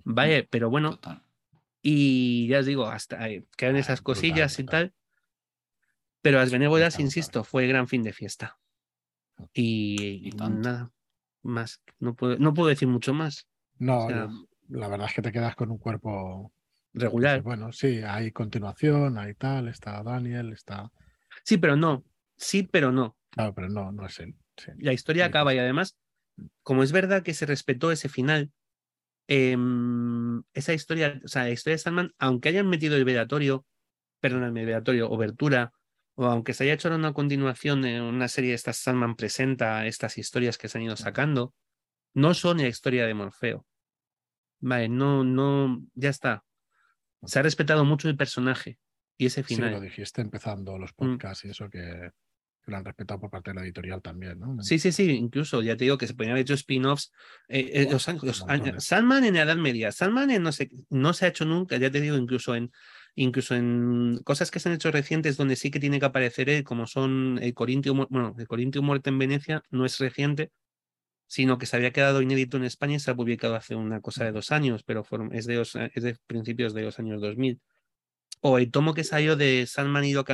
[0.05, 0.99] Vaya, pero bueno.
[1.83, 4.95] Y ya os digo, hasta quedan esas cosillas y tal.
[6.23, 8.59] Pero las benévolas, insisto, fue gran fin de fiesta.
[9.53, 10.91] Y, nada
[11.43, 11.83] más.
[12.01, 13.47] No puedo, no puedo decir mucho más.
[13.79, 14.09] No,
[14.69, 16.53] la verdad es que te quedas con un cuerpo
[16.93, 17.43] regular.
[17.43, 20.91] Bueno, sí, hay continuación, hay tal, está Daniel, está.
[21.45, 22.05] Sí, pero no.
[22.37, 23.17] Sí, pero no.
[23.31, 24.35] Claro, pero no, no es él.
[24.79, 25.97] La historia acaba y además,
[26.63, 28.53] como es verdad que se respetó ese final,
[29.29, 33.67] Em, esa historia, o sea, la historia de Sandman, aunque hayan metido el velatorio,
[34.21, 35.73] perdón, el velatorio, obertura,
[36.15, 40.17] o aunque se haya hecho una continuación en una serie de estas Sandman presenta estas
[40.17, 41.55] historias que se han ido sacando,
[42.15, 43.67] no son la historia de Morfeo.
[44.61, 46.45] Vale, no, no, ya está.
[47.25, 48.79] Se ha respetado mucho el personaje
[49.19, 49.71] y ese final.
[49.71, 50.95] Sí, lo dijiste empezando los mm.
[50.97, 52.13] podcasts y eso que
[52.67, 54.63] lo han respetado por parte de la editorial también, ¿no?
[54.63, 57.13] Sí, sí, sí, incluso ya te digo que se podían haber hecho spin-offs.
[57.49, 58.03] Eh, eh, los,
[58.79, 61.91] Sandman en la Edad Media, Sandman en no sé, no se ha hecho nunca, ya
[61.91, 62.73] te digo, incluso en
[63.17, 66.65] incluso en cosas que se han hecho recientes donde sí que tiene que aparecer él,
[66.65, 70.53] como son el Corintio, bueno, el Corintio Muerte en Venecia, no es reciente,
[71.27, 74.25] sino que se había quedado inédito en España y se ha publicado hace una cosa
[74.25, 77.61] de dos años, pero es, de es de principios de los años 2000.
[78.43, 80.31] O el tomo que salió de Sandman y Doc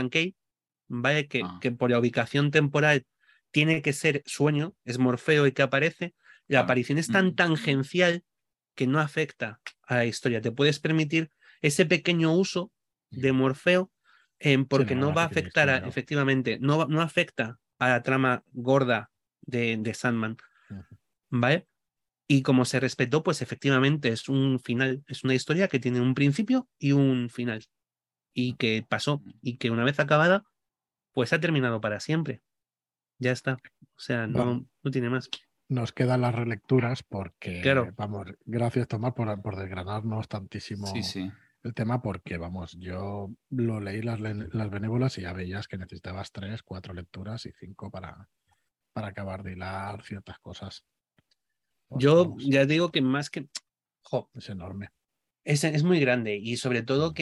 [0.89, 1.29] ¿vale?
[1.29, 1.59] Que, ah.
[1.61, 3.05] que por la ubicación temporal
[3.51, 6.15] tiene que ser sueño, es Morfeo y que aparece,
[6.49, 7.35] la ah, aparición es tan mm.
[7.35, 8.25] tangencial
[8.75, 10.41] que no afecta a la historia.
[10.41, 11.31] Te puedes permitir
[11.61, 12.73] ese pequeño uso
[13.11, 13.93] de Morfeo
[14.69, 19.11] porque no, va a afectar, a, efectivamente, no, no afecta a la trama gorda
[19.41, 20.37] de, de Sandman.
[21.31, 21.67] ¿Vale?
[22.27, 26.15] Y como se respetó, pues efectivamente es un final, es una historia que tiene un
[26.15, 27.65] principio y un final.
[28.35, 29.33] Y que pasó, mm.
[29.43, 30.45] y que una vez acabada,
[31.13, 32.43] pues ha terminado para siempre.
[33.19, 33.59] Ya está.
[33.81, 35.29] O sea, no, no tiene más.
[35.69, 37.63] Nos quedan las relecturas porque,
[37.97, 40.93] vamos, gracias Tomás por, por desgranarnos tantísimo
[41.63, 46.33] el tema porque, vamos, yo lo leí las, las benévolas y ya veías que necesitabas
[46.33, 48.29] tres, cuatro lecturas y cinco para,
[48.93, 50.85] para acabar de hilar ciertas cosas.
[51.89, 53.49] Pues yo ya digo que más que...
[54.35, 54.89] es enorme.
[55.45, 57.15] Es, es muy grande y sobre todo mm.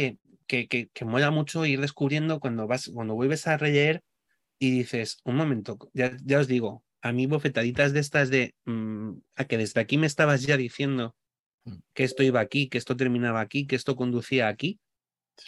[0.51, 4.03] Que que, que, mola mucho ir descubriendo cuando vas, cuando vuelves a releer
[4.59, 9.13] y dices, un momento, ya, ya os digo, a mí bofetaditas de estas de mm,
[9.37, 11.15] a que desde aquí me estabas ya diciendo
[11.65, 11.77] mm.
[11.95, 14.81] que esto iba aquí, que esto terminaba aquí, que esto conducía aquí.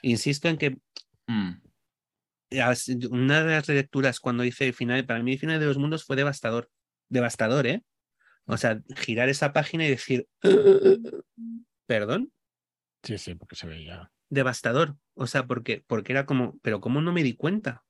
[0.02, 0.78] Insisto en que
[1.26, 1.52] mm.
[3.10, 6.04] una de las lecturas cuando hice el final, para mí el final de los mundos
[6.04, 6.70] fue devastador.
[7.08, 7.82] Devastador, ¿eh?
[8.46, 10.28] O sea, girar esa página y decir,
[11.86, 12.32] ¿perdón?
[13.02, 14.96] Sí, sí, porque se veía devastador.
[15.14, 17.84] O sea, porque, porque era como, pero ¿cómo no me di cuenta?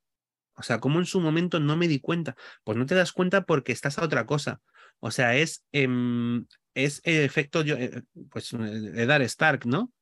[0.55, 2.36] O sea, ¿cómo en su momento no me di cuenta?
[2.64, 4.60] Pues no te das cuenta porque estás a otra cosa.
[5.01, 9.93] O sea, es, em, es el efecto, eh, pues, de Dar Stark, ¿no?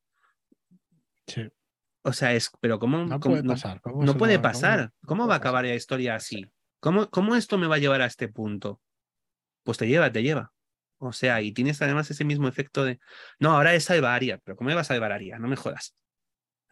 [1.26, 1.48] Sí.
[2.02, 3.04] O sea, es, pero ¿cómo?
[3.04, 3.80] No puede pasar.
[3.82, 4.92] ¿Cómo, no puede pasar.
[5.04, 6.50] ¿Cómo, va a acabar la historia así?
[6.80, 8.80] ¿Cómo, ¿Cómo esto me va a llevar a este punto?
[9.62, 10.52] Pues te lleva, te lleva.
[10.96, 12.98] O sea, y tienes además ese mismo efecto de,
[13.38, 15.38] no, ahora es salvaría, pero ¿cómo me vas a salvar Aria?
[15.38, 15.94] No me jodas.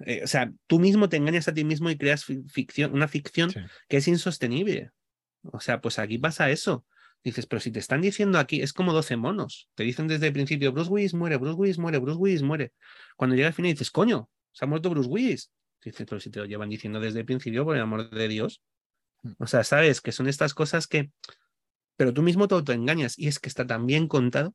[0.07, 3.53] Eh, o sea, tú mismo te engañas a ti mismo y creas ficción, una ficción
[3.89, 4.91] que es insostenible.
[5.43, 6.85] O sea, pues aquí pasa eso.
[7.25, 9.69] Dices, pero si te están diciendo aquí, es como 12 monos.
[9.75, 12.73] Te dicen desde el principio, Bruce Willis muere, Bruce Willis muere, Bruce Willis muere.
[13.17, 15.51] Cuando llega al final dices, coño, se ha muerto Bruce Willis.
[15.83, 18.63] Dices, pero si te lo llevan diciendo desde el principio, por el amor de Dios.
[19.23, 19.33] Mm.
[19.39, 21.11] O sea, sabes que son estas cosas que.
[21.97, 23.19] Pero tú mismo te autoengañas.
[23.19, 24.55] Y es que está tan bien contado,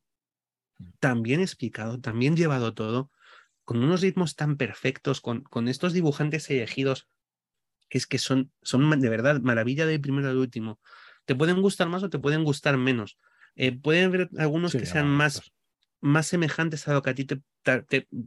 [0.80, 0.86] mm.
[1.00, 3.12] tan bien explicado, tan bien llevado todo,
[3.64, 7.08] con unos ritmos tan perfectos, con, con estos dibujantes elegidos
[7.90, 10.80] que es que son, son de verdad maravilla del primero al último.
[11.26, 13.20] Te pueden gustar más o te pueden gustar menos.
[13.56, 15.54] Eh, pueden haber algunos que sean más, pues.
[16.02, 17.42] más semejantes a lo que a ti te,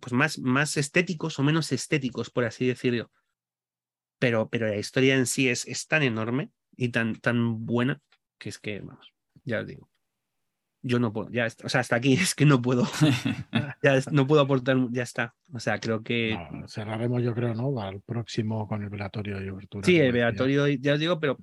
[0.01, 3.11] pues más, más estéticos o menos estéticos, por así decirlo.
[4.21, 8.01] Pero, pero la historia en sí es, es tan enorme y tan, tan buena
[8.39, 9.13] que es que, vamos,
[9.45, 9.91] ya os digo
[10.87, 12.87] yo no puedo, ya, o sea, hasta aquí es que no puedo,
[13.83, 15.35] ya no puedo aportar, ya está.
[15.53, 16.39] O sea, creo que...
[16.69, 17.81] cerraremos, yo creo, ¿no?
[17.81, 19.85] Al próximo con el velatorio y obertura.
[19.85, 21.39] Sí, el velatorio, ya os digo, pero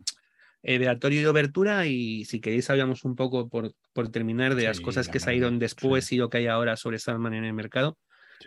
[0.63, 4.79] el velatorio y obertura y si queréis hablamos un poco por, por terminar de las
[4.79, 7.97] cosas que salieron después y lo que hay ahora sobre Salman en el mercado,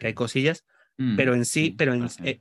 [0.01, 0.65] que hay cosillas,
[0.97, 2.39] mm, pero en sí, pero en, eh,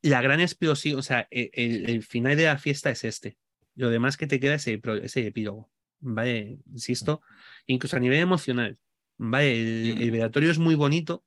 [0.00, 3.36] la gran explosión, o sea, e, el, final de la fiesta es este.
[3.74, 5.70] Lo demás que te queda es ese epílogo.
[6.00, 6.58] ¿Vale?
[6.70, 7.20] Insisto,
[7.66, 8.78] incluso a nivel emocional,
[9.16, 9.92] ¿vale?
[9.92, 11.24] El, velatorio es muy bonito,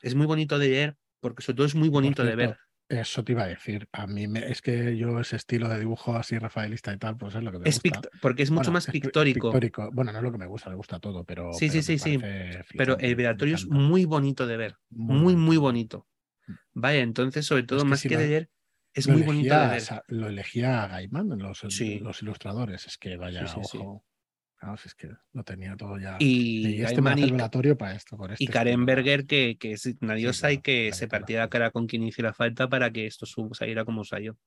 [0.00, 2.58] es muy bonito de leer, porque sobre todo es muy bonito de ver.
[2.88, 3.88] Eso te iba a decir.
[3.92, 7.34] A mí me, es que yo ese estilo de dibujo así rafaelista y tal, pues
[7.34, 8.02] es lo que me gusta.
[8.20, 9.50] Porque es mucho más pictórico.
[9.92, 11.52] Bueno, no es lo que me gusta, me gusta todo, pero.
[11.54, 12.18] Sí, sí, sí, sí.
[12.76, 14.76] Pero el velatorio es muy bonito de ver.
[14.90, 16.06] Muy, muy, bonito.
[16.46, 16.52] Mm.
[16.74, 18.50] Vaya, entonces, sobre todo, más que de leer,
[18.94, 19.82] es muy bonito de ver.
[20.08, 22.86] Lo elegía Gaiman, los, los ilustradores.
[22.86, 24.04] Es que vaya, ojo.
[24.84, 26.16] es que lo tenía todo ya.
[26.20, 28.16] Y, este manipulatorio para esto.
[28.38, 31.70] y este Karen Berger, que, que, es una diosa y que se partía la cara
[31.70, 34.38] con quien hiciera falta para que esto saliera como salió.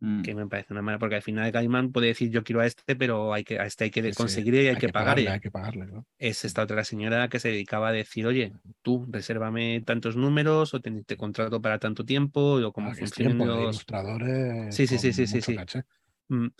[0.00, 0.22] Mm.
[0.22, 2.96] Que me parece una mala, porque al final Gaiman puede decir yo quiero a este,
[2.96, 5.28] pero hay que, a este hay que conseguir y hay, que, pagarle.
[5.28, 5.86] Hay que pagarle
[6.18, 8.52] Es esta otra señora que se dedicaba a decir, oye,
[8.82, 13.62] tú resérvame tantos números o te, contrato para tanto tiempo o como ah, funcionan los
[13.62, 14.74] ilustradores.
[14.74, 15.40] Sí, sí, sí, sí, sí.
[15.40, 15.56] sí.
[16.28, 16.44] Mm.
[16.44, 16.52] Mm.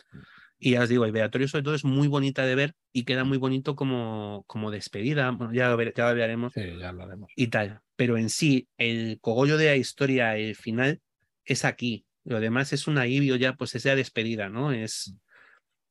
[0.58, 3.24] Y ya os digo, el Beatorio sobre todo es muy bonita de ver y queda
[3.24, 5.30] muy bonito como, como despedida.
[5.30, 6.52] Bueno, ya lo, ya lo veremos.
[6.54, 7.30] Sí, ya lo haremos.
[7.36, 7.82] Y tal.
[7.94, 11.02] Pero en sí, el cogollo de la historia, el final,
[11.44, 12.05] es aquí.
[12.27, 14.73] Lo demás es un alivio ya, pues esa despedida, ¿no?
[14.73, 15.15] Es,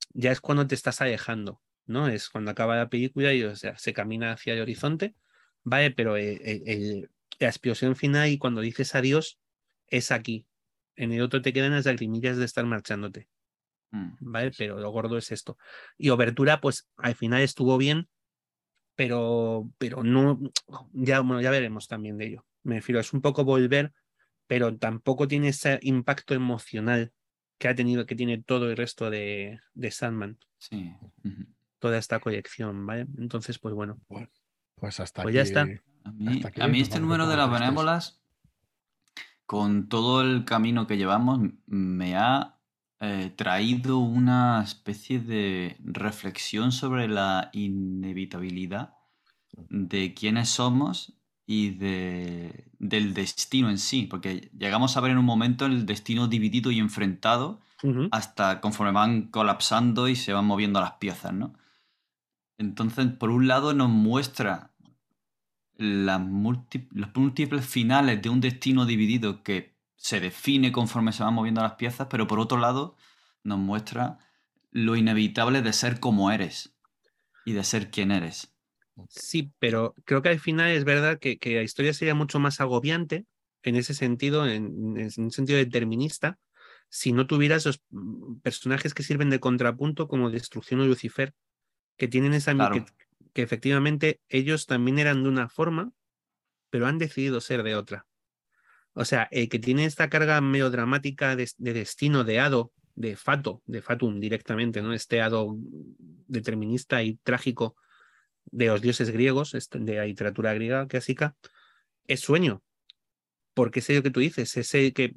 [0.10, 2.10] ya es cuando te estás alejando, ¿no?
[2.10, 5.16] Es cuando acaba la película y o sea, se camina hacia el horizonte,
[5.64, 5.91] ¿vale?
[5.91, 7.10] Pero el,
[7.40, 9.40] la explosión final y cuando dices adiós
[9.88, 10.45] es aquí.
[10.98, 13.30] En el otro te quedan las lagrimillas de estar marchándote.
[13.91, 14.52] Mm, ¿Vale?
[14.57, 15.57] Pero lo gordo es esto.
[15.98, 18.10] Y Obertura, pues al final estuvo bien,
[18.95, 20.38] pero, pero no,
[20.91, 22.45] ya, bueno, ya veremos también de ello.
[22.64, 23.94] Me refiero, es un poco volver
[24.47, 27.11] pero tampoco tiene ese impacto emocional
[27.57, 30.38] que ha tenido, que tiene todo el resto de, de Sandman.
[30.57, 30.93] Sí.
[31.80, 33.07] Toda esta colección, ¿vale?
[33.17, 33.99] Entonces, pues bueno.
[34.76, 35.67] pues hasta pues ya está.
[36.03, 38.22] A mí, este número de las benévolas,
[39.45, 42.59] con todo el camino que llevamos, me ha
[42.99, 48.93] eh, traído una especie de reflexión sobre la inevitabilidad
[49.69, 55.26] de quiénes somos y de, del destino en sí, porque llegamos a ver en un
[55.26, 57.61] momento el destino dividido y enfrentado
[58.11, 61.53] hasta conforme van colapsando y se van moviendo las piezas, ¿no?
[62.57, 64.72] Entonces, por un lado nos muestra
[65.77, 71.61] las los múltiples finales de un destino dividido que se define conforme se van moviendo
[71.61, 72.95] las piezas, pero por otro lado
[73.43, 74.19] nos muestra
[74.72, 76.76] lo inevitable de ser como eres
[77.45, 78.55] y de ser quien eres.
[79.09, 83.26] Sí, pero creo que al final es verdad que, la historia sería mucho más agobiante
[83.63, 84.65] en ese sentido, en,
[85.17, 86.39] un sentido determinista,
[86.89, 91.34] si no tuvieras esos mm, personajes que sirven de contrapunto como Destrucción o Lucifer,
[91.97, 92.55] que tienen esa...
[93.34, 95.91] Que, efectivamente ellos también eran de una forma,
[96.69, 98.05] pero han decidido ser de otra.
[98.93, 103.81] O sea, que tiene esta carga melodramática de, de destino, de hado, de fato, de
[103.81, 104.93] fatum directamente, ¿no?
[104.93, 107.76] Este hado determinista y trágico
[108.45, 111.35] de los dioses griegos, de la literatura griega clásica,
[112.07, 112.63] es sueño.
[113.53, 115.15] Porque es lo que tú dices, es el que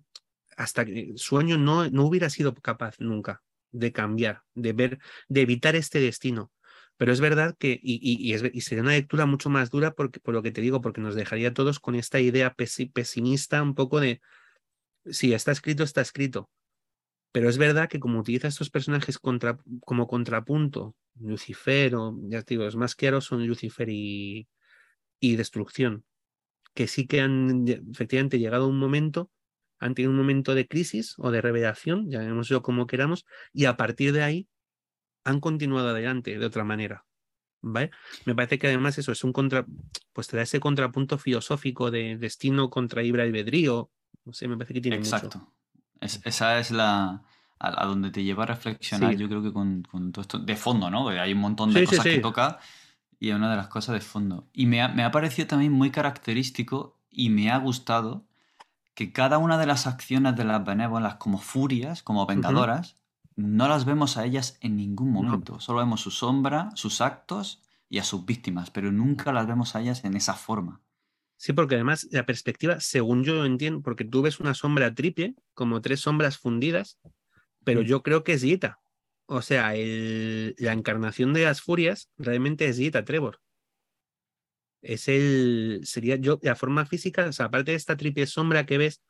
[0.56, 4.98] hasta que sueño no, no hubiera sido capaz nunca de cambiar, de ver,
[5.28, 6.52] de evitar este destino.
[6.96, 10.42] Pero es verdad que, y, y, sería una lectura mucho más dura porque, por lo
[10.42, 12.55] que te digo, porque nos dejaría a todos con esta idea
[12.92, 14.20] pesimista un poco de,
[15.05, 16.50] si está escrito, está escrito.
[17.30, 22.77] Pero es verdad que como utiliza estos personajes como contrapunto, Lucifer o, ya digo, los
[22.77, 24.49] más claros son Lucifer y,
[25.20, 26.05] y Destrucción,
[26.74, 29.31] que sí que han efectivamente llegado a un momento,
[29.78, 34.12] han tenido un momento de crisis o de revelación, llamémoslo como queramos, y a partir
[34.12, 34.49] de ahí
[35.24, 37.05] han continuado adelante de otra manera.
[37.61, 37.90] ¿Vale?
[38.24, 39.66] Me parece que además eso es un contra,
[40.12, 43.90] pues te ese contrapunto filosófico de destino contra Ibra y Bedrío.
[44.24, 45.53] No sé, me parece que tiene Exacto
[46.01, 47.23] esa es la.
[47.60, 49.82] A, donde te lleva a reflexionar, yo creo que con,
[50.12, 50.39] todo esto.
[50.39, 51.09] De fondo, ¿no?
[51.09, 52.59] hay un montón de cosas que toca
[53.18, 54.47] y es una de las cosas de fondo.
[54.52, 58.24] Y me ha, me ha parecido también muy característico y me ha gustado
[58.94, 62.97] que cada una de las acciones de las benévolas como furias, como vengadoras,
[63.36, 65.60] no las vemos a ellas en ningún momento.
[65.60, 69.80] Solo vemos su sombra, sus actos y a sus víctimas, pero nunca las vemos a
[69.80, 70.80] ellas en esa forma.
[71.36, 75.36] Sí, porque además la perspectiva, según yo lo entiendo, porque tú ves una sombra triple,
[75.55, 76.98] como tres sombras fundidas,
[77.69, 77.85] pero mm.
[77.85, 78.81] yo creo que es Gita.
[79.27, 83.40] O sea, la encarnación de las furias realmente es Gita Trevor.
[84.81, 88.78] Es el, sería yo, la forma física, o sea, aparte de esta triple sombra que
[88.78, 89.03] ves,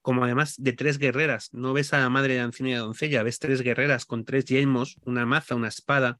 [0.00, 3.22] como además de tres guerreras, no ves a la madre de anciana y la doncella,
[3.22, 6.18] ves tres guerreras con tres yelmos, una maza, una espada,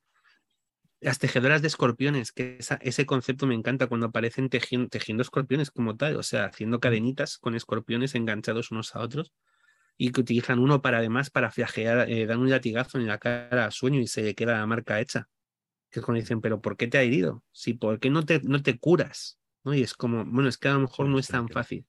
[1.01, 5.97] las tejedoras de escorpiones, que ese concepto me encanta cuando aparecen tejiendo, tejiendo, escorpiones como
[5.97, 9.33] tal, o sea, haciendo cadenitas con escorpiones enganchados unos a otros
[9.99, 13.67] y que utilizan uno para además para flagear, eh, dan un latigazo en la cara
[13.67, 15.29] a sueño y se le queda la marca hecha.
[15.91, 17.43] Que es cuando dicen, pero ¿por qué te ha herido?
[17.53, 19.39] Sí, ¿por qué no te, no te curas?
[19.65, 19.75] ¿No?
[19.75, 21.85] Y es como, bueno, es que a lo mejor no es tan fácil.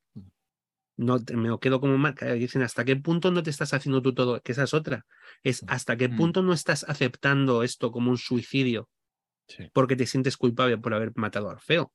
[0.97, 2.33] No, me quedo como marca.
[2.33, 4.41] Dicen, ¿hasta qué punto no te estás haciendo tú todo?
[4.41, 5.05] Que esa es otra.
[5.43, 8.89] Es hasta qué punto no estás aceptando esto como un suicidio
[9.73, 11.93] porque te sientes culpable por haber matado a Orfeo.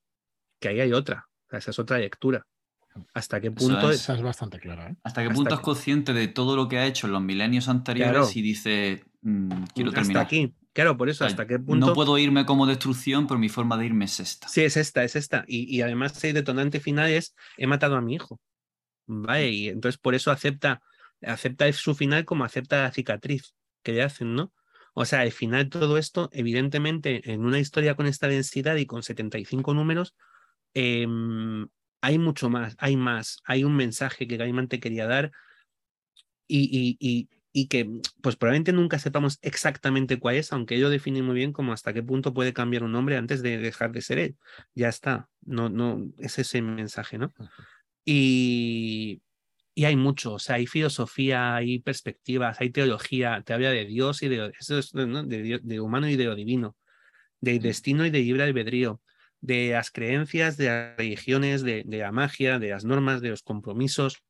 [0.61, 1.29] Que ahí hay otra.
[1.51, 2.47] esa es otra lectura.
[3.13, 3.91] ¿Hasta qué punto?
[3.91, 4.91] es, esa es bastante clara.
[4.91, 4.97] ¿eh?
[5.03, 8.37] ¿Hasta qué punto es consciente de todo lo que ha hecho en los milenios anteriores
[8.37, 10.23] y dice, mm, quiero terminar?
[10.23, 10.55] Hasta aquí.
[10.73, 11.87] Claro, por eso, ¿hasta qué punto?
[11.87, 14.49] No puedo irme como destrucción, pero mi forma de irme es esta.
[14.49, 15.45] Sí, es esta, es esta.
[15.47, 18.41] Y, además el detonante final es, he matado a mi hijo.
[19.07, 19.51] ¿Vale?
[19.51, 20.83] Y entonces por eso acepta,
[21.23, 24.53] acepta su final como acepta la cicatriz que le hacen, ¿no?
[24.95, 29.03] O sea, al final todo esto, evidentemente, en una historia con esta densidad y con
[29.03, 30.15] 75 números,
[30.73, 31.69] em,
[32.05, 35.33] hay mucho más, hay más, hay un mensaje que Gaiman te quería dar
[36.47, 37.89] y, y, y, que
[38.21, 42.03] pues probablemente nunca sepamos exactamente cuál es, aunque ello define muy bien como hasta qué
[42.03, 44.37] punto puede cambiar un nombre antes de dejar de ser él.
[44.75, 47.33] Ya está, no, no, es ese mensaje, ¿no?
[48.05, 49.23] Y,
[49.75, 54.23] y hay mucho, o sea, hay filosofía, hay perspectivas, hay teología, te habla de Dios
[54.23, 56.77] y de, eso de, humano y de lo divino,
[57.41, 59.01] de destino y de libre albedrío,
[59.45, 64.25] de las creencias, de las religiones, de, la magia, de las normas, de los compromisos.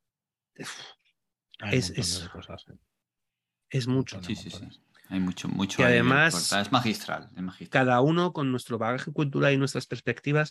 [0.57, 2.29] es, es,
[3.71, 4.21] es, mucho.
[4.25, 4.69] Sí, sí, sí.
[5.11, 5.81] Hay mucho, mucho.
[5.81, 7.31] Y además, es magistral,
[7.71, 10.51] Cada uno con nuestro bagaje cultural y nuestras perspectivas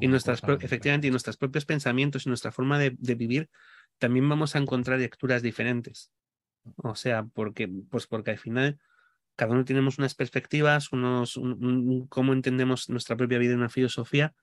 [0.00, 3.50] y nuestras, efectivamente, y nuestros propios pensamientos y nuestra forma de, de vivir,
[3.98, 6.12] también vamos a encontrar lecturas diferentes.
[6.76, 8.78] O sea, porque, pues porque al final
[9.36, 11.40] cada uno tenemos unas perspectivas, unos,
[12.08, 14.34] cómo entendemos nuestra propia vida y una filosofía.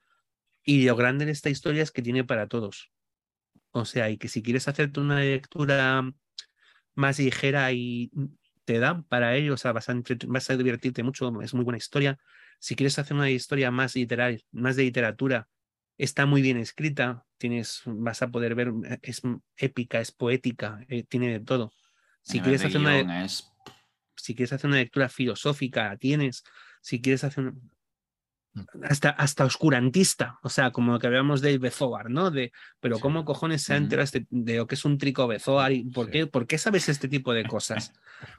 [0.63, 2.91] Y lo grande de esta historia es que tiene para todos.
[3.72, 6.03] O sea, y que si quieres hacerte una lectura
[6.93, 8.11] más ligera y
[8.65, 9.95] te da para ello, o sea, vas a,
[10.27, 12.19] vas a divertirte mucho, es muy buena historia.
[12.59, 15.47] Si quieres hacer una historia más literal, más de literatura,
[15.97, 19.22] está muy bien escrita, tienes, vas a poder ver, es
[19.55, 21.72] épica, es poética, eh, tiene de todo.
[22.23, 23.26] Si quieres, hacer una,
[24.22, 26.43] si quieres hacer una lectura filosófica, la tienes.
[26.81, 27.52] Si quieres hacer una,
[28.53, 28.84] mm.
[28.84, 32.31] hasta, hasta oscurantista, o sea, como que hablábamos del Bezoar, ¿no?
[32.31, 35.72] De, pero ¿cómo cojones se enteras de, lo que es un trico Bezoar?
[35.72, 37.93] ¿Y por, qué, por qué sabes este tipo de cosas?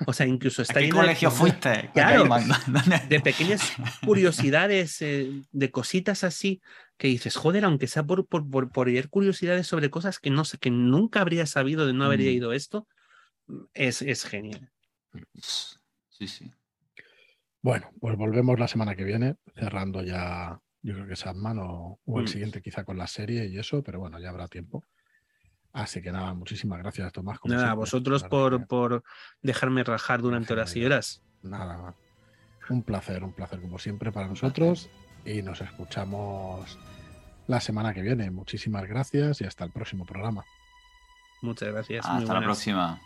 [0.07, 1.91] O sea, incluso está ¿A qué colegio fuiste?
[1.93, 2.29] Claro,
[3.09, 3.73] de pequeñas
[4.05, 6.61] curiosidades, eh, de cositas así,
[6.97, 10.59] que dices, joder, aunque sea por, por, por, leer curiosidades sobre cosas que no sé,
[10.59, 12.55] que nunca habría sabido de no haber leído mm.
[12.55, 12.87] esto,
[13.75, 14.71] es, es genial.
[16.09, 16.53] Sí, sí.
[17.61, 22.19] Bueno, pues volvemos la semana que viene, cerrando ya, yo creo que Sandman o, o
[22.19, 22.29] el mm.
[22.29, 24.85] siguiente quizá con la serie y eso, pero bueno, ya habrá tiempo.
[25.73, 27.39] Así que nada, muchísimas gracias, Tomás.
[27.45, 29.03] nada, vosotros por, por
[29.41, 31.23] dejarme rajar durante horas y horas.
[31.43, 31.95] Nada,
[32.69, 34.91] un placer, un placer como siempre para nosotros
[35.25, 36.79] y nos escuchamos
[37.47, 38.31] la semana que viene.
[38.31, 40.45] Muchísimas gracias y hasta el próximo programa.
[41.41, 42.07] Muchas gracias.
[42.07, 43.01] Hasta la próxima.